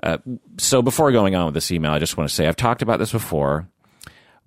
Uh, 0.02 0.18
so 0.58 0.82
before 0.82 1.12
going 1.12 1.34
on 1.34 1.44
with 1.44 1.54
this 1.54 1.70
email, 1.70 1.92
I 1.92 1.98
just 1.98 2.16
want 2.16 2.28
to 2.30 2.34
say 2.34 2.46
I've 2.46 2.56
talked 2.56 2.82
about 2.82 2.98
this 2.98 3.12
before, 3.12 3.68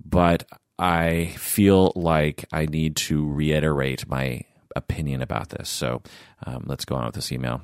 but 0.04 0.44
I 0.78 1.28
feel 1.38 1.94
like 1.96 2.46
I 2.52 2.66
need 2.66 2.96
to 2.98 3.32
reiterate 3.32 4.08
my 4.08 4.42
opinion 4.76 5.22
about 5.22 5.50
this. 5.50 5.70
So 5.70 6.02
um, 6.46 6.64
let's 6.66 6.84
go 6.84 6.96
on 6.96 7.06
with 7.06 7.16
this 7.16 7.32
email. 7.32 7.62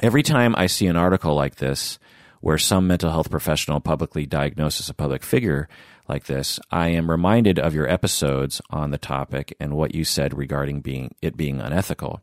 Every 0.00 0.22
time 0.22 0.54
I 0.56 0.66
see 0.66 0.86
an 0.86 0.96
article 0.96 1.34
like 1.34 1.56
this 1.56 1.98
where 2.40 2.58
some 2.58 2.86
mental 2.86 3.10
health 3.10 3.30
professional 3.30 3.80
publicly 3.80 4.26
diagnoses 4.26 4.88
a 4.88 4.94
public 4.94 5.22
figure 5.22 5.68
like 6.08 6.24
this, 6.24 6.58
I 6.70 6.88
am 6.88 7.10
reminded 7.10 7.58
of 7.58 7.74
your 7.74 7.88
episodes 7.88 8.60
on 8.70 8.90
the 8.90 8.98
topic 8.98 9.54
and 9.60 9.74
what 9.74 9.94
you 9.94 10.04
said 10.04 10.36
regarding 10.36 10.80
being 10.80 11.14
it 11.20 11.36
being 11.36 11.60
unethical. 11.60 12.22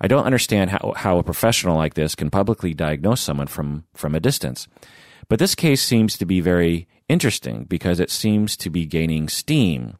I 0.00 0.08
don't 0.08 0.26
understand 0.26 0.70
how, 0.70 0.94
how 0.96 1.18
a 1.18 1.22
professional 1.22 1.76
like 1.76 1.94
this 1.94 2.16
can 2.16 2.30
publicly 2.30 2.74
diagnose 2.74 3.20
someone 3.20 3.46
from, 3.46 3.84
from 3.94 4.16
a 4.16 4.20
distance. 4.20 4.66
But 5.28 5.38
this 5.38 5.54
case 5.54 5.80
seems 5.80 6.18
to 6.18 6.26
be 6.26 6.40
very 6.40 6.88
interesting 7.08 7.64
because 7.64 8.00
it 8.00 8.10
seems 8.10 8.56
to 8.56 8.70
be 8.70 8.84
gaining 8.84 9.28
steam. 9.28 9.96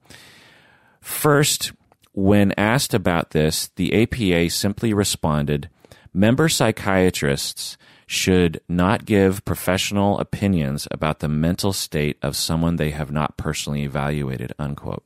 First, 1.01 1.73
when 2.13 2.53
asked 2.59 2.95
about 2.95 3.31
this, 3.31 3.69
the 3.77 4.03
APA 4.03 4.51
simply 4.51 4.93
responded 4.93 5.71
member 6.13 6.49
psychiatrists 6.49 7.77
should 8.13 8.61
not 8.69 9.07
give 9.07 9.43
professional 9.47 10.19
opinions 10.21 10.87
about 10.91 11.21
the 11.21 11.29
mental 11.29 11.73
state 11.73 12.19
of 12.21 12.37
someone 12.37 12.77
they 12.77 12.91
have 12.91 13.11
not 13.11 13.39
personally 13.39 13.85
evaluated, 13.85 14.53
unquote. 14.59 15.03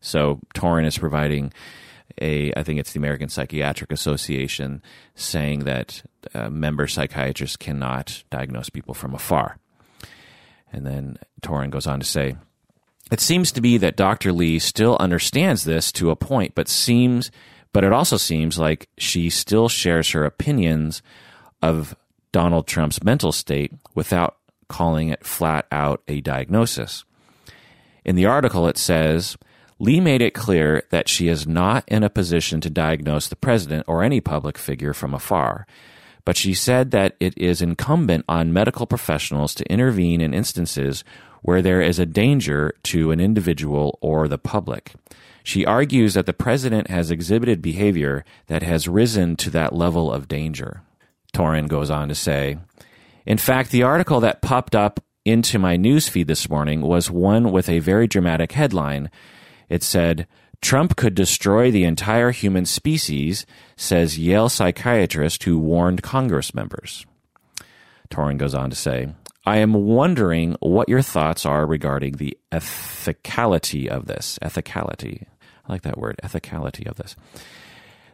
So 0.00 0.40
Torin 0.56 0.84
is 0.84 0.98
providing 0.98 1.52
a, 2.20 2.52
I 2.56 2.64
think 2.64 2.80
it's 2.80 2.92
the 2.92 2.98
American 2.98 3.28
Psychiatric 3.28 3.92
Association 3.92 4.82
saying 5.14 5.60
that 5.66 6.02
uh, 6.34 6.50
member 6.50 6.88
psychiatrists 6.88 7.56
cannot 7.56 8.24
diagnose 8.28 8.70
people 8.70 8.92
from 8.92 9.14
afar. 9.14 9.58
And 10.72 10.84
then 10.84 11.16
Torin 11.40 11.70
goes 11.70 11.86
on 11.86 12.00
to 12.00 12.06
say, 12.06 12.34
it 13.12 13.20
seems 13.20 13.52
to 13.52 13.60
be 13.60 13.78
that 13.78 13.96
Dr. 13.96 14.32
Lee 14.32 14.58
still 14.58 14.96
understands 14.98 15.62
this 15.62 15.92
to 15.92 16.10
a 16.10 16.16
point, 16.16 16.56
but 16.56 16.68
seems, 16.68 17.30
but 17.72 17.84
it 17.84 17.92
also 17.92 18.16
seems 18.16 18.58
like 18.58 18.88
she 18.98 19.30
still 19.30 19.68
shares 19.68 20.10
her 20.10 20.24
opinions 20.24 21.02
of 21.62 21.94
Donald 22.38 22.68
Trump's 22.68 23.02
mental 23.02 23.32
state 23.32 23.72
without 23.96 24.36
calling 24.68 25.08
it 25.08 25.26
flat 25.26 25.66
out 25.72 26.04
a 26.06 26.20
diagnosis. 26.20 27.04
In 28.04 28.14
the 28.14 28.26
article, 28.26 28.68
it 28.68 28.78
says 28.78 29.36
Lee 29.80 29.98
made 29.98 30.22
it 30.22 30.34
clear 30.34 30.84
that 30.90 31.08
she 31.08 31.26
is 31.26 31.48
not 31.48 31.82
in 31.88 32.04
a 32.04 32.08
position 32.08 32.60
to 32.60 32.70
diagnose 32.70 33.26
the 33.26 33.34
president 33.34 33.86
or 33.88 34.04
any 34.04 34.20
public 34.20 34.56
figure 34.56 34.94
from 34.94 35.14
afar, 35.14 35.66
but 36.24 36.36
she 36.36 36.54
said 36.54 36.92
that 36.92 37.16
it 37.18 37.36
is 37.36 37.60
incumbent 37.60 38.24
on 38.28 38.52
medical 38.52 38.86
professionals 38.86 39.52
to 39.56 39.68
intervene 39.68 40.20
in 40.20 40.32
instances 40.32 41.02
where 41.42 41.60
there 41.60 41.82
is 41.82 41.98
a 41.98 42.06
danger 42.06 42.72
to 42.84 43.10
an 43.10 43.18
individual 43.18 43.98
or 44.00 44.28
the 44.28 44.38
public. 44.38 44.92
She 45.42 45.66
argues 45.66 46.14
that 46.14 46.26
the 46.26 46.32
president 46.32 46.88
has 46.88 47.10
exhibited 47.10 47.60
behavior 47.60 48.24
that 48.46 48.62
has 48.62 48.86
risen 48.86 49.34
to 49.38 49.50
that 49.50 49.72
level 49.72 50.12
of 50.12 50.28
danger. 50.28 50.82
Torin 51.34 51.68
goes 51.68 51.90
on 51.90 52.08
to 52.08 52.14
say, 52.14 52.58
In 53.26 53.38
fact, 53.38 53.70
the 53.70 53.82
article 53.82 54.20
that 54.20 54.42
popped 54.42 54.74
up 54.74 55.00
into 55.24 55.58
my 55.58 55.76
newsfeed 55.76 56.26
this 56.26 56.48
morning 56.48 56.80
was 56.80 57.10
one 57.10 57.52
with 57.52 57.68
a 57.68 57.80
very 57.80 58.06
dramatic 58.06 58.52
headline. 58.52 59.10
It 59.68 59.82
said, 59.82 60.26
Trump 60.60 60.96
could 60.96 61.14
destroy 61.14 61.70
the 61.70 61.84
entire 61.84 62.30
human 62.30 62.64
species, 62.64 63.46
says 63.76 64.18
Yale 64.18 64.48
psychiatrist 64.48 65.44
who 65.44 65.58
warned 65.58 66.02
Congress 66.02 66.54
members. 66.54 67.06
Torin 68.10 68.38
goes 68.38 68.54
on 68.54 68.70
to 68.70 68.76
say, 68.76 69.08
I 69.44 69.58
am 69.58 69.72
wondering 69.72 70.56
what 70.60 70.88
your 70.88 71.02
thoughts 71.02 71.46
are 71.46 71.64
regarding 71.64 72.14
the 72.14 72.36
ethicality 72.52 73.86
of 73.86 74.06
this. 74.06 74.38
Ethicality. 74.42 75.26
I 75.66 75.72
like 75.72 75.82
that 75.82 75.98
word, 75.98 76.18
ethicality 76.22 76.88
of 76.88 76.96
this. 76.96 77.14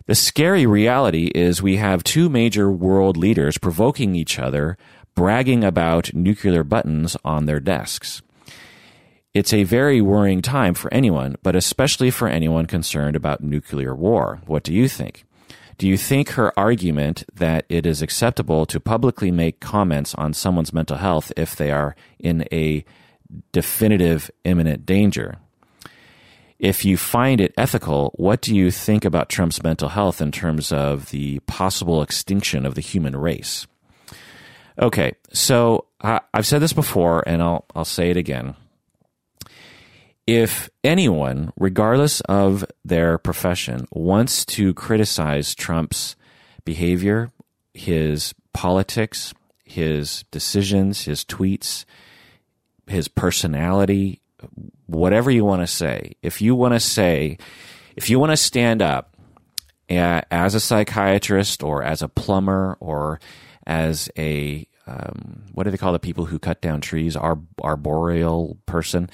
The 0.06 0.14
scary 0.14 0.66
reality 0.66 1.30
is 1.34 1.62
we 1.62 1.76
have 1.76 2.04
two 2.04 2.28
major 2.28 2.70
world 2.70 3.16
leaders 3.16 3.56
provoking 3.56 4.14
each 4.14 4.38
other, 4.38 4.76
bragging 5.14 5.64
about 5.64 6.12
nuclear 6.12 6.62
buttons 6.62 7.16
on 7.24 7.46
their 7.46 7.58
desks. 7.58 8.20
It's 9.32 9.54
a 9.54 9.64
very 9.64 10.02
worrying 10.02 10.42
time 10.42 10.74
for 10.74 10.92
anyone, 10.92 11.36
but 11.42 11.56
especially 11.56 12.10
for 12.10 12.28
anyone 12.28 12.66
concerned 12.66 13.16
about 13.16 13.42
nuclear 13.42 13.94
war. 13.94 14.42
What 14.44 14.62
do 14.62 14.74
you 14.74 14.88
think? 14.88 15.24
Do 15.78 15.88
you 15.88 15.96
think 15.96 16.30
her 16.30 16.52
argument 16.58 17.24
that 17.34 17.64
it 17.70 17.86
is 17.86 18.02
acceptable 18.02 18.66
to 18.66 18.78
publicly 18.78 19.30
make 19.30 19.58
comments 19.58 20.14
on 20.16 20.34
someone's 20.34 20.74
mental 20.74 20.98
health 20.98 21.32
if 21.34 21.56
they 21.56 21.70
are 21.70 21.96
in 22.18 22.46
a 22.52 22.84
definitive 23.52 24.30
imminent 24.44 24.84
danger? 24.84 25.38
If 26.58 26.84
you 26.84 26.96
find 26.96 27.40
it 27.40 27.54
ethical, 27.58 28.12
what 28.14 28.40
do 28.40 28.54
you 28.54 28.70
think 28.70 29.04
about 29.04 29.28
Trump's 29.28 29.62
mental 29.62 29.88
health 29.88 30.20
in 30.20 30.32
terms 30.32 30.72
of 30.72 31.10
the 31.10 31.40
possible 31.40 32.02
extinction 32.02 32.64
of 32.64 32.74
the 32.74 32.80
human 32.80 33.16
race? 33.16 33.66
Okay, 34.80 35.12
so 35.32 35.86
uh, 36.00 36.20
I've 36.32 36.46
said 36.46 36.60
this 36.60 36.72
before, 36.72 37.22
and 37.26 37.42
I'll 37.42 37.64
I'll 37.74 37.84
say 37.84 38.10
it 38.10 38.16
again. 38.16 38.56
If 40.26 40.70
anyone, 40.82 41.52
regardless 41.58 42.20
of 42.22 42.64
their 42.84 43.18
profession, 43.18 43.86
wants 43.92 44.44
to 44.46 44.72
criticize 44.74 45.54
Trump's 45.54 46.16
behavior, 46.64 47.30
his 47.74 48.34
politics, 48.52 49.34
his 49.64 50.24
decisions, 50.30 51.04
his 51.04 51.24
tweets, 51.24 51.84
his 52.86 53.06
personality, 53.06 54.20
whatever 54.86 55.30
you 55.30 55.44
want 55.44 55.62
to 55.62 55.66
say. 55.66 56.16
If 56.22 56.40
you 56.40 56.54
want 56.54 56.74
to 56.74 56.80
say, 56.80 57.38
if 57.96 58.10
you 58.10 58.18
want 58.18 58.32
to 58.32 58.36
stand 58.36 58.82
up 58.82 59.16
as 59.88 60.54
a 60.54 60.60
psychiatrist 60.60 61.62
or 61.62 61.82
as 61.82 62.02
a 62.02 62.08
plumber 62.08 62.76
or 62.80 63.20
as 63.66 64.10
a 64.18 64.66
um, 64.86 65.44
what 65.52 65.64
do 65.64 65.70
they 65.70 65.78
call 65.78 65.92
the 65.92 65.98
people 65.98 66.26
who 66.26 66.38
cut 66.38 66.60
down 66.60 66.80
trees? 66.80 67.16
Ar- 67.16 67.38
arboreal 67.62 68.58
person. 68.66 69.08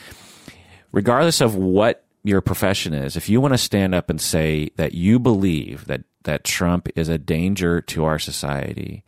Regardless 0.93 1.41
of 1.41 1.55
what 1.55 2.05
your 2.24 2.41
profession 2.41 2.93
is, 2.93 3.16
if 3.16 3.28
you 3.28 3.41
want 3.41 3.55
to 3.55 3.59
stand 3.59 3.95
up 3.95 4.11
and 4.11 4.20
say 4.20 4.70
that 4.76 4.95
you 4.95 5.18
believe 5.18 5.87
that 5.87 6.03
that 6.24 6.45
Trump 6.45 6.89
is 6.97 7.09
a 7.09 7.18
danger 7.18 7.81
to 7.81 8.05
our 8.05 8.18
society, 8.18 9.05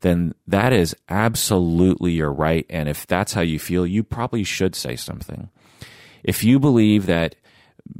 then 0.00 0.34
that 0.46 0.72
is 0.72 0.94
absolutely 1.08 2.12
your 2.12 2.32
right. 2.32 2.66
And 2.68 2.88
if 2.88 3.06
that's 3.06 3.32
how 3.32 3.40
you 3.40 3.58
feel, 3.58 3.86
you 3.86 4.02
probably 4.02 4.44
should 4.44 4.74
say 4.74 4.96
something 4.96 5.48
if 6.22 6.44
you 6.44 6.58
believe 6.58 7.06
that 7.06 7.36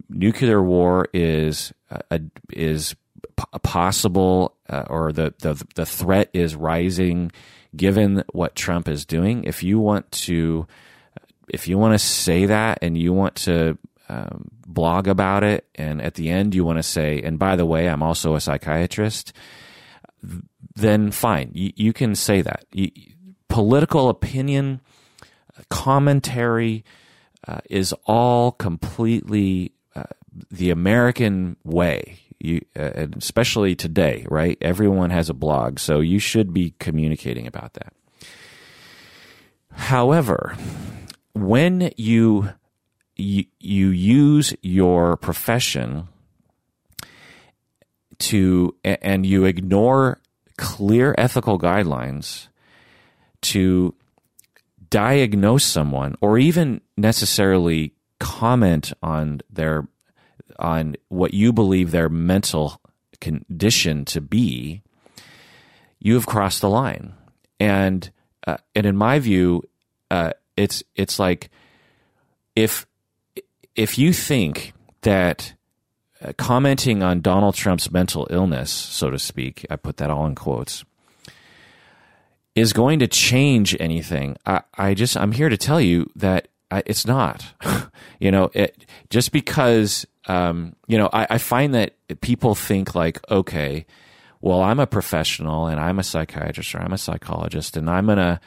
nuclear 0.09 0.63
war 0.63 1.09
is 1.13 1.73
a, 2.11 2.21
is 2.53 2.95
a 3.53 3.59
possible 3.59 4.57
uh, 4.69 4.85
or 4.89 5.13
the, 5.13 5.35
the 5.39 5.65
the 5.75 5.87
threat 5.87 6.29
is 6.33 6.55
rising 6.55 7.33
given 7.75 8.23
what 8.33 8.55
Trump 8.55 8.89
is 8.89 9.05
doing 9.05 9.45
if 9.45 9.63
you 9.63 9.79
want 9.79 10.11
to 10.13 10.67
if 11.49 11.67
you 11.67 11.79
want 11.79 11.95
to 11.95 11.99
say 11.99 12.47
that 12.47 12.79
and 12.83 12.97
you 12.97 13.13
want 13.13 13.35
to 13.35 13.77
um, 14.09 14.49
blog 14.67 15.09
about 15.09 15.43
it 15.43 15.67
and 15.77 16.03
at 16.03 16.15
the 16.15 16.29
end 16.29 16.55
you 16.55 16.65
want 16.65 16.79
to 16.79 16.83
say 16.83 17.21
and 17.23 17.39
by 17.39 17.57
the 17.57 17.67
way 17.67 17.89
I'm 17.89 18.03
also 18.03 18.35
a 18.35 18.41
psychiatrist 18.41 19.33
then 20.75 21.11
fine. 21.11 21.51
You, 21.55 21.73
you 21.77 21.93
can 21.93 22.15
say 22.15 22.43
that. 22.43 22.65
You, 22.73 22.91
political 23.49 24.09
opinion 24.09 24.81
commentary 25.69 26.85
uh, 27.47 27.61
is 27.69 27.95
all 28.07 28.53
completely 28.53 29.73
uh, 29.95 30.05
the 30.51 30.71
American 30.71 31.57
way. 31.65 32.21
You, 32.39 32.63
uh, 32.75 33.07
especially 33.19 33.77
today, 33.77 34.27
right? 34.31 34.57
Everyone 34.63 35.11
has 35.11 35.29
a 35.29 35.35
blog, 35.35 35.79
so 35.79 36.01
you 36.01 36.19
should 36.19 36.55
be 36.55 36.75
communicating 36.79 37.47
about 37.47 37.75
that. 37.75 37.93
However, 39.73 40.57
when 41.35 41.91
you 41.97 42.51
you, 43.17 43.45
you 43.59 43.89
use 43.89 44.55
your 44.63 45.17
profession 45.19 46.09
to 48.19 48.75
and 48.85 49.27
you 49.27 49.45
ignore 49.45 50.21
clear 50.57 51.15
ethical 51.19 51.59
guidelines 51.59 52.49
to 53.43 53.95
diagnose 54.91 55.65
someone 55.65 56.17
or 56.21 56.39
even 56.39 56.81
necessarily 56.97 57.95
comment 58.19 58.93
on 59.03 59.41
their 59.51 59.89
on 60.59 60.95
what 61.09 61.33
you 61.33 61.53
believe 61.53 61.91
their 61.91 62.09
mental 62.09 62.81
condition 63.21 64.05
to 64.05 64.21
be, 64.21 64.83
you 65.99 66.15
have 66.15 66.27
crossed 66.27 66.61
the 66.61 66.69
line. 66.69 67.15
And 67.59 68.11
uh, 68.47 68.59
and 68.75 68.87
in 68.87 68.97
my 68.97 69.19
view, 69.19 69.63
uh, 70.11 70.33
it's 70.57 70.83
it's 70.97 71.19
like 71.19 71.51
if 72.57 72.87
if 73.75 73.99
you 73.99 74.13
think 74.13 74.73
that 75.03 75.55
uh, 76.23 76.33
commenting 76.37 77.03
on 77.03 77.21
Donald 77.21 77.55
Trump's 77.55 77.91
mental 77.91 78.27
illness, 78.31 78.71
so 78.71 79.11
to 79.11 79.19
speak, 79.19 79.65
I 79.71 79.77
put 79.77 79.99
that 79.99 80.11
all 80.11 80.27
in 80.27 80.35
quotes, 80.35 80.85
is 82.55 82.73
going 82.73 82.99
to 82.99 83.07
change 83.07 83.77
anything. 83.81 84.37
I, 84.47 84.63
I 84.77 84.95
just 84.95 85.17
I'm 85.17 85.33
here 85.33 85.49
to 85.49 85.57
tell 85.57 85.81
you 85.81 86.11
that 86.17 86.49
I, 86.71 86.83
it's 86.87 87.07
not. 87.07 87.45
you 88.21 88.31
know, 88.31 88.51
it 88.55 88.87
just 89.09 89.33
because 89.33 90.07
um, 90.27 90.75
you 90.87 90.99
know 90.99 91.09
I, 91.13 91.27
I 91.31 91.39
find 91.39 91.75
that 91.75 91.95
people 92.21 92.55
think 92.55 92.95
like, 92.95 93.21
okay, 93.31 93.87
well, 94.41 94.63
I'm 94.63 94.81
a 94.81 94.87
professional 94.87 95.67
and 95.67 95.81
I'm 95.81 95.99
a 95.99 96.05
psychiatrist 96.05 96.75
or 96.75 96.81
I'm 96.81 96.93
a 96.93 96.99
psychologist 96.99 97.77
and 97.77 97.89
I'm 97.89 98.07
gonna 98.07 98.41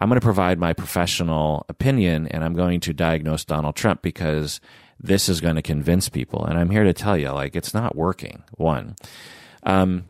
I'm 0.00 0.08
going 0.08 0.20
to 0.20 0.24
provide 0.24 0.58
my 0.58 0.72
professional 0.72 1.66
opinion 1.68 2.26
and 2.28 2.42
I'm 2.42 2.54
going 2.54 2.80
to 2.80 2.94
diagnose 2.94 3.44
Donald 3.44 3.76
Trump 3.76 4.00
because 4.00 4.60
this 4.98 5.28
is 5.28 5.40
going 5.40 5.56
to 5.56 5.62
convince 5.62 6.08
people. 6.08 6.44
And 6.44 6.58
I'm 6.58 6.70
here 6.70 6.84
to 6.84 6.94
tell 6.94 7.18
you, 7.18 7.30
like, 7.30 7.54
it's 7.54 7.74
not 7.74 7.94
working. 7.94 8.42
One. 8.56 8.96
Um, 9.62 10.06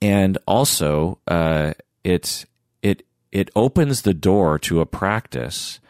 and 0.00 0.38
also, 0.46 1.18
uh, 1.28 1.74
it's, 2.06 2.46
it, 2.82 3.02
it 3.32 3.50
opens 3.56 4.02
the 4.02 4.14
door 4.14 4.60
to 4.60 4.80
a 4.80 4.86
practice 4.86 5.80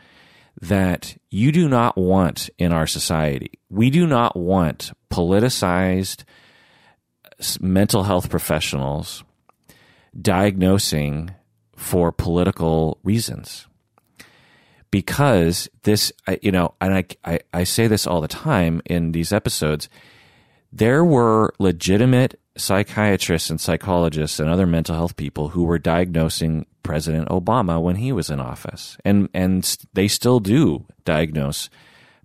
that 0.58 1.14
you 1.28 1.52
do 1.52 1.68
not 1.68 1.98
want 1.98 2.48
in 2.56 2.72
our 2.72 2.86
society. 2.86 3.60
We 3.68 3.90
do 3.90 4.06
not 4.06 4.34
want 4.34 4.92
politicized 5.10 6.24
mental 7.60 8.04
health 8.04 8.30
professionals 8.30 9.24
diagnosing 10.18 11.34
for 11.76 12.10
political 12.10 12.98
reasons. 13.04 13.66
Because 14.90 15.68
this, 15.82 16.10
you 16.40 16.50
know, 16.50 16.72
and 16.80 16.94
I, 16.94 17.04
I, 17.26 17.40
I 17.52 17.64
say 17.64 17.88
this 17.88 18.06
all 18.06 18.22
the 18.22 18.28
time 18.28 18.80
in 18.86 19.12
these 19.12 19.34
episodes, 19.34 19.90
there 20.72 21.04
were 21.04 21.52
legitimate 21.58 22.40
psychiatrists 22.56 23.50
and 23.50 23.60
psychologists 23.60 24.40
and 24.40 24.48
other 24.48 24.66
mental 24.66 24.94
health 24.94 25.16
people 25.16 25.48
who 25.48 25.64
were 25.64 25.78
diagnosing 25.78 26.66
President 26.82 27.28
Obama 27.28 27.82
when 27.82 27.96
he 27.96 28.12
was 28.12 28.30
in 28.30 28.40
office, 28.40 28.96
and 29.04 29.28
and 29.34 29.76
they 29.92 30.08
still 30.08 30.40
do 30.40 30.86
diagnose 31.04 31.68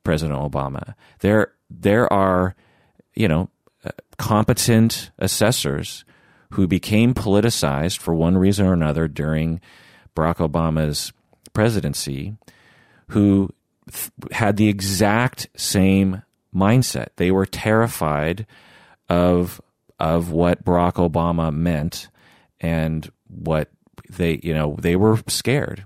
President 0.03 0.39
Obama. 0.39 0.95
There 1.19 1.53
there 1.69 2.11
are, 2.11 2.55
you 3.15 3.27
know, 3.27 3.49
uh, 3.83 3.89
competent 4.17 5.11
assessors 5.17 6.05
who 6.51 6.67
became 6.67 7.13
politicized 7.13 7.97
for 7.97 8.13
one 8.13 8.37
reason 8.37 8.67
or 8.67 8.73
another 8.73 9.07
during 9.07 9.61
Barack 10.15 10.37
Obama's 10.37 11.11
presidency, 11.53 12.35
who 13.09 13.49
th- 13.91 14.11
had 14.31 14.57
the 14.57 14.67
exact 14.67 15.47
same 15.55 16.21
mindset. 16.53 17.07
They 17.15 17.31
were 17.31 17.45
terrified 17.45 18.45
of 19.09 19.61
of 20.01 20.31
what 20.31 20.65
Barack 20.65 20.93
Obama 20.93 21.53
meant 21.53 22.09
and 22.59 23.09
what 23.27 23.69
they 24.09 24.39
you 24.41 24.53
know 24.53 24.75
they 24.79 24.95
were 24.95 25.19
scared. 25.27 25.85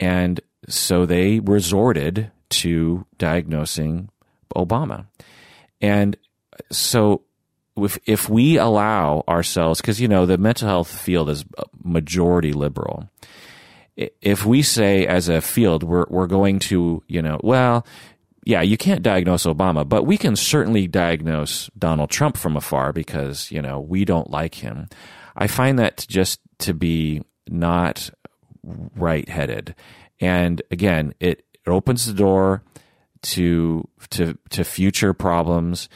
And 0.00 0.40
so 0.68 1.06
they 1.06 1.38
resorted 1.38 2.32
to 2.50 3.06
diagnosing 3.18 4.10
obama. 4.56 5.06
And 5.80 6.16
so 6.72 7.22
if 7.76 7.98
if 8.04 8.28
we 8.28 8.58
allow 8.58 9.22
ourselves 9.28 9.80
because 9.80 10.00
you 10.00 10.08
know 10.08 10.26
the 10.26 10.36
mental 10.36 10.68
health 10.68 10.92
field 10.92 11.30
is 11.30 11.44
majority 11.82 12.52
liberal. 12.52 13.08
If 13.96 14.44
we 14.44 14.62
say 14.62 15.06
as 15.06 15.28
a 15.28 15.40
field 15.40 15.84
we're 15.84 16.06
we're 16.08 16.26
going 16.26 16.58
to 16.70 17.04
you 17.06 17.22
know 17.22 17.38
well 17.44 17.86
yeah 18.44 18.62
you 18.62 18.76
can't 18.76 19.02
diagnose 19.02 19.44
obama 19.44 19.88
but 19.88 20.04
we 20.04 20.16
can 20.16 20.36
certainly 20.36 20.86
diagnose 20.86 21.70
donald 21.78 22.10
trump 22.10 22.36
from 22.36 22.56
afar 22.56 22.92
because 22.92 23.50
you 23.50 23.60
know 23.60 23.80
we 23.80 24.04
don't 24.04 24.30
like 24.30 24.56
him 24.56 24.88
i 25.36 25.46
find 25.46 25.78
that 25.78 26.04
just 26.08 26.40
to 26.58 26.74
be 26.74 27.22
not 27.48 28.10
right 28.62 29.28
headed. 29.28 29.74
And 30.20 30.62
again, 30.70 31.14
it, 31.20 31.44
it 31.54 31.70
opens 31.70 32.06
the 32.06 32.12
door 32.12 32.62
to 33.22 33.86
to 34.10 34.38
to 34.50 34.64
future 34.64 35.12
problems. 35.12 35.88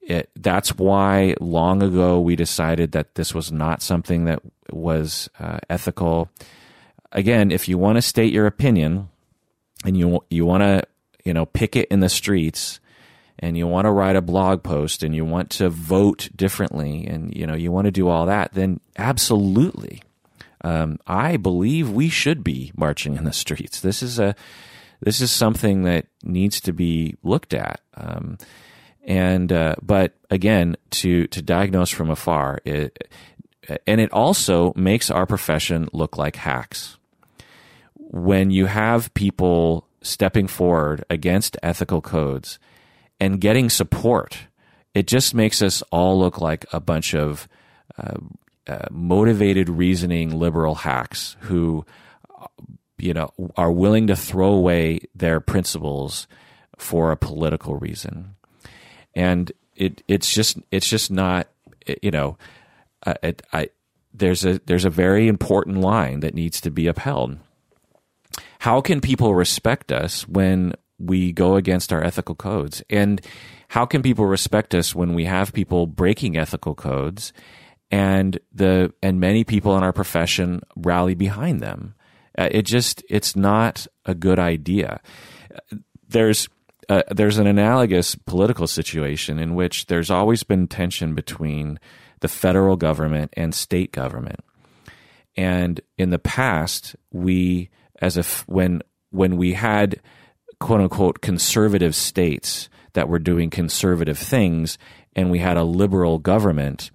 It, 0.00 0.30
that's 0.36 0.76
why 0.76 1.34
long 1.40 1.82
ago 1.82 2.20
we 2.20 2.34
decided 2.36 2.92
that 2.92 3.14
this 3.14 3.34
was 3.34 3.52
not 3.52 3.82
something 3.82 4.24
that 4.24 4.40
was 4.70 5.28
uh, 5.38 5.58
ethical. 5.70 6.28
Again, 7.12 7.50
if 7.50 7.68
you 7.68 7.78
want 7.78 7.96
to 7.96 8.02
state 8.02 8.32
your 8.32 8.46
opinion 8.46 9.08
and 9.84 9.96
you 9.96 10.24
you 10.28 10.44
want 10.44 10.62
to 10.62 10.82
you 11.24 11.32
know 11.32 11.46
pick 11.46 11.76
it 11.76 11.88
in 11.88 12.00
the 12.00 12.08
streets 12.08 12.80
and 13.38 13.56
you 13.56 13.66
want 13.66 13.86
to 13.86 13.90
write 13.90 14.16
a 14.16 14.22
blog 14.22 14.62
post 14.62 15.02
and 15.02 15.14
you 15.14 15.24
want 15.24 15.50
to 15.50 15.68
vote 15.68 16.28
differently 16.36 17.06
and 17.06 17.34
you 17.36 17.46
know 17.46 17.54
you 17.54 17.72
want 17.72 17.86
to 17.86 17.90
do 17.90 18.08
all 18.08 18.26
that, 18.26 18.52
then 18.54 18.80
absolutely 18.96 20.02
um, 20.64 20.98
I 21.06 21.36
believe 21.36 21.90
we 21.90 22.08
should 22.08 22.44
be 22.44 22.72
marching 22.76 23.16
in 23.16 23.24
the 23.24 23.32
streets. 23.32 23.80
This 23.80 24.02
is 24.02 24.18
a 24.18 24.34
this 25.00 25.20
is 25.20 25.30
something 25.32 25.82
that 25.82 26.06
needs 26.22 26.60
to 26.60 26.72
be 26.72 27.16
looked 27.24 27.52
at. 27.52 27.80
Um, 27.94 28.38
and 29.04 29.52
uh, 29.52 29.74
but 29.82 30.14
again, 30.30 30.76
to 30.90 31.26
to 31.28 31.42
diagnose 31.42 31.90
from 31.90 32.10
afar, 32.10 32.60
it, 32.64 33.08
and 33.86 34.00
it 34.00 34.12
also 34.12 34.72
makes 34.76 35.10
our 35.10 35.26
profession 35.26 35.88
look 35.92 36.16
like 36.16 36.36
hacks. 36.36 36.96
When 37.96 38.50
you 38.50 38.66
have 38.66 39.12
people 39.14 39.86
stepping 40.02 40.46
forward 40.46 41.04
against 41.08 41.56
ethical 41.62 42.00
codes 42.00 42.58
and 43.20 43.40
getting 43.40 43.70
support, 43.70 44.38
it 44.94 45.06
just 45.06 45.34
makes 45.34 45.62
us 45.62 45.82
all 45.90 46.18
look 46.18 46.40
like 46.40 46.66
a 46.72 46.80
bunch 46.80 47.14
of 47.14 47.48
uh, 47.96 48.16
uh, 48.66 48.86
motivated 48.90 49.68
reasoning 49.68 50.38
liberal 50.38 50.74
hacks 50.74 51.36
who 51.40 51.84
you 52.98 53.12
know 53.12 53.32
are 53.56 53.72
willing 53.72 54.06
to 54.06 54.16
throw 54.16 54.52
away 54.52 55.00
their 55.14 55.40
principles 55.40 56.26
for 56.78 57.10
a 57.10 57.16
political 57.16 57.76
reason. 57.76 58.34
And 59.14 59.50
it 59.76 60.02
it's 60.08 60.32
just 60.32 60.58
it's 60.70 60.88
just 60.88 61.10
not 61.10 61.48
you 62.02 62.10
know 62.10 62.38
uh, 63.06 63.14
it, 63.22 63.42
I 63.52 63.70
there's 64.14 64.44
a 64.44 64.60
there's 64.66 64.84
a 64.84 64.90
very 64.90 65.28
important 65.28 65.78
line 65.78 66.20
that 66.20 66.34
needs 66.34 66.60
to 66.60 66.70
be 66.70 66.86
upheld 66.86 67.38
how 68.62 68.80
can 68.80 69.00
people 69.00 69.34
respect 69.34 69.90
us 69.90 70.22
when 70.28 70.72
we 70.96 71.32
go 71.32 71.56
against 71.56 71.92
our 71.92 72.00
ethical 72.00 72.36
codes 72.36 72.80
and 72.88 73.20
how 73.66 73.84
can 73.84 74.02
people 74.02 74.24
respect 74.24 74.72
us 74.72 74.94
when 74.94 75.14
we 75.14 75.24
have 75.24 75.52
people 75.52 75.88
breaking 75.88 76.36
ethical 76.38 76.72
codes 76.72 77.32
and 77.90 78.38
the 78.54 78.94
and 79.02 79.18
many 79.18 79.42
people 79.42 79.76
in 79.76 79.82
our 79.82 79.92
profession 79.92 80.60
rally 80.76 81.16
behind 81.16 81.58
them. 81.58 81.96
Uh, 82.38 82.50
it 82.52 82.62
just 82.62 83.02
it's 83.10 83.34
not 83.34 83.88
a 84.04 84.14
good 84.14 84.38
idea. 84.38 85.00
There's 86.06 86.48
uh, 86.88 87.02
there's 87.10 87.38
an 87.38 87.48
analogous 87.48 88.14
political 88.14 88.68
situation 88.68 89.40
in 89.40 89.56
which 89.56 89.86
there's 89.86 90.08
always 90.08 90.44
been 90.44 90.68
tension 90.68 91.16
between 91.16 91.80
the 92.20 92.28
federal 92.28 92.76
government 92.76 93.34
and 93.36 93.56
state 93.56 93.90
government. 93.90 94.38
And 95.36 95.80
in 95.98 96.10
the 96.10 96.20
past, 96.20 96.94
we 97.10 97.68
as 98.02 98.18
if 98.18 98.46
when 98.48 98.82
when 99.10 99.36
we 99.38 99.54
had 99.54 100.00
quote 100.60 100.80
unquote 100.80 101.22
conservative 101.22 101.94
states 101.94 102.68
that 102.92 103.08
were 103.08 103.18
doing 103.18 103.48
conservative 103.48 104.18
things 104.18 104.76
and 105.16 105.30
we 105.30 105.38
had 105.38 105.56
a 105.56 105.64
liberal 105.64 106.18
government, 106.18 106.90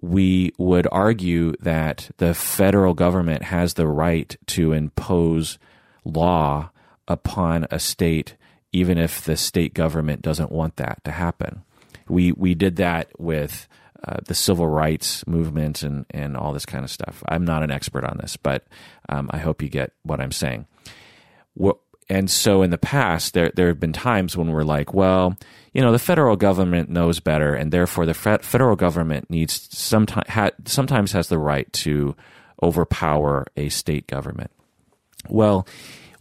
we 0.00 0.52
would 0.58 0.86
argue 0.90 1.54
that 1.60 2.10
the 2.18 2.34
federal 2.34 2.92
government 2.92 3.44
has 3.44 3.74
the 3.74 3.86
right 3.86 4.36
to 4.46 4.72
impose 4.72 5.58
law 6.04 6.70
upon 7.06 7.66
a 7.70 7.78
state, 7.78 8.36
even 8.72 8.98
if 8.98 9.24
the 9.24 9.36
state 9.36 9.74
government 9.74 10.22
doesn't 10.22 10.50
want 10.50 10.76
that 10.76 11.02
to 11.04 11.12
happen. 11.12 11.62
We 12.08 12.32
we 12.32 12.54
did 12.54 12.76
that 12.76 13.08
with 13.18 13.68
uh, 14.06 14.18
the 14.26 14.34
civil 14.34 14.66
rights 14.66 15.26
movement 15.26 15.82
and 15.82 16.06
and 16.10 16.36
all 16.36 16.52
this 16.52 16.66
kind 16.66 16.84
of 16.84 16.90
stuff. 16.90 17.22
I'm 17.28 17.44
not 17.44 17.62
an 17.62 17.70
expert 17.70 18.04
on 18.04 18.18
this, 18.18 18.36
but 18.36 18.66
um, 19.08 19.30
I 19.32 19.38
hope 19.38 19.62
you 19.62 19.68
get 19.68 19.92
what 20.02 20.20
I'm 20.20 20.32
saying. 20.32 20.66
What 21.54 21.78
and 22.08 22.30
so 22.30 22.62
in 22.62 22.70
the 22.70 22.78
past, 22.78 23.34
there 23.34 23.52
there 23.54 23.68
have 23.68 23.80
been 23.80 23.92
times 23.92 24.36
when 24.36 24.50
we're 24.50 24.64
like, 24.64 24.92
well, 24.92 25.36
you 25.72 25.80
know, 25.80 25.92
the 25.92 25.98
federal 25.98 26.36
government 26.36 26.90
knows 26.90 27.20
better, 27.20 27.54
and 27.54 27.72
therefore 27.72 28.06
the 28.06 28.14
federal 28.14 28.76
government 28.76 29.30
needs 29.30 29.68
sometimes 29.76 30.28
ha- 30.28 30.50
sometimes 30.64 31.12
has 31.12 31.28
the 31.28 31.38
right 31.38 31.72
to 31.72 32.16
overpower 32.62 33.46
a 33.56 33.68
state 33.68 34.06
government. 34.06 34.50
Well, 35.28 35.66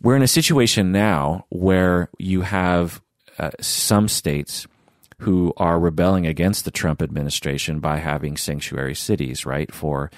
we're 0.01 0.15
in 0.15 0.21
a 0.21 0.27
situation 0.27 0.91
now 0.91 1.45
where 1.49 2.09
you 2.17 2.41
have 2.41 3.01
uh, 3.37 3.51
some 3.59 4.07
states 4.07 4.67
who 5.21 5.53
are 5.57 5.79
rebelling 5.79 6.25
against 6.27 6.65
the 6.65 6.71
Trump 6.71 7.01
administration 7.01 7.79
by 7.79 7.97
having 7.97 8.37
sanctuary 8.37 8.95
cities, 8.95 9.45
right, 9.45 9.71
for 9.73 10.11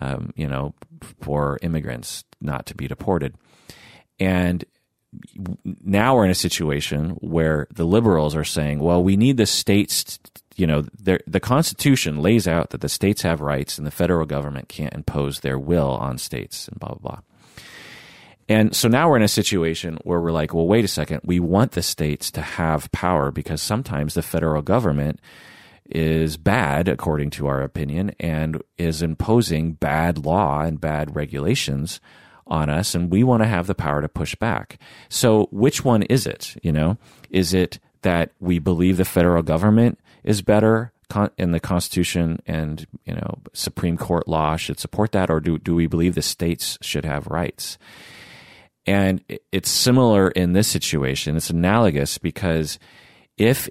um, 0.00 0.32
you 0.36 0.46
know, 0.46 0.74
for 1.20 1.58
immigrants 1.62 2.24
not 2.40 2.66
to 2.66 2.74
be 2.74 2.88
deported. 2.88 3.34
And 4.18 4.64
now 5.64 6.14
we're 6.14 6.24
in 6.24 6.30
a 6.30 6.34
situation 6.34 7.10
where 7.20 7.66
the 7.72 7.84
liberals 7.84 8.34
are 8.34 8.44
saying, 8.44 8.80
well, 8.80 9.02
we 9.02 9.16
need 9.16 9.36
the 9.36 9.46
states, 9.46 10.18
you 10.56 10.66
know, 10.66 10.82
the 10.98 11.40
Constitution 11.40 12.20
lays 12.20 12.46
out 12.46 12.70
that 12.70 12.80
the 12.80 12.88
states 12.88 13.22
have 13.22 13.40
rights 13.40 13.78
and 13.78 13.86
the 13.86 13.90
federal 13.90 14.26
government 14.26 14.68
can't 14.68 14.94
impose 14.94 15.40
their 15.40 15.58
will 15.58 15.90
on 15.90 16.18
states 16.18 16.68
and 16.68 16.78
blah, 16.78 16.90
blah, 16.90 16.98
blah. 16.98 17.20
And 18.48 18.74
so 18.74 18.88
now 18.88 19.08
we're 19.08 19.16
in 19.16 19.22
a 19.22 19.28
situation 19.28 19.98
where 20.04 20.20
we're 20.20 20.30
like, 20.30 20.54
well, 20.54 20.66
wait 20.66 20.84
a 20.84 20.88
second. 20.88 21.22
We 21.24 21.40
want 21.40 21.72
the 21.72 21.82
states 21.82 22.30
to 22.32 22.40
have 22.40 22.92
power 22.92 23.30
because 23.30 23.60
sometimes 23.60 24.14
the 24.14 24.22
federal 24.22 24.62
government 24.62 25.20
is 25.88 26.36
bad, 26.36 26.88
according 26.88 27.30
to 27.30 27.46
our 27.46 27.62
opinion, 27.62 28.12
and 28.20 28.62
is 28.78 29.02
imposing 29.02 29.72
bad 29.72 30.24
law 30.24 30.60
and 30.60 30.80
bad 30.80 31.14
regulations 31.16 32.00
on 32.46 32.70
us 32.70 32.94
and 32.94 33.10
we 33.10 33.24
want 33.24 33.42
to 33.42 33.48
have 33.48 33.66
the 33.66 33.74
power 33.74 34.00
to 34.00 34.08
push 34.08 34.34
back. 34.36 34.78
So 35.08 35.48
which 35.50 35.84
one 35.84 36.02
is 36.04 36.26
it? 36.26 36.56
You 36.62 36.72
know, 36.72 36.98
is 37.30 37.52
it 37.52 37.78
that 38.02 38.32
we 38.40 38.58
believe 38.58 38.96
the 38.96 39.04
federal 39.04 39.42
government 39.42 39.98
is 40.22 40.42
better 40.42 40.92
in 41.38 41.52
the 41.52 41.60
Constitution 41.60 42.40
and 42.46 42.86
you 43.04 43.14
know 43.14 43.38
Supreme 43.52 43.96
Court 43.96 44.28
law 44.28 44.56
should 44.56 44.78
support 44.78 45.12
that, 45.12 45.30
or 45.30 45.40
do 45.40 45.58
do 45.58 45.74
we 45.74 45.86
believe 45.86 46.14
the 46.14 46.22
states 46.22 46.78
should 46.80 47.04
have 47.04 47.26
rights? 47.26 47.78
And 48.86 49.22
it's 49.50 49.70
similar 49.70 50.30
in 50.30 50.52
this 50.52 50.68
situation. 50.68 51.36
It's 51.36 51.50
analogous 51.50 52.18
because 52.18 52.78
if 53.36 53.68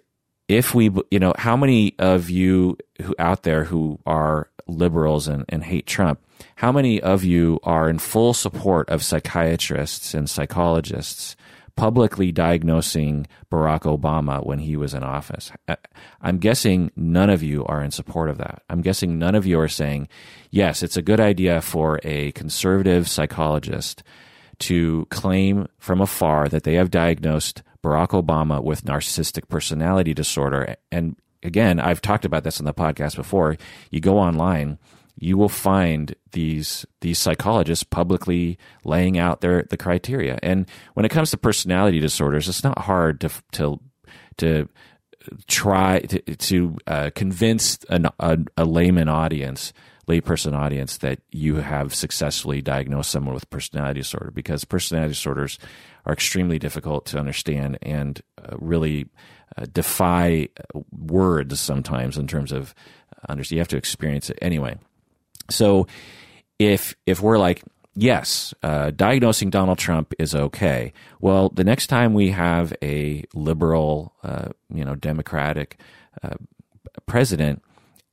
if 0.48 0.76
we 0.76 0.92
you 1.10 1.20
know 1.20 1.34
how 1.38 1.56
many 1.56 1.96
of 2.00 2.30
you 2.30 2.78
who 3.02 3.16
out 3.18 3.44
there 3.44 3.64
who 3.64 4.00
are 4.06 4.50
liberals 4.68 5.28
and, 5.28 5.46
and 5.50 5.64
hate 5.64 5.88
Trump, 5.88 6.20
how 6.58 6.72
many 6.72 7.02
of 7.02 7.24
you 7.24 7.60
are 7.64 7.90
in 7.90 7.98
full 7.98 8.34
support 8.34 8.90
of 8.90 9.04
psychiatrists 9.04 10.14
and 10.14 10.30
psychologists 10.30 11.36
publicly 11.76 12.32
diagnosing 12.32 13.28
Barack 13.52 13.82
Obama 13.82 14.46
when 14.46 14.60
he 14.60 14.78
was 14.78 14.94
in 14.94 15.04
office. 15.04 15.52
Uh, 15.68 15.76
I'm 16.22 16.38
guessing 16.38 16.92
none 16.96 17.30
of 17.30 17.44
you 17.44 17.66
are 17.66 17.84
in 17.84 17.92
support 17.92 18.30
of 18.30 18.38
that. 18.38 18.64
I'm 18.70 18.82
guessing 18.82 19.20
none 19.20 19.36
of 19.36 19.46
you 19.46 19.60
are 19.60 19.68
saying, 19.68 20.08
yes, 20.52 20.84
it's 20.84 20.98
a 20.98 21.02
good 21.02 21.20
idea 21.20 21.62
for 21.62 22.00
a 22.04 22.32
conservative 22.32 23.10
psychologist 23.10 24.04
to 24.60 25.06
claim 25.10 25.68
from 25.78 26.02
afar 26.02 26.48
that 26.50 26.64
they 26.64 26.76
have 26.76 26.92
diagnosed 26.92 27.64
Barack 27.84 28.10
Obama 28.10 28.64
with 28.64 28.86
narcissistic 28.86 29.48
personality 29.48 30.14
disorder. 30.14 30.76
And 30.92 31.16
again, 31.44 31.80
I've 31.80 32.02
talked 32.02 32.26
about 32.26 32.44
this 32.44 32.60
on 32.60 32.66
the 32.66 32.74
podcast 32.74 33.16
before. 33.16 33.58
You 33.92 34.00
go 34.00 34.18
online 34.18 34.78
you 35.18 35.38
will 35.38 35.50
find 35.50 36.14
these 36.32 36.86
these 37.02 37.18
psychologists 37.18 37.84
publicly 37.84 38.58
laying 38.84 39.18
out 39.18 39.42
their 39.42 39.64
the 39.64 39.78
criteria. 39.78 40.38
And 40.44 40.70
when 40.94 41.06
it 41.06 41.10
comes 41.10 41.32
to 41.32 41.38
personality 41.38 42.00
disorders, 42.00 42.50
it's 42.50 42.64
not 42.64 42.80
hard 42.80 43.22
to 43.22 43.30
to 43.54 43.80
to 44.38 44.70
try 45.48 46.00
to, 46.02 46.20
to 46.36 46.78
uh, 46.86 47.10
convince 47.16 47.80
an, 47.90 48.08
a, 48.20 48.38
a 48.58 48.66
layman 48.66 49.10
audience 49.10 49.74
layperson 50.08 50.54
audience 50.54 50.98
that 50.98 51.20
you 51.32 51.56
have 51.56 51.94
successfully 51.94 52.62
diagnosed 52.62 53.10
someone 53.10 53.34
with 53.34 53.50
personality 53.50 54.00
disorder 54.00 54.32
because 54.32 54.64
personality 54.64 55.12
disorders 55.14 55.60
are 56.06 56.14
extremely 56.14 56.60
difficult 56.60 57.06
to 57.08 57.18
understand 57.18 57.78
and 57.82 58.22
uh, 58.38 58.56
really 58.60 59.08
uh, 59.58 59.66
defy 59.72 60.48
words 60.92 61.60
sometimes 61.60 62.18
in 62.18 62.28
terms 62.28 62.52
of 62.52 62.76
understand. 63.30 63.56
You 63.56 63.62
have 63.62 63.68
to 63.70 63.78
experience 63.78 64.30
it 64.30 64.38
anyway. 64.42 64.78
So 65.50 65.88
if 66.60 66.96
if 67.06 67.22
we're 67.22 67.38
like 67.38 67.64
yes, 67.96 68.54
uh, 68.62 68.92
diagnosing 68.92 69.50
Donald 69.50 69.78
Trump 69.78 70.14
is 70.20 70.36
okay. 70.36 70.94
Well, 71.20 71.50
the 71.50 71.64
next 71.64 71.88
time 71.88 72.14
we 72.14 72.32
have 72.32 72.74
a 72.82 73.24
liberal, 73.34 74.14
uh, 74.24 74.50
you 74.74 74.84
know, 74.84 74.96
Democratic 74.96 75.80
uh, 76.22 76.36
president, 77.06 77.64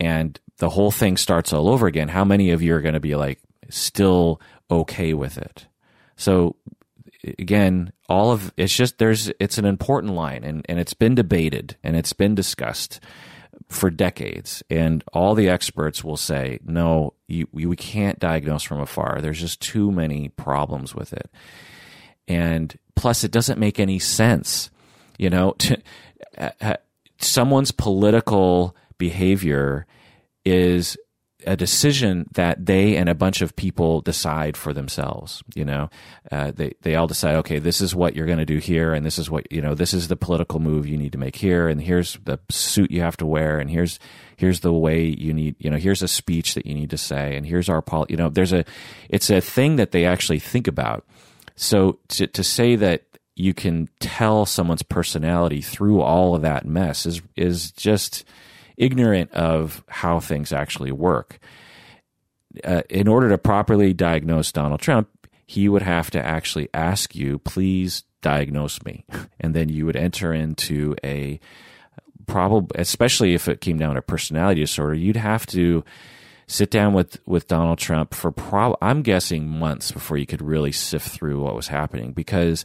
and 0.03 0.39
the 0.59 0.69
whole 0.69 0.91
thing 0.91 1.17
starts 1.17 1.53
all 1.53 1.69
over 1.69 1.87
again, 1.87 2.09
how 2.09 2.25
many 2.25 2.51
of 2.51 2.61
you 2.61 2.75
are 2.75 2.81
going 2.81 2.95
to 2.95 3.01
be 3.01 3.15
like 3.15 3.39
still 3.71 4.41
okay 4.69 5.15
with 5.15 5.39
it? 5.39 5.69
So 6.17 6.57
again, 7.39 7.93
all 8.09 8.33
of 8.33 8.53
it's 8.57 8.75
just 8.75 8.99
there's 8.99 9.31
it's 9.39 9.59
an 9.59 9.65
important 9.65 10.15
line, 10.15 10.43
and 10.43 10.67
and 10.69 10.81
it's 10.81 10.93
been 10.93 11.15
debated 11.15 11.77
and 11.85 11.97
it's 11.97 12.13
been 12.13 12.35
discussed 12.35 12.99
for 13.69 13.91
decades, 13.91 14.65
and 14.69 15.05
all 15.13 15.37
the 15.37 15.49
experts 15.49 16.03
will 16.03 16.17
say, 16.17 16.59
no, 16.65 17.15
you, 17.29 17.47
we 17.53 17.77
can't 17.77 18.19
diagnose 18.19 18.65
from 18.65 18.81
afar. 18.81 19.21
There's 19.21 19.41
just 19.41 19.63
too 19.63 19.93
many 19.93 20.31
problems 20.31 20.97
with 20.97 21.13
it. 21.13 21.31
And 22.27 22.77
plus, 22.97 23.23
it 23.23 23.31
doesn't 23.31 23.61
make 23.61 23.79
any 23.79 24.01
sense. 24.01 24.69
You 25.17 25.31
know, 25.31 25.53
to, 25.59 25.81
uh, 26.37 26.77
someone's 27.19 27.71
political 27.71 28.75
behavior 29.03 29.85
is 30.45 30.97
a 31.45 31.57
decision 31.57 32.25
that 32.35 32.67
they 32.67 32.97
and 32.97 33.09
a 33.09 33.17
bunch 33.17 33.43
of 33.43 33.57
people 33.57 34.01
decide 34.01 34.57
for 34.57 34.73
themselves. 34.73 35.43
You 35.57 35.65
know, 35.65 35.91
uh, 36.31 36.53
they 36.55 36.75
they 36.83 36.95
all 36.95 37.09
decide, 37.09 37.35
okay, 37.39 37.59
this 37.59 37.81
is 37.81 37.97
what 37.97 38.15
you're 38.15 38.27
going 38.27 38.39
to 38.39 38.55
do 38.55 38.59
here, 38.59 38.95
and 38.95 39.05
this 39.05 39.19
is 39.19 39.29
what 39.29 39.51
you 39.51 39.61
know, 39.61 39.75
this 39.75 39.93
is 39.93 40.07
the 40.07 40.15
political 40.15 40.61
move 40.61 40.87
you 40.87 40.97
need 40.97 41.11
to 41.13 41.19
make 41.19 41.35
here, 41.35 41.67
and 41.67 41.83
here's 41.83 42.17
the 42.25 42.39
suit 42.49 42.93
you 42.93 43.01
have 43.01 43.17
to 43.17 43.27
wear, 43.27 43.59
and 43.59 43.71
here's 43.71 43.99
here's 44.37 44.61
the 44.61 44.73
way 44.73 45.03
you 45.05 45.35
need, 45.35 45.57
you 45.59 45.69
know, 45.69 45.79
here's 45.79 46.03
a 46.03 46.09
speech 46.09 46.55
that 46.55 46.65
you 46.65 46.75
need 46.75 46.91
to 46.91 46.99
say, 46.99 47.37
and 47.37 47.45
here's 47.45 47.69
our 47.69 47.83
pol. 47.83 48.07
You 48.09 48.17
know, 48.17 48.29
there's 48.29 48.53
a, 48.53 48.65
it's 49.09 49.31
a 49.31 49.41
thing 49.41 49.77
that 49.77 49.91
they 49.91 50.05
actually 50.05 50.39
think 50.39 50.69
about. 50.69 51.05
So 51.57 51.99
to 52.11 52.29
to 52.29 52.45
say 52.45 52.77
that 52.77 53.03
you 53.35 53.53
can 53.53 53.89
tell 53.99 54.47
someone's 54.47 54.85
personality 54.85 55.61
through 55.61 56.03
all 56.03 56.37
of 56.37 56.43
that 56.43 56.67
mess 56.67 57.05
is 57.05 57.21
is 57.35 57.73
just 57.73 58.25
ignorant 58.77 59.31
of 59.33 59.85
how 59.89 60.21
things 60.21 60.53
actually 60.53 60.93
work. 60.93 61.39
Uh, 62.65 62.83
in 62.91 63.09
order 63.09 63.29
to 63.29 63.39
properly 63.39 63.95
diagnose 63.95 64.53
Donald 64.53 64.81
Trump, 64.81 65.09
he 65.47 65.69
would 65.69 65.83
have 65.83 66.11
to 66.11 66.25
actually 66.25 66.69
ask 66.75 67.15
you, 67.15 67.39
please 67.39 68.05
diagnose 68.21 68.83
me. 68.85 69.05
And 69.41 69.55
then 69.55 69.69
you 69.69 69.87
would 69.87 69.97
enter 69.97 70.33
into 70.33 70.95
a 71.03 71.41
probably, 72.27 72.81
especially 72.81 73.35
if 73.35 73.49
it 73.49 73.61
came 73.61 73.77
down 73.77 73.97
to 73.97 74.03
personality 74.03 74.61
disorder, 74.61 74.95
you'd 74.95 75.17
have 75.17 75.47
to 75.47 75.85
sit 76.47 76.71
down 76.71 76.93
with, 76.93 77.19
with 77.27 77.49
Donald 77.49 77.79
Trump 77.79 78.15
for 78.15 78.31
prob, 78.31 78.77
I'm 78.81 79.03
guessing 79.03 79.49
months 79.49 79.91
before 79.91 80.17
you 80.17 80.27
could 80.27 80.43
really 80.43 80.71
sift 80.71 81.09
through 81.09 81.43
what 81.43 81.57
was 81.57 81.69
happening 81.69 82.13
because 82.13 82.65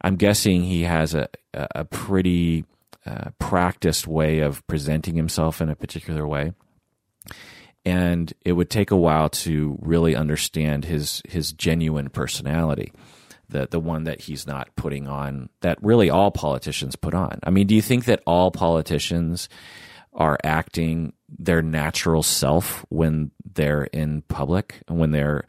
I'm 0.00 0.16
guessing 0.16 0.62
he 0.62 0.82
has 0.82 1.14
a, 1.14 1.28
a 1.52 1.84
pretty 1.84 2.64
uh, 3.06 3.30
practiced 3.38 4.06
way 4.06 4.40
of 4.40 4.66
presenting 4.66 5.14
himself 5.14 5.60
in 5.60 5.68
a 5.68 5.76
particular 5.76 6.26
way. 6.26 6.52
And 7.84 8.32
it 8.44 8.52
would 8.52 8.70
take 8.70 8.90
a 8.90 8.96
while 8.96 9.28
to 9.28 9.78
really 9.82 10.16
understand 10.16 10.86
his 10.86 11.20
his 11.28 11.52
genuine 11.52 12.08
personality, 12.08 12.92
the 13.48 13.68
the 13.70 13.80
one 13.80 14.04
that 14.04 14.22
he's 14.22 14.46
not 14.46 14.74
putting 14.74 15.06
on 15.06 15.50
that 15.60 15.82
really 15.82 16.08
all 16.08 16.30
politicians 16.30 16.96
put 16.96 17.12
on. 17.12 17.40
I 17.42 17.50
mean, 17.50 17.66
do 17.66 17.74
you 17.74 17.82
think 17.82 18.06
that 18.06 18.22
all 18.26 18.50
politicians 18.50 19.50
are 20.14 20.38
acting 20.42 21.12
their 21.28 21.60
natural 21.60 22.22
self 22.22 22.86
when 22.88 23.32
they're 23.54 23.84
in 23.84 24.22
public 24.22 24.80
and 24.88 24.98
when 24.98 25.10
they're 25.10 25.44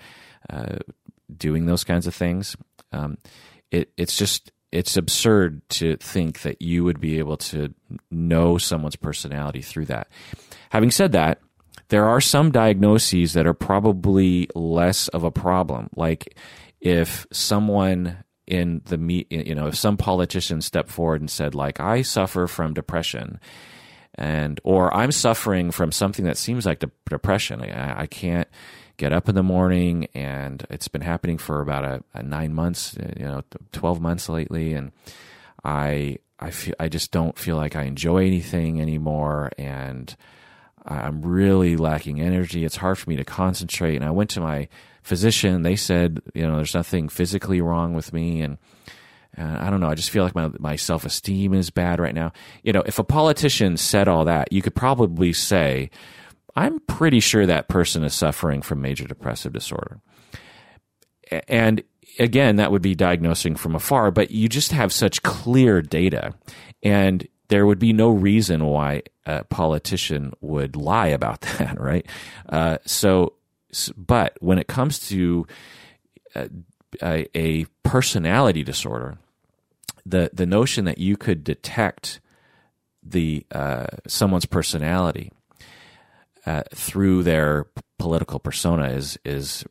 uh, 0.49 0.77
doing 1.37 1.65
those 1.65 1.83
kinds 1.85 2.07
of 2.07 2.15
things? 2.15 2.57
Um, 2.91 3.17
it, 3.71 3.91
it's 3.97 4.17
just 4.17 4.51
it's 4.75 4.97
absurd 4.97 5.61
to 5.69 5.95
think 5.97 6.41
that 6.41 6.61
you 6.61 6.83
would 6.83 6.99
be 6.99 7.17
able 7.17 7.37
to 7.37 7.73
know 8.11 8.57
someone's 8.57 8.97
personality 8.97 9.61
through 9.61 9.85
that. 9.85 10.09
Having 10.69 10.91
said 10.91 11.13
that, 11.13 11.39
there 11.87 12.05
are 12.05 12.19
some 12.19 12.51
diagnoses 12.51 13.33
that 13.33 13.47
are 13.47 13.53
probably 13.53 14.49
less 14.53 15.07
of 15.09 15.23
a 15.23 15.31
problem. 15.31 15.89
Like 15.95 16.37
if 16.81 17.25
someone 17.31 18.17
in 18.47 18.81
the 18.85 18.97
meet, 18.97 19.31
you 19.31 19.55
know, 19.55 19.67
if 19.67 19.77
some 19.77 19.95
politician 19.95 20.59
stepped 20.59 20.89
forward 20.89 21.21
and 21.21 21.31
said, 21.31 21.55
like, 21.55 21.79
I 21.79 22.01
suffer 22.01 22.45
from 22.45 22.73
depression, 22.73 23.39
and 24.15 24.59
or 24.65 24.93
I'm 24.93 25.13
suffering 25.13 25.71
from 25.71 25.93
something 25.93 26.25
that 26.25 26.37
seems 26.37 26.65
like 26.65 26.83
depression. 27.09 27.61
I, 27.61 28.01
I 28.01 28.07
can't 28.07 28.47
get 28.97 29.13
up 29.13 29.29
in 29.29 29.35
the 29.35 29.43
morning, 29.43 30.07
and 30.13 30.65
it's 30.69 30.87
been 30.87 31.01
happening 31.01 31.37
for 31.37 31.61
about 31.61 31.85
a, 31.85 32.03
a 32.13 32.23
nine 32.23 32.53
months, 32.53 32.95
you 33.17 33.25
know, 33.25 33.43
twelve 33.71 34.01
months 34.01 34.29
lately, 34.29 34.73
and 34.73 34.91
I 35.63 36.17
I 36.39 36.51
feel 36.51 36.75
I 36.79 36.89
just 36.89 37.11
don't 37.11 37.37
feel 37.37 37.55
like 37.55 37.75
I 37.75 37.83
enjoy 37.83 38.25
anything 38.25 38.81
anymore, 38.81 39.51
and 39.57 40.15
I'm 40.85 41.21
really 41.21 41.77
lacking 41.77 42.21
energy. 42.21 42.63
It's 42.63 42.75
hard 42.75 42.97
for 42.97 43.09
me 43.09 43.15
to 43.15 43.25
concentrate. 43.25 43.95
And 43.95 44.05
I 44.05 44.11
went 44.11 44.29
to 44.31 44.41
my 44.41 44.67
physician. 45.01 45.63
They 45.63 45.75
said, 45.75 46.21
you 46.33 46.45
know, 46.45 46.57
there's 46.57 46.75
nothing 46.75 47.09
physically 47.09 47.61
wrong 47.61 47.93
with 47.93 48.13
me, 48.13 48.41
and 48.41 48.57
uh, 49.37 49.57
I 49.59 49.69
don't 49.69 49.79
know. 49.79 49.89
I 49.89 49.95
just 49.95 50.11
feel 50.11 50.23
like 50.23 50.35
my 50.35 50.51
my 50.59 50.75
self 50.75 51.05
esteem 51.05 51.53
is 51.53 51.69
bad 51.69 51.99
right 51.99 52.15
now. 52.15 52.31
You 52.63 52.73
know, 52.73 52.83
if 52.85 52.99
a 52.99 53.03
politician 53.03 53.77
said 53.77 54.07
all 54.07 54.25
that, 54.25 54.51
you 54.51 54.61
could 54.61 54.75
probably 54.75 55.33
say, 55.33 55.89
I'm 56.55 56.79
pretty 56.81 57.19
sure 57.19 57.45
that 57.45 57.67
person 57.67 58.03
is 58.03 58.13
suffering 58.13 58.61
from 58.61 58.81
major 58.81 59.05
depressive 59.05 59.53
disorder. 59.53 59.99
And 61.47 61.83
again, 62.19 62.55
that 62.57 62.71
would 62.71 62.81
be 62.81 62.95
diagnosing 62.95 63.55
from 63.55 63.75
afar, 63.75 64.11
but 64.11 64.31
you 64.31 64.47
just 64.47 64.71
have 64.71 64.93
such 64.93 65.23
clear 65.23 65.81
data. 65.81 66.33
And 66.81 67.27
there 67.49 67.65
would 67.65 67.79
be 67.79 67.93
no 67.93 68.09
reason 68.09 68.65
why 68.65 69.03
a 69.25 69.43
politician 69.43 70.33
would 70.41 70.75
lie 70.75 71.07
about 71.07 71.41
that, 71.59 71.79
right? 71.79 72.05
Uh, 72.47 72.77
so, 72.85 73.33
but 73.97 74.37
when 74.39 74.57
it 74.57 74.67
comes 74.67 74.99
to 75.09 75.45
uh, 76.35 76.47
a, 77.03 77.27
a, 77.35 77.65
personality 77.83 78.63
disorder, 78.63 79.17
the 80.05 80.29
the 80.33 80.45
notion 80.45 80.85
that 80.85 80.97
you 80.97 81.17
could 81.17 81.43
detect 81.43 82.19
the 83.03 83.45
uh, 83.51 83.87
someone's 84.07 84.45
personality 84.45 85.31
uh, 86.45 86.63
through 86.73 87.23
their 87.23 87.65
political 87.97 88.39
persona 88.39 88.89
is 88.89 89.17
is 89.25 89.65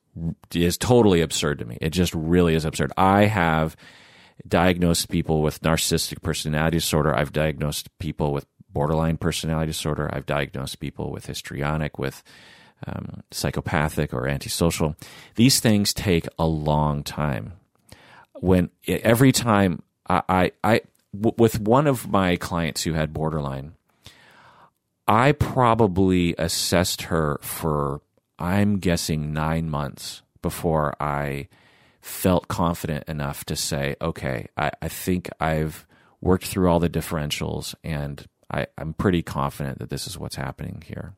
is 0.55 0.79
totally 0.79 1.21
absurd 1.21 1.59
to 1.59 1.65
me. 1.65 1.79
It 1.81 1.91
just 1.91 2.15
really 2.15 2.55
is 2.55 2.65
absurd. 2.65 2.93
I 2.97 3.27
have 3.27 3.77
diagnosed 4.47 5.09
people 5.09 5.43
with 5.43 5.63
narcissistic 5.63 6.23
personality 6.23 6.79
disorder. 6.79 7.15
I've 7.15 7.33
diagnosed 7.33 7.97
people 7.99 8.33
with 8.33 8.47
borderline 8.69 9.17
personality 9.17 9.71
disorder. 9.71 10.11
I've 10.13 10.27
diagnosed 10.27 10.81
people 10.81 11.13
with 11.13 11.27
histrionic, 11.27 11.99
with 11.99 12.23
um, 12.87 13.23
psychopathic 13.31 14.13
or 14.13 14.27
antisocial. 14.27 14.97
These 15.37 15.61
things 15.61 15.95
take 15.95 16.27
a 16.39 16.47
long 16.47 17.03
time. 17.03 17.53
When 18.35 18.71
every 18.87 19.33
time 19.33 19.83
I, 20.09 20.23
I, 20.29 20.53
I 20.63 20.81
w- 21.15 21.35
with 21.39 21.61
one 21.61 21.87
of 21.87 22.09
my 22.11 22.37
clients 22.37 22.83
who 22.83 22.93
had 22.95 23.13
borderline, 23.13 23.75
I 25.07 25.33
probably 25.33 26.35
assessed 26.39 27.03
her 27.03 27.39
for 27.43 28.01
I'm 28.39 28.79
guessing 28.79 29.33
nine 29.33 29.71
months 29.71 30.23
before 30.43 30.95
I 31.01 31.49
felt 32.01 32.49
confident 32.49 33.05
enough 33.09 33.45
to 33.47 33.57
say, 33.57 33.97
okay, 34.01 34.49
I, 34.57 34.71
I 34.83 34.89
think 34.89 35.31
I've 35.41 35.87
worked 36.21 36.47
through 36.47 36.69
all 36.69 36.81
the 36.81 36.91
differentials 36.91 37.75
and 37.85 38.27
I, 38.51 38.67
am 38.79 38.95
pretty 38.95 39.23
confident 39.23 39.79
that 39.79 39.91
this 39.91 40.07
is 40.07 40.19
what's 40.19 40.37
happening 40.37 40.83
here. 40.87 41.15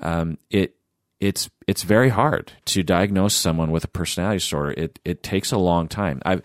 Um, 0.00 0.38
it 0.50 0.76
it's 1.20 1.48
it's 1.66 1.82
very 1.82 2.08
hard 2.10 2.52
to 2.66 2.82
diagnose 2.82 3.34
someone 3.34 3.70
with 3.70 3.84
a 3.84 3.88
personality 3.88 4.38
disorder. 4.38 4.72
It 4.72 4.98
it 5.04 5.22
takes 5.22 5.52
a 5.52 5.58
long 5.58 5.88
time. 5.88 6.20
I've 6.24 6.42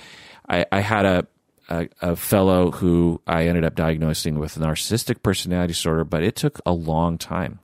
I, 0.47 0.65
I 0.71 0.79
had 0.79 1.05
a, 1.05 1.27
a, 1.69 1.87
a 2.01 2.15
fellow 2.15 2.71
who 2.71 3.21
I 3.25 3.45
ended 3.45 3.63
up 3.63 3.75
diagnosing 3.75 4.39
with 4.39 4.55
narcissistic 4.55 5.23
personality 5.23 5.73
disorder, 5.73 6.03
but 6.03 6.23
it 6.23 6.35
took 6.35 6.59
a 6.65 6.71
long 6.71 7.17
time. 7.17 7.59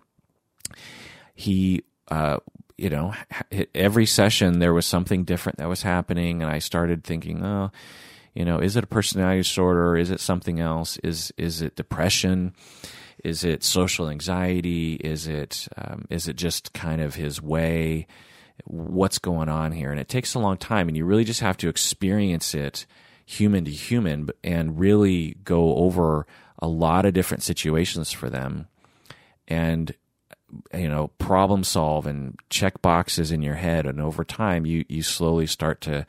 He 1.33 1.83
uh, 2.09 2.37
you 2.77 2.89
know, 2.89 3.13
every 3.73 4.05
session 4.05 4.59
there 4.59 4.73
was 4.73 4.85
something 4.85 5.23
different 5.23 5.57
that 5.57 5.69
was 5.69 5.81
happening, 5.81 6.41
and 6.41 6.51
I 6.51 6.59
started 6.59 7.03
thinking, 7.03 7.43
oh, 7.43 7.71
you 8.33 8.43
know, 8.43 8.59
is 8.59 8.75
it 8.75 8.83
a 8.83 8.87
personality 8.87 9.39
disorder? 9.39 9.95
Is 9.95 10.11
it 10.11 10.19
something 10.19 10.59
else? 10.59 10.97
Is 10.97 11.33
is 11.37 11.61
it 11.61 11.75
depression? 11.75 12.53
Is 13.23 13.43
it 13.43 13.63
social 13.63 14.09
anxiety? 14.09 14.95
Is 14.95 15.25
it 15.27 15.67
um, 15.77 16.05
is 16.09 16.27
it 16.27 16.35
just 16.35 16.73
kind 16.73 17.01
of 17.01 17.15
his 17.15 17.41
way? 17.41 18.07
What's 18.65 19.19
going 19.19 19.49
on 19.49 19.71
here? 19.71 19.91
And 19.91 19.99
it 19.99 20.09
takes 20.09 20.35
a 20.35 20.39
long 20.39 20.57
time, 20.57 20.87
and 20.87 20.97
you 20.97 21.05
really 21.05 21.23
just 21.23 21.39
have 21.39 21.57
to 21.57 21.69
experience 21.69 22.53
it 22.53 22.85
human 23.25 23.65
to 23.65 23.71
human 23.71 24.29
and 24.43 24.79
really 24.79 25.35
go 25.43 25.75
over 25.75 26.25
a 26.59 26.67
lot 26.67 27.05
of 27.05 27.13
different 27.13 27.43
situations 27.43 28.11
for 28.11 28.29
them 28.29 28.67
and 29.47 29.95
you 30.73 30.87
know 30.87 31.07
problem 31.17 31.63
solve 31.63 32.05
and 32.05 32.39
check 32.49 32.81
boxes 32.81 33.31
in 33.31 33.41
your 33.41 33.55
head. 33.55 33.85
And 33.85 33.99
over 33.99 34.23
time 34.23 34.65
you 34.65 34.85
you 34.87 35.01
slowly 35.01 35.47
start 35.47 35.81
to 35.81 36.05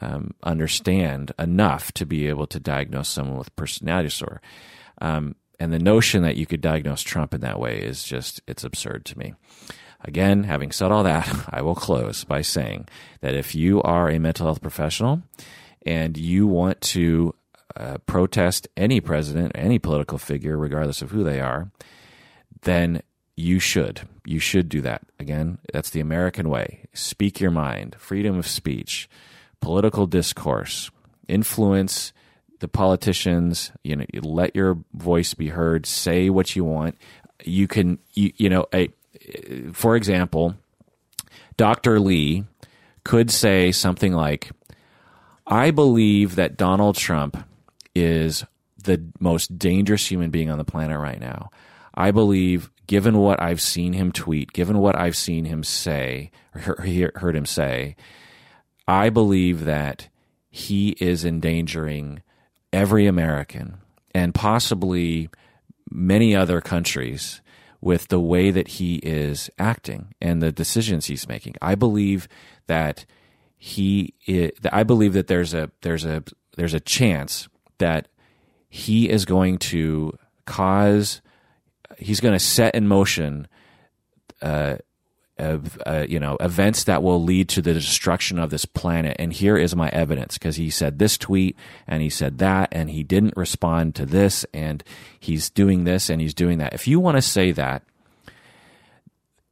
um, 0.00 0.34
understand 0.42 1.32
enough 1.38 1.92
to 1.92 2.04
be 2.04 2.28
able 2.28 2.46
to 2.48 2.60
diagnose 2.60 3.08
someone 3.08 3.38
with 3.38 3.54
personality 3.56 4.08
disorder. 4.08 4.40
Um, 5.00 5.36
and 5.58 5.72
the 5.72 5.78
notion 5.78 6.22
that 6.22 6.36
you 6.36 6.44
could 6.44 6.60
diagnose 6.60 7.00
trump 7.00 7.32
in 7.32 7.40
that 7.40 7.58
way 7.58 7.78
is 7.78 8.04
just 8.04 8.40
it's 8.46 8.64
absurd 8.64 9.04
to 9.06 9.18
me. 9.18 9.34
Again 10.02 10.44
having 10.44 10.72
said 10.72 10.92
all 10.92 11.02
that 11.04 11.48
i 11.50 11.62
will 11.62 11.74
close 11.74 12.22
by 12.24 12.42
saying 12.42 12.86
that 13.20 13.34
if 13.34 13.54
you 13.54 13.82
are 13.82 14.10
a 14.10 14.20
mental 14.20 14.46
health 14.46 14.60
professional 14.60 15.22
and 15.86 16.18
you 16.18 16.46
want 16.46 16.80
to 16.82 17.34
uh, 17.76 17.96
protest 18.06 18.68
any 18.76 19.00
president 19.00 19.52
any 19.54 19.78
political 19.78 20.18
figure 20.18 20.56
regardless 20.56 21.00
of 21.00 21.10
who 21.10 21.24
they 21.24 21.40
are 21.40 21.70
then 22.62 23.02
you 23.36 23.58
should. 23.58 24.00
You 24.24 24.38
should 24.38 24.68
do 24.68 24.80
that. 24.80 25.02
Again, 25.20 25.58
that's 25.72 25.90
the 25.90 26.00
American 26.00 26.48
way. 26.48 26.84
Speak 26.94 27.38
your 27.38 27.50
mind, 27.50 27.94
freedom 27.98 28.38
of 28.38 28.46
speech, 28.46 29.08
political 29.60 30.06
discourse, 30.06 30.90
influence 31.28 32.12
the 32.60 32.68
politicians, 32.68 33.70
you 33.84 33.94
know, 33.94 34.06
let 34.22 34.56
your 34.56 34.78
voice 34.94 35.34
be 35.34 35.48
heard, 35.48 35.84
say 35.84 36.30
what 36.30 36.56
you 36.56 36.64
want. 36.64 36.96
You 37.44 37.68
can, 37.68 37.98
you, 38.14 38.32
you 38.36 38.48
know, 38.48 38.66
a, 38.72 38.88
for 39.74 39.94
example, 39.94 40.54
Dr. 41.58 42.00
Lee 42.00 42.44
could 43.04 43.30
say 43.30 43.72
something 43.72 44.14
like, 44.14 44.50
I 45.46 45.70
believe 45.70 46.36
that 46.36 46.56
Donald 46.56 46.96
Trump 46.96 47.36
is 47.94 48.44
the 48.82 49.02
most 49.20 49.58
dangerous 49.58 50.10
human 50.10 50.30
being 50.30 50.50
on 50.50 50.58
the 50.58 50.64
planet 50.64 50.98
right 50.98 51.20
now. 51.20 51.50
I 51.94 52.10
believe 52.10 52.70
given 52.86 53.18
what 53.18 53.42
I've 53.42 53.60
seen 53.60 53.92
him 53.92 54.12
tweet, 54.12 54.52
given 54.52 54.78
what 54.78 54.96
I've 54.98 55.16
seen 55.16 55.44
him 55.44 55.64
say, 55.64 56.30
or 56.66 56.84
heard 57.14 57.36
him 57.36 57.46
say, 57.46 57.96
I 58.86 59.10
believe 59.10 59.64
that 59.64 60.08
he 60.50 60.90
is 61.00 61.24
endangering 61.24 62.22
every 62.72 63.06
American 63.06 63.78
and 64.14 64.34
possibly 64.34 65.28
many 65.90 66.34
other 66.34 66.60
countries 66.60 67.40
with 67.80 68.08
the 68.08 68.20
way 68.20 68.50
that 68.50 68.68
he 68.68 68.96
is 68.96 69.50
acting 69.58 70.14
and 70.20 70.42
the 70.42 70.52
decisions 70.52 71.06
he's 71.06 71.28
making. 71.28 71.54
I 71.60 71.74
believe 71.74 72.28
that 72.66 73.04
he 73.58 74.14
is, 74.26 74.52
I 74.70 74.82
believe 74.82 75.14
that 75.14 75.26
there's 75.26 75.54
a 75.54 75.70
there's 75.82 76.04
a 76.04 76.22
there's 76.56 76.74
a 76.74 76.80
chance 76.80 77.48
that 77.78 78.08
he 78.68 79.08
is 79.08 79.24
going 79.24 79.58
to 79.58 80.18
cause 80.44 81.20
he's 81.98 82.20
going 82.20 82.34
to 82.34 82.38
set 82.38 82.74
in 82.74 82.86
motion 82.86 83.48
uh, 84.42 84.76
of 85.38 85.78
uh, 85.86 86.06
you 86.08 86.18
know 86.18 86.36
events 86.40 86.84
that 86.84 87.02
will 87.02 87.22
lead 87.22 87.48
to 87.50 87.62
the 87.62 87.74
destruction 87.74 88.38
of 88.38 88.50
this 88.50 88.64
planet. 88.64 89.16
And 89.18 89.32
here 89.32 89.56
is 89.56 89.76
my 89.76 89.88
evidence 89.90 90.38
because 90.38 90.56
he 90.56 90.70
said 90.70 90.98
this 90.98 91.18
tweet 91.18 91.56
and 91.86 92.02
he 92.02 92.10
said 92.10 92.38
that 92.38 92.68
and 92.72 92.90
he 92.90 93.02
didn't 93.02 93.36
respond 93.36 93.94
to 93.96 94.06
this 94.06 94.44
and 94.54 94.82
he's 95.18 95.50
doing 95.50 95.84
this 95.84 96.08
and 96.08 96.20
he's 96.20 96.34
doing 96.34 96.58
that. 96.58 96.74
If 96.74 96.86
you 96.86 97.00
want 97.00 97.16
to 97.16 97.22
say 97.22 97.52
that 97.52 97.82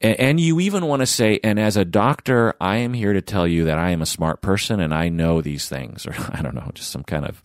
and 0.05 0.39
you 0.39 0.61
even 0.61 0.87
want 0.87 1.01
to 1.01 1.07
say 1.07 1.41
and 1.43 1.59
as 1.59 1.77
a 1.77 1.85
doctor 1.85 2.55
i 2.61 2.77
am 2.77 2.93
here 2.93 3.13
to 3.13 3.23
tell 3.23 3.47
you 3.47 3.65
that 3.65 3.79
i 3.79 3.91
am 3.91 4.03
a 4.03 4.07
smart 4.07 4.43
person 4.43 4.81
and 4.81 4.93
i 4.95 5.09
know 5.09 5.41
these 5.41 5.69
things 5.69 6.07
or 6.07 6.15
i 6.33 6.43
don't 6.43 6.55
know 6.55 6.71
just 6.75 6.91
some 6.91 7.05
kind 7.05 7.25
of 7.25 7.43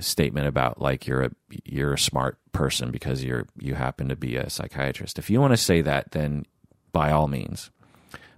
statement 0.00 0.46
about 0.46 0.80
like 0.80 1.06
you're 1.06 1.24
a 1.24 1.30
you're 1.64 1.94
a 1.94 1.98
smart 1.98 2.38
person 2.52 2.90
because 2.90 3.24
you're 3.24 3.46
you 3.58 3.74
happen 3.74 4.08
to 4.08 4.16
be 4.16 4.36
a 4.36 4.50
psychiatrist. 4.50 5.18
If 5.18 5.30
you 5.30 5.40
want 5.40 5.52
to 5.52 5.56
say 5.56 5.82
that, 5.82 6.12
then 6.12 6.44
by 6.92 7.10
all 7.10 7.28
means. 7.28 7.70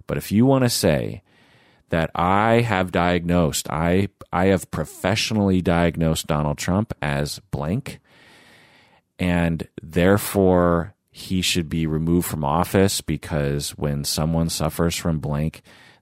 But 0.07 0.17
if 0.17 0.31
you 0.31 0.45
want 0.45 0.63
to 0.63 0.69
say 0.69 1.21
that 1.89 2.11
I 2.15 2.61
have 2.61 2.91
diagnosed, 2.91 3.69
I 3.69 4.09
I 4.31 4.45
have 4.47 4.71
professionally 4.71 5.61
diagnosed 5.61 6.27
Donald 6.27 6.57
Trump 6.57 6.93
as 7.01 7.39
blank, 7.51 7.99
and 9.17 9.67
therefore 9.81 10.93
he 11.11 11.41
should 11.41 11.69
be 11.69 11.87
removed 11.87 12.27
from 12.27 12.43
office 12.43 13.01
because 13.01 13.71
when 13.71 14.03
someone 14.03 14.49
suffers 14.49 14.95
from 14.95 15.19
blank, 15.19 15.61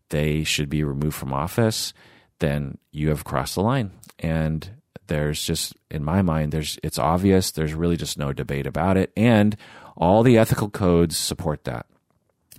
they 0.10 0.44
should 0.44 0.70
be 0.70 0.84
removed 0.84 1.16
from 1.16 1.34
office. 1.34 1.94
Then 2.40 2.78
you 2.92 3.10
have 3.10 3.24
crossed 3.24 3.56
the 3.56 3.62
line, 3.62 3.92
and 4.20 4.70
there's 5.08 5.44
just 5.44 5.74
in 5.90 6.04
my 6.04 6.22
mind 6.22 6.52
there's 6.52 6.78
it's 6.84 7.00
obvious. 7.00 7.52
There's 7.52 7.74
really 7.74 7.98
just 7.98 8.18
no 8.18 8.34
debate 8.34 8.68
about 8.68 8.98
it. 8.98 9.12
And 9.16 9.56
all 9.96 10.24
the 10.24 10.38
ethical 10.38 10.70
codes 10.70 11.18
support 11.18 11.64
that. 11.64 11.88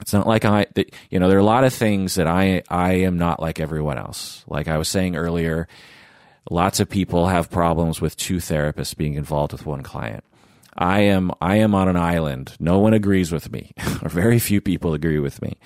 It's 0.01 0.13
not 0.13 0.27
like 0.27 0.45
i 0.45 0.67
you 1.11 1.19
know 1.19 1.29
there 1.29 1.37
are 1.37 1.41
a 1.41 1.45
lot 1.45 1.65
of 1.65 1.75
things 1.75 2.15
that 2.15 2.27
i 2.27 2.63
i 2.69 2.93
am 2.93 3.19
not 3.19 3.41
like 3.41 3.61
everyone 3.61 3.99
else. 3.99 4.45
Like 4.49 4.69
i 4.69 4.79
was 4.79 4.89
saying 4.89 5.17
earlier 5.17 5.69
lots 6.51 6.81
of 6.81 6.89
people 6.89 7.27
have 7.27 7.51
problems 7.51 8.01
with 8.01 8.17
two 8.17 8.37
therapists 8.37 8.97
being 8.97 9.15
involved 9.15 9.53
with 9.53 9.67
one 9.67 9.83
client 9.83 10.25
i 10.79 11.01
am 11.01 11.31
i 11.41 11.57
am 11.57 11.75
on 11.75 11.89
an 11.89 11.97
island 11.97 12.57
no 12.59 12.79
one 12.79 12.95
agrees 12.95 13.31
with 13.31 13.53
me 13.53 13.73
or 14.03 14.09
very 14.09 14.39
few 14.39 14.61
people 14.61 14.95
agree 14.95 15.19
with 15.19 15.43
me 15.43 15.57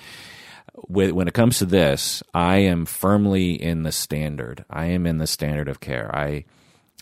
when 0.87 1.27
it 1.27 1.33
comes 1.33 1.59
to 1.59 1.65
this, 1.65 2.23
I 2.33 2.57
am 2.57 2.85
firmly 2.85 3.61
in 3.61 3.83
the 3.83 3.91
standard. 3.91 4.65
I 4.69 4.85
am 4.85 5.05
in 5.05 5.17
the 5.17 5.27
standard 5.27 5.69
of 5.69 5.79
care. 5.79 6.13
I 6.13 6.45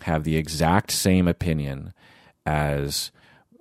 have 0.02 0.24
the 0.24 0.38
exact 0.38 0.92
same 0.92 1.28
opinion 1.28 1.94
as 2.46 3.12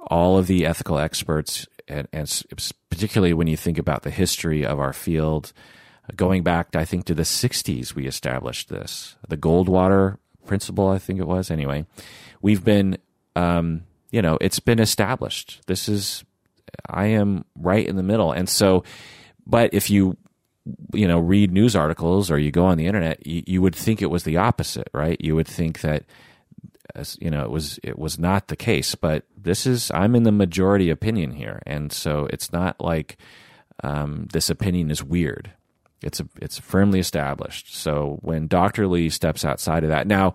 all 0.09 0.38
of 0.38 0.46
the 0.46 0.66
ethical 0.66 0.98
experts, 0.98 1.66
and, 1.86 2.09
and 2.12 2.42
particularly 2.90 3.34
when 3.34 3.46
you 3.46 3.57
think 3.57 3.78
about 3.78 4.03
the 4.03 4.11
history 4.11 4.64
of 4.64 4.80
our 4.80 4.92
field, 4.92 5.53
going 6.16 6.42
back, 6.42 6.74
I 6.74 6.84
think, 6.84 7.05
to 7.07 7.14
the 7.14 7.22
60s, 7.22 7.94
we 7.94 8.07
established 8.07 8.68
this. 8.68 9.16
The 9.28 9.36
Goldwater 9.36 10.18
principle, 10.46 10.88
I 10.88 10.98
think 10.98 11.20
it 11.20 11.26
was. 11.26 11.51
Anyway, 11.51 11.86
we've 12.42 12.64
been, 12.64 12.98
um, 13.36 13.84
you 14.11 14.22
know, 14.22 14.38
it's 14.40 14.61
been 14.61 14.80
established. 14.80 15.61
This 15.66 15.88
is, 15.88 16.24
I 16.88 17.06
am 17.06 17.44
right 17.56 17.86
in 17.86 17.96
the 17.96 18.02
middle. 18.02 18.32
And 18.32 18.48
so, 18.48 18.84
but 19.46 19.72
if 19.74 19.90
you 19.90 20.16
you 20.92 21.08
know 21.08 21.18
read 21.18 21.50
news 21.50 21.74
articles 21.74 22.30
or 22.30 22.38
you 22.38 22.50
go 22.50 22.66
on 22.66 22.76
the 22.76 22.86
internet 22.86 23.26
you, 23.26 23.42
you, 23.46 23.62
would 23.62 23.74
think 23.74 24.02
it 24.02 24.11
was 24.11 24.24
the 24.24 24.36
opposite 24.36 24.88
right 24.92 25.16
you 25.18 25.34
would 25.34 25.48
think 25.48 25.80
that 25.80 26.04
as 26.94 27.16
you 27.18 27.30
know 27.30 27.42
it 27.42 27.50
was 27.50 27.80
it 27.82 27.98
was 27.98 28.18
not 28.18 28.48
the 28.48 28.56
case 28.56 28.94
but 28.94 29.24
this 29.34 29.66
is 29.66 29.90
i'm 29.94 30.14
in 30.14 30.22
the 30.22 30.30
majority 30.30 30.90
opinion 30.90 31.32
here 31.32 31.62
and 31.66 31.90
so 31.90 32.28
it's 32.30 32.52
not 32.52 32.78
like 32.78 33.16
um, 33.82 34.28
this 34.34 34.50
opinion 34.50 34.90
is 34.90 35.02
weird 35.02 35.50
It's 36.02 36.20
a, 36.20 36.28
it's 36.40 36.58
firmly 36.58 36.98
established. 36.98 37.74
So 37.74 38.18
when 38.22 38.46
Dr. 38.48 38.86
Lee 38.86 39.11
steps 39.11 39.44
outside 39.44 39.84
of 39.84 39.90
that, 39.90 40.06
now 40.06 40.34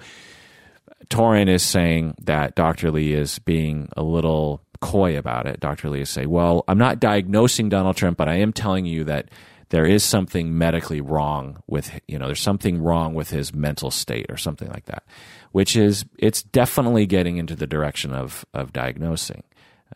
Torin 1.09 1.47
is 1.47 1.63
saying 1.63 2.15
that 2.23 2.55
Dr. 2.55 2.91
Lee 2.91 3.13
is 3.13 3.39
being 3.39 3.89
a 3.95 4.03
little 4.03 4.61
coy 4.81 5.17
about 5.17 5.47
it. 5.47 5.59
Dr. 5.59 5.89
Lee 5.89 6.01
is 6.01 6.09
saying, 6.09 6.29
"Well, 6.29 6.63
I'm 6.67 6.77
not 6.77 6.99
diagnosing 6.99 7.69
Donald 7.69 7.95
Trump, 7.95 8.17
but 8.17 8.27
I 8.27 8.35
am 8.35 8.53
telling 8.53 8.85
you 8.85 9.03
that 9.05 9.29
there 9.69 9.85
is 9.85 10.03
something 10.03 10.57
medically 10.57 11.01
wrong 11.01 11.61
with 11.67 11.99
you 12.07 12.19
know 12.19 12.27
there's 12.27 12.41
something 12.41 12.81
wrong 12.81 13.13
with 13.13 13.29
his 13.29 13.53
mental 13.53 13.91
state 13.91 14.27
or 14.29 14.37
something 14.37 14.69
like 14.69 14.85
that 14.85 15.03
which 15.51 15.75
is 15.75 16.05
it's 16.17 16.43
definitely 16.43 17.05
getting 17.05 17.37
into 17.37 17.55
the 17.55 17.67
direction 17.67 18.13
of 18.13 18.45
of 18.53 18.73
diagnosing 18.73 19.43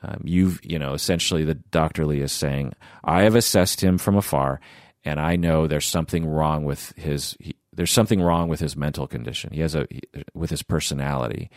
um, 0.02 0.22
you've 0.24 0.60
you 0.64 0.80
know 0.80 0.94
essentially 0.94 1.44
the 1.44 1.56
dr 1.56 2.06
lee 2.06 2.22
is 2.22 2.32
saying 2.32 2.74
i 3.04 3.24
have 3.24 3.36
assessed 3.36 3.82
him 3.82 3.98
from 3.98 4.16
afar 4.16 4.60
and 5.06 5.20
i 5.20 5.36
know 5.36 5.68
there's 5.68 5.88
something 5.88 6.26
wrong 6.26 6.66
with 6.66 6.94
his 6.98 7.38
he, 7.40 7.56
there's 7.80 7.94
something 7.94 8.22
wrong 8.22 8.50
with 8.50 8.60
his 8.60 8.76
mental 8.76 9.08
condition. 9.08 9.54
He 9.54 9.62
has 9.62 9.74
a 9.74 9.88
with 10.34 10.50
his 10.50 10.62
personality 10.62 11.50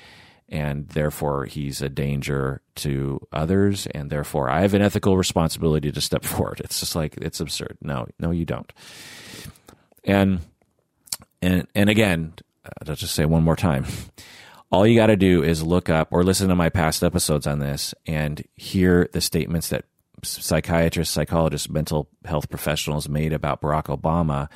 and 0.48 0.86
therefore 0.90 1.46
he's 1.46 1.82
a 1.82 1.88
danger 1.88 2.62
to 2.76 3.18
others 3.32 3.88
and 3.88 4.08
therefore 4.08 4.48
i 4.48 4.60
have 4.60 4.72
an 4.72 4.82
ethical 4.82 5.16
responsibility 5.16 5.90
to 5.90 6.00
step 6.00 6.22
forward. 6.32 6.60
It's 6.60 6.78
just 6.78 6.94
like 6.94 7.16
it's 7.16 7.40
absurd. 7.40 7.76
No 7.80 8.06
no 8.20 8.30
you 8.30 8.44
don't. 8.44 8.72
And 10.04 10.38
and 11.42 11.66
and 11.74 11.90
again 11.90 12.34
i'll 12.86 12.94
just 12.94 13.16
say 13.16 13.24
one 13.24 13.42
more 13.42 13.56
time. 13.56 13.84
All 14.70 14.86
you 14.86 14.94
got 14.94 15.06
to 15.08 15.16
do 15.16 15.42
is 15.42 15.64
look 15.64 15.90
up 15.90 16.06
or 16.12 16.22
listen 16.22 16.48
to 16.50 16.54
my 16.54 16.68
past 16.68 17.02
episodes 17.02 17.48
on 17.48 17.58
this 17.58 17.96
and 18.06 18.44
hear 18.54 19.10
the 19.12 19.20
statements 19.20 19.70
that 19.70 19.86
psychiatrists 20.22 21.12
psychologists 21.12 21.68
mental 21.68 22.08
health 22.24 22.48
professionals 22.48 23.08
made 23.08 23.32
about 23.32 23.60
barack 23.60 23.86
obama 23.86 24.48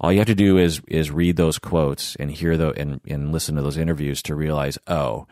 all 0.00 0.12
you 0.12 0.18
have 0.18 0.26
to 0.26 0.34
do 0.34 0.58
is 0.58 0.80
is 0.88 1.10
read 1.10 1.36
those 1.36 1.58
quotes 1.58 2.16
and 2.16 2.30
hear 2.30 2.56
the 2.56 2.70
and, 2.72 3.00
and 3.06 3.32
listen 3.32 3.56
to 3.56 3.62
those 3.62 3.78
interviews 3.78 4.22
to 4.22 4.34
realize, 4.34 4.78
oh, 4.86 5.26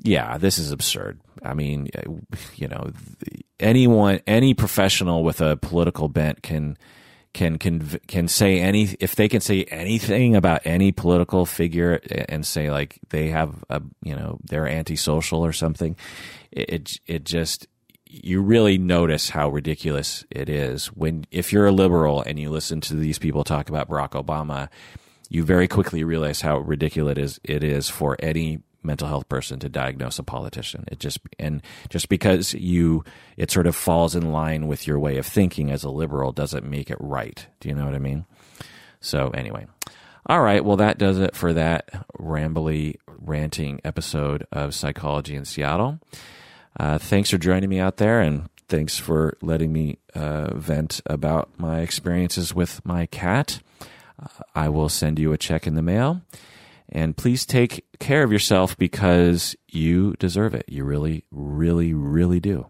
yeah, 0.00 0.38
this 0.38 0.58
is 0.58 0.70
absurd. 0.70 1.20
I 1.42 1.54
mean, 1.54 1.88
eh, 1.94 2.02
you 2.54 2.68
know, 2.68 2.92
anyone, 3.58 4.20
any 4.26 4.54
professional 4.54 5.24
with 5.24 5.40
a 5.40 5.56
political 5.56 6.08
bent 6.08 6.42
can 6.42 6.76
can 7.32 7.58
can 7.58 7.80
can 8.06 8.28
say 8.28 8.60
any 8.60 8.96
if 9.00 9.14
they 9.14 9.28
can 9.28 9.40
say 9.40 9.64
anything 9.64 10.36
about 10.36 10.62
any 10.64 10.92
political 10.92 11.44
figure 11.44 12.00
eh, 12.10 12.24
and 12.28 12.46
say 12.46 12.70
like 12.70 12.98
they 13.10 13.28
have 13.28 13.64
a 13.68 13.82
you 14.02 14.14
know 14.14 14.38
they're 14.44 14.68
antisocial 14.68 15.44
or 15.44 15.52
something, 15.52 15.96
it 16.52 16.98
it 17.06 17.24
just 17.24 17.66
you 18.06 18.40
really 18.40 18.78
notice 18.78 19.30
how 19.30 19.48
ridiculous 19.48 20.24
it 20.30 20.48
is 20.48 20.86
when 20.88 21.24
if 21.30 21.52
you're 21.52 21.66
a 21.66 21.72
liberal 21.72 22.22
and 22.22 22.38
you 22.38 22.50
listen 22.50 22.80
to 22.82 22.94
these 22.94 23.18
people 23.18 23.44
talk 23.44 23.68
about 23.68 23.88
Barack 23.88 24.10
Obama, 24.10 24.68
you 25.28 25.44
very 25.44 25.66
quickly 25.68 26.04
realize 26.04 26.40
how 26.40 26.58
ridiculous 26.58 27.12
it 27.12 27.18
is 27.18 27.40
it 27.44 27.64
is 27.64 27.88
for 27.88 28.16
any 28.20 28.60
mental 28.82 29.08
health 29.08 29.28
person 29.28 29.58
to 29.58 29.68
diagnose 29.68 30.18
a 30.18 30.22
politician. 30.22 30.84
It 30.90 31.00
just 31.00 31.18
and 31.38 31.60
just 31.90 32.08
because 32.08 32.54
you 32.54 33.04
it 33.36 33.50
sort 33.50 33.66
of 33.66 33.74
falls 33.74 34.14
in 34.14 34.30
line 34.32 34.68
with 34.68 34.86
your 34.86 34.98
way 34.98 35.18
of 35.18 35.26
thinking 35.26 35.70
as 35.70 35.84
a 35.84 35.90
liberal 35.90 36.32
doesn't 36.32 36.64
make 36.64 36.90
it 36.90 36.98
right. 37.00 37.46
Do 37.60 37.68
you 37.68 37.74
know 37.74 37.84
what 37.84 37.94
I 37.94 37.98
mean? 37.98 38.24
So 39.00 39.30
anyway. 39.30 39.66
All 40.28 40.40
right, 40.40 40.64
well 40.64 40.76
that 40.78 40.98
does 40.98 41.18
it 41.18 41.36
for 41.36 41.52
that 41.52 42.06
rambly 42.18 42.96
ranting 43.06 43.80
episode 43.84 44.46
of 44.50 44.74
Psychology 44.74 45.36
in 45.36 45.44
Seattle. 45.44 46.00
Uh, 46.78 46.98
thanks 46.98 47.30
for 47.30 47.38
joining 47.38 47.68
me 47.68 47.78
out 47.78 47.96
there, 47.96 48.20
and 48.20 48.48
thanks 48.68 48.98
for 48.98 49.36
letting 49.40 49.72
me 49.72 49.98
uh, 50.14 50.54
vent 50.54 51.00
about 51.06 51.50
my 51.58 51.80
experiences 51.80 52.54
with 52.54 52.84
my 52.84 53.06
cat. 53.06 53.60
Uh, 54.22 54.28
I 54.54 54.68
will 54.68 54.88
send 54.88 55.18
you 55.18 55.32
a 55.32 55.38
check 55.38 55.66
in 55.66 55.74
the 55.74 55.82
mail. 55.82 56.22
And 56.88 57.16
please 57.16 57.44
take 57.44 57.84
care 57.98 58.22
of 58.22 58.30
yourself 58.30 58.76
because 58.78 59.56
you 59.68 60.14
deserve 60.18 60.54
it. 60.54 60.66
You 60.68 60.84
really, 60.84 61.24
really, 61.32 61.94
really 61.94 62.38
do. 62.38 62.66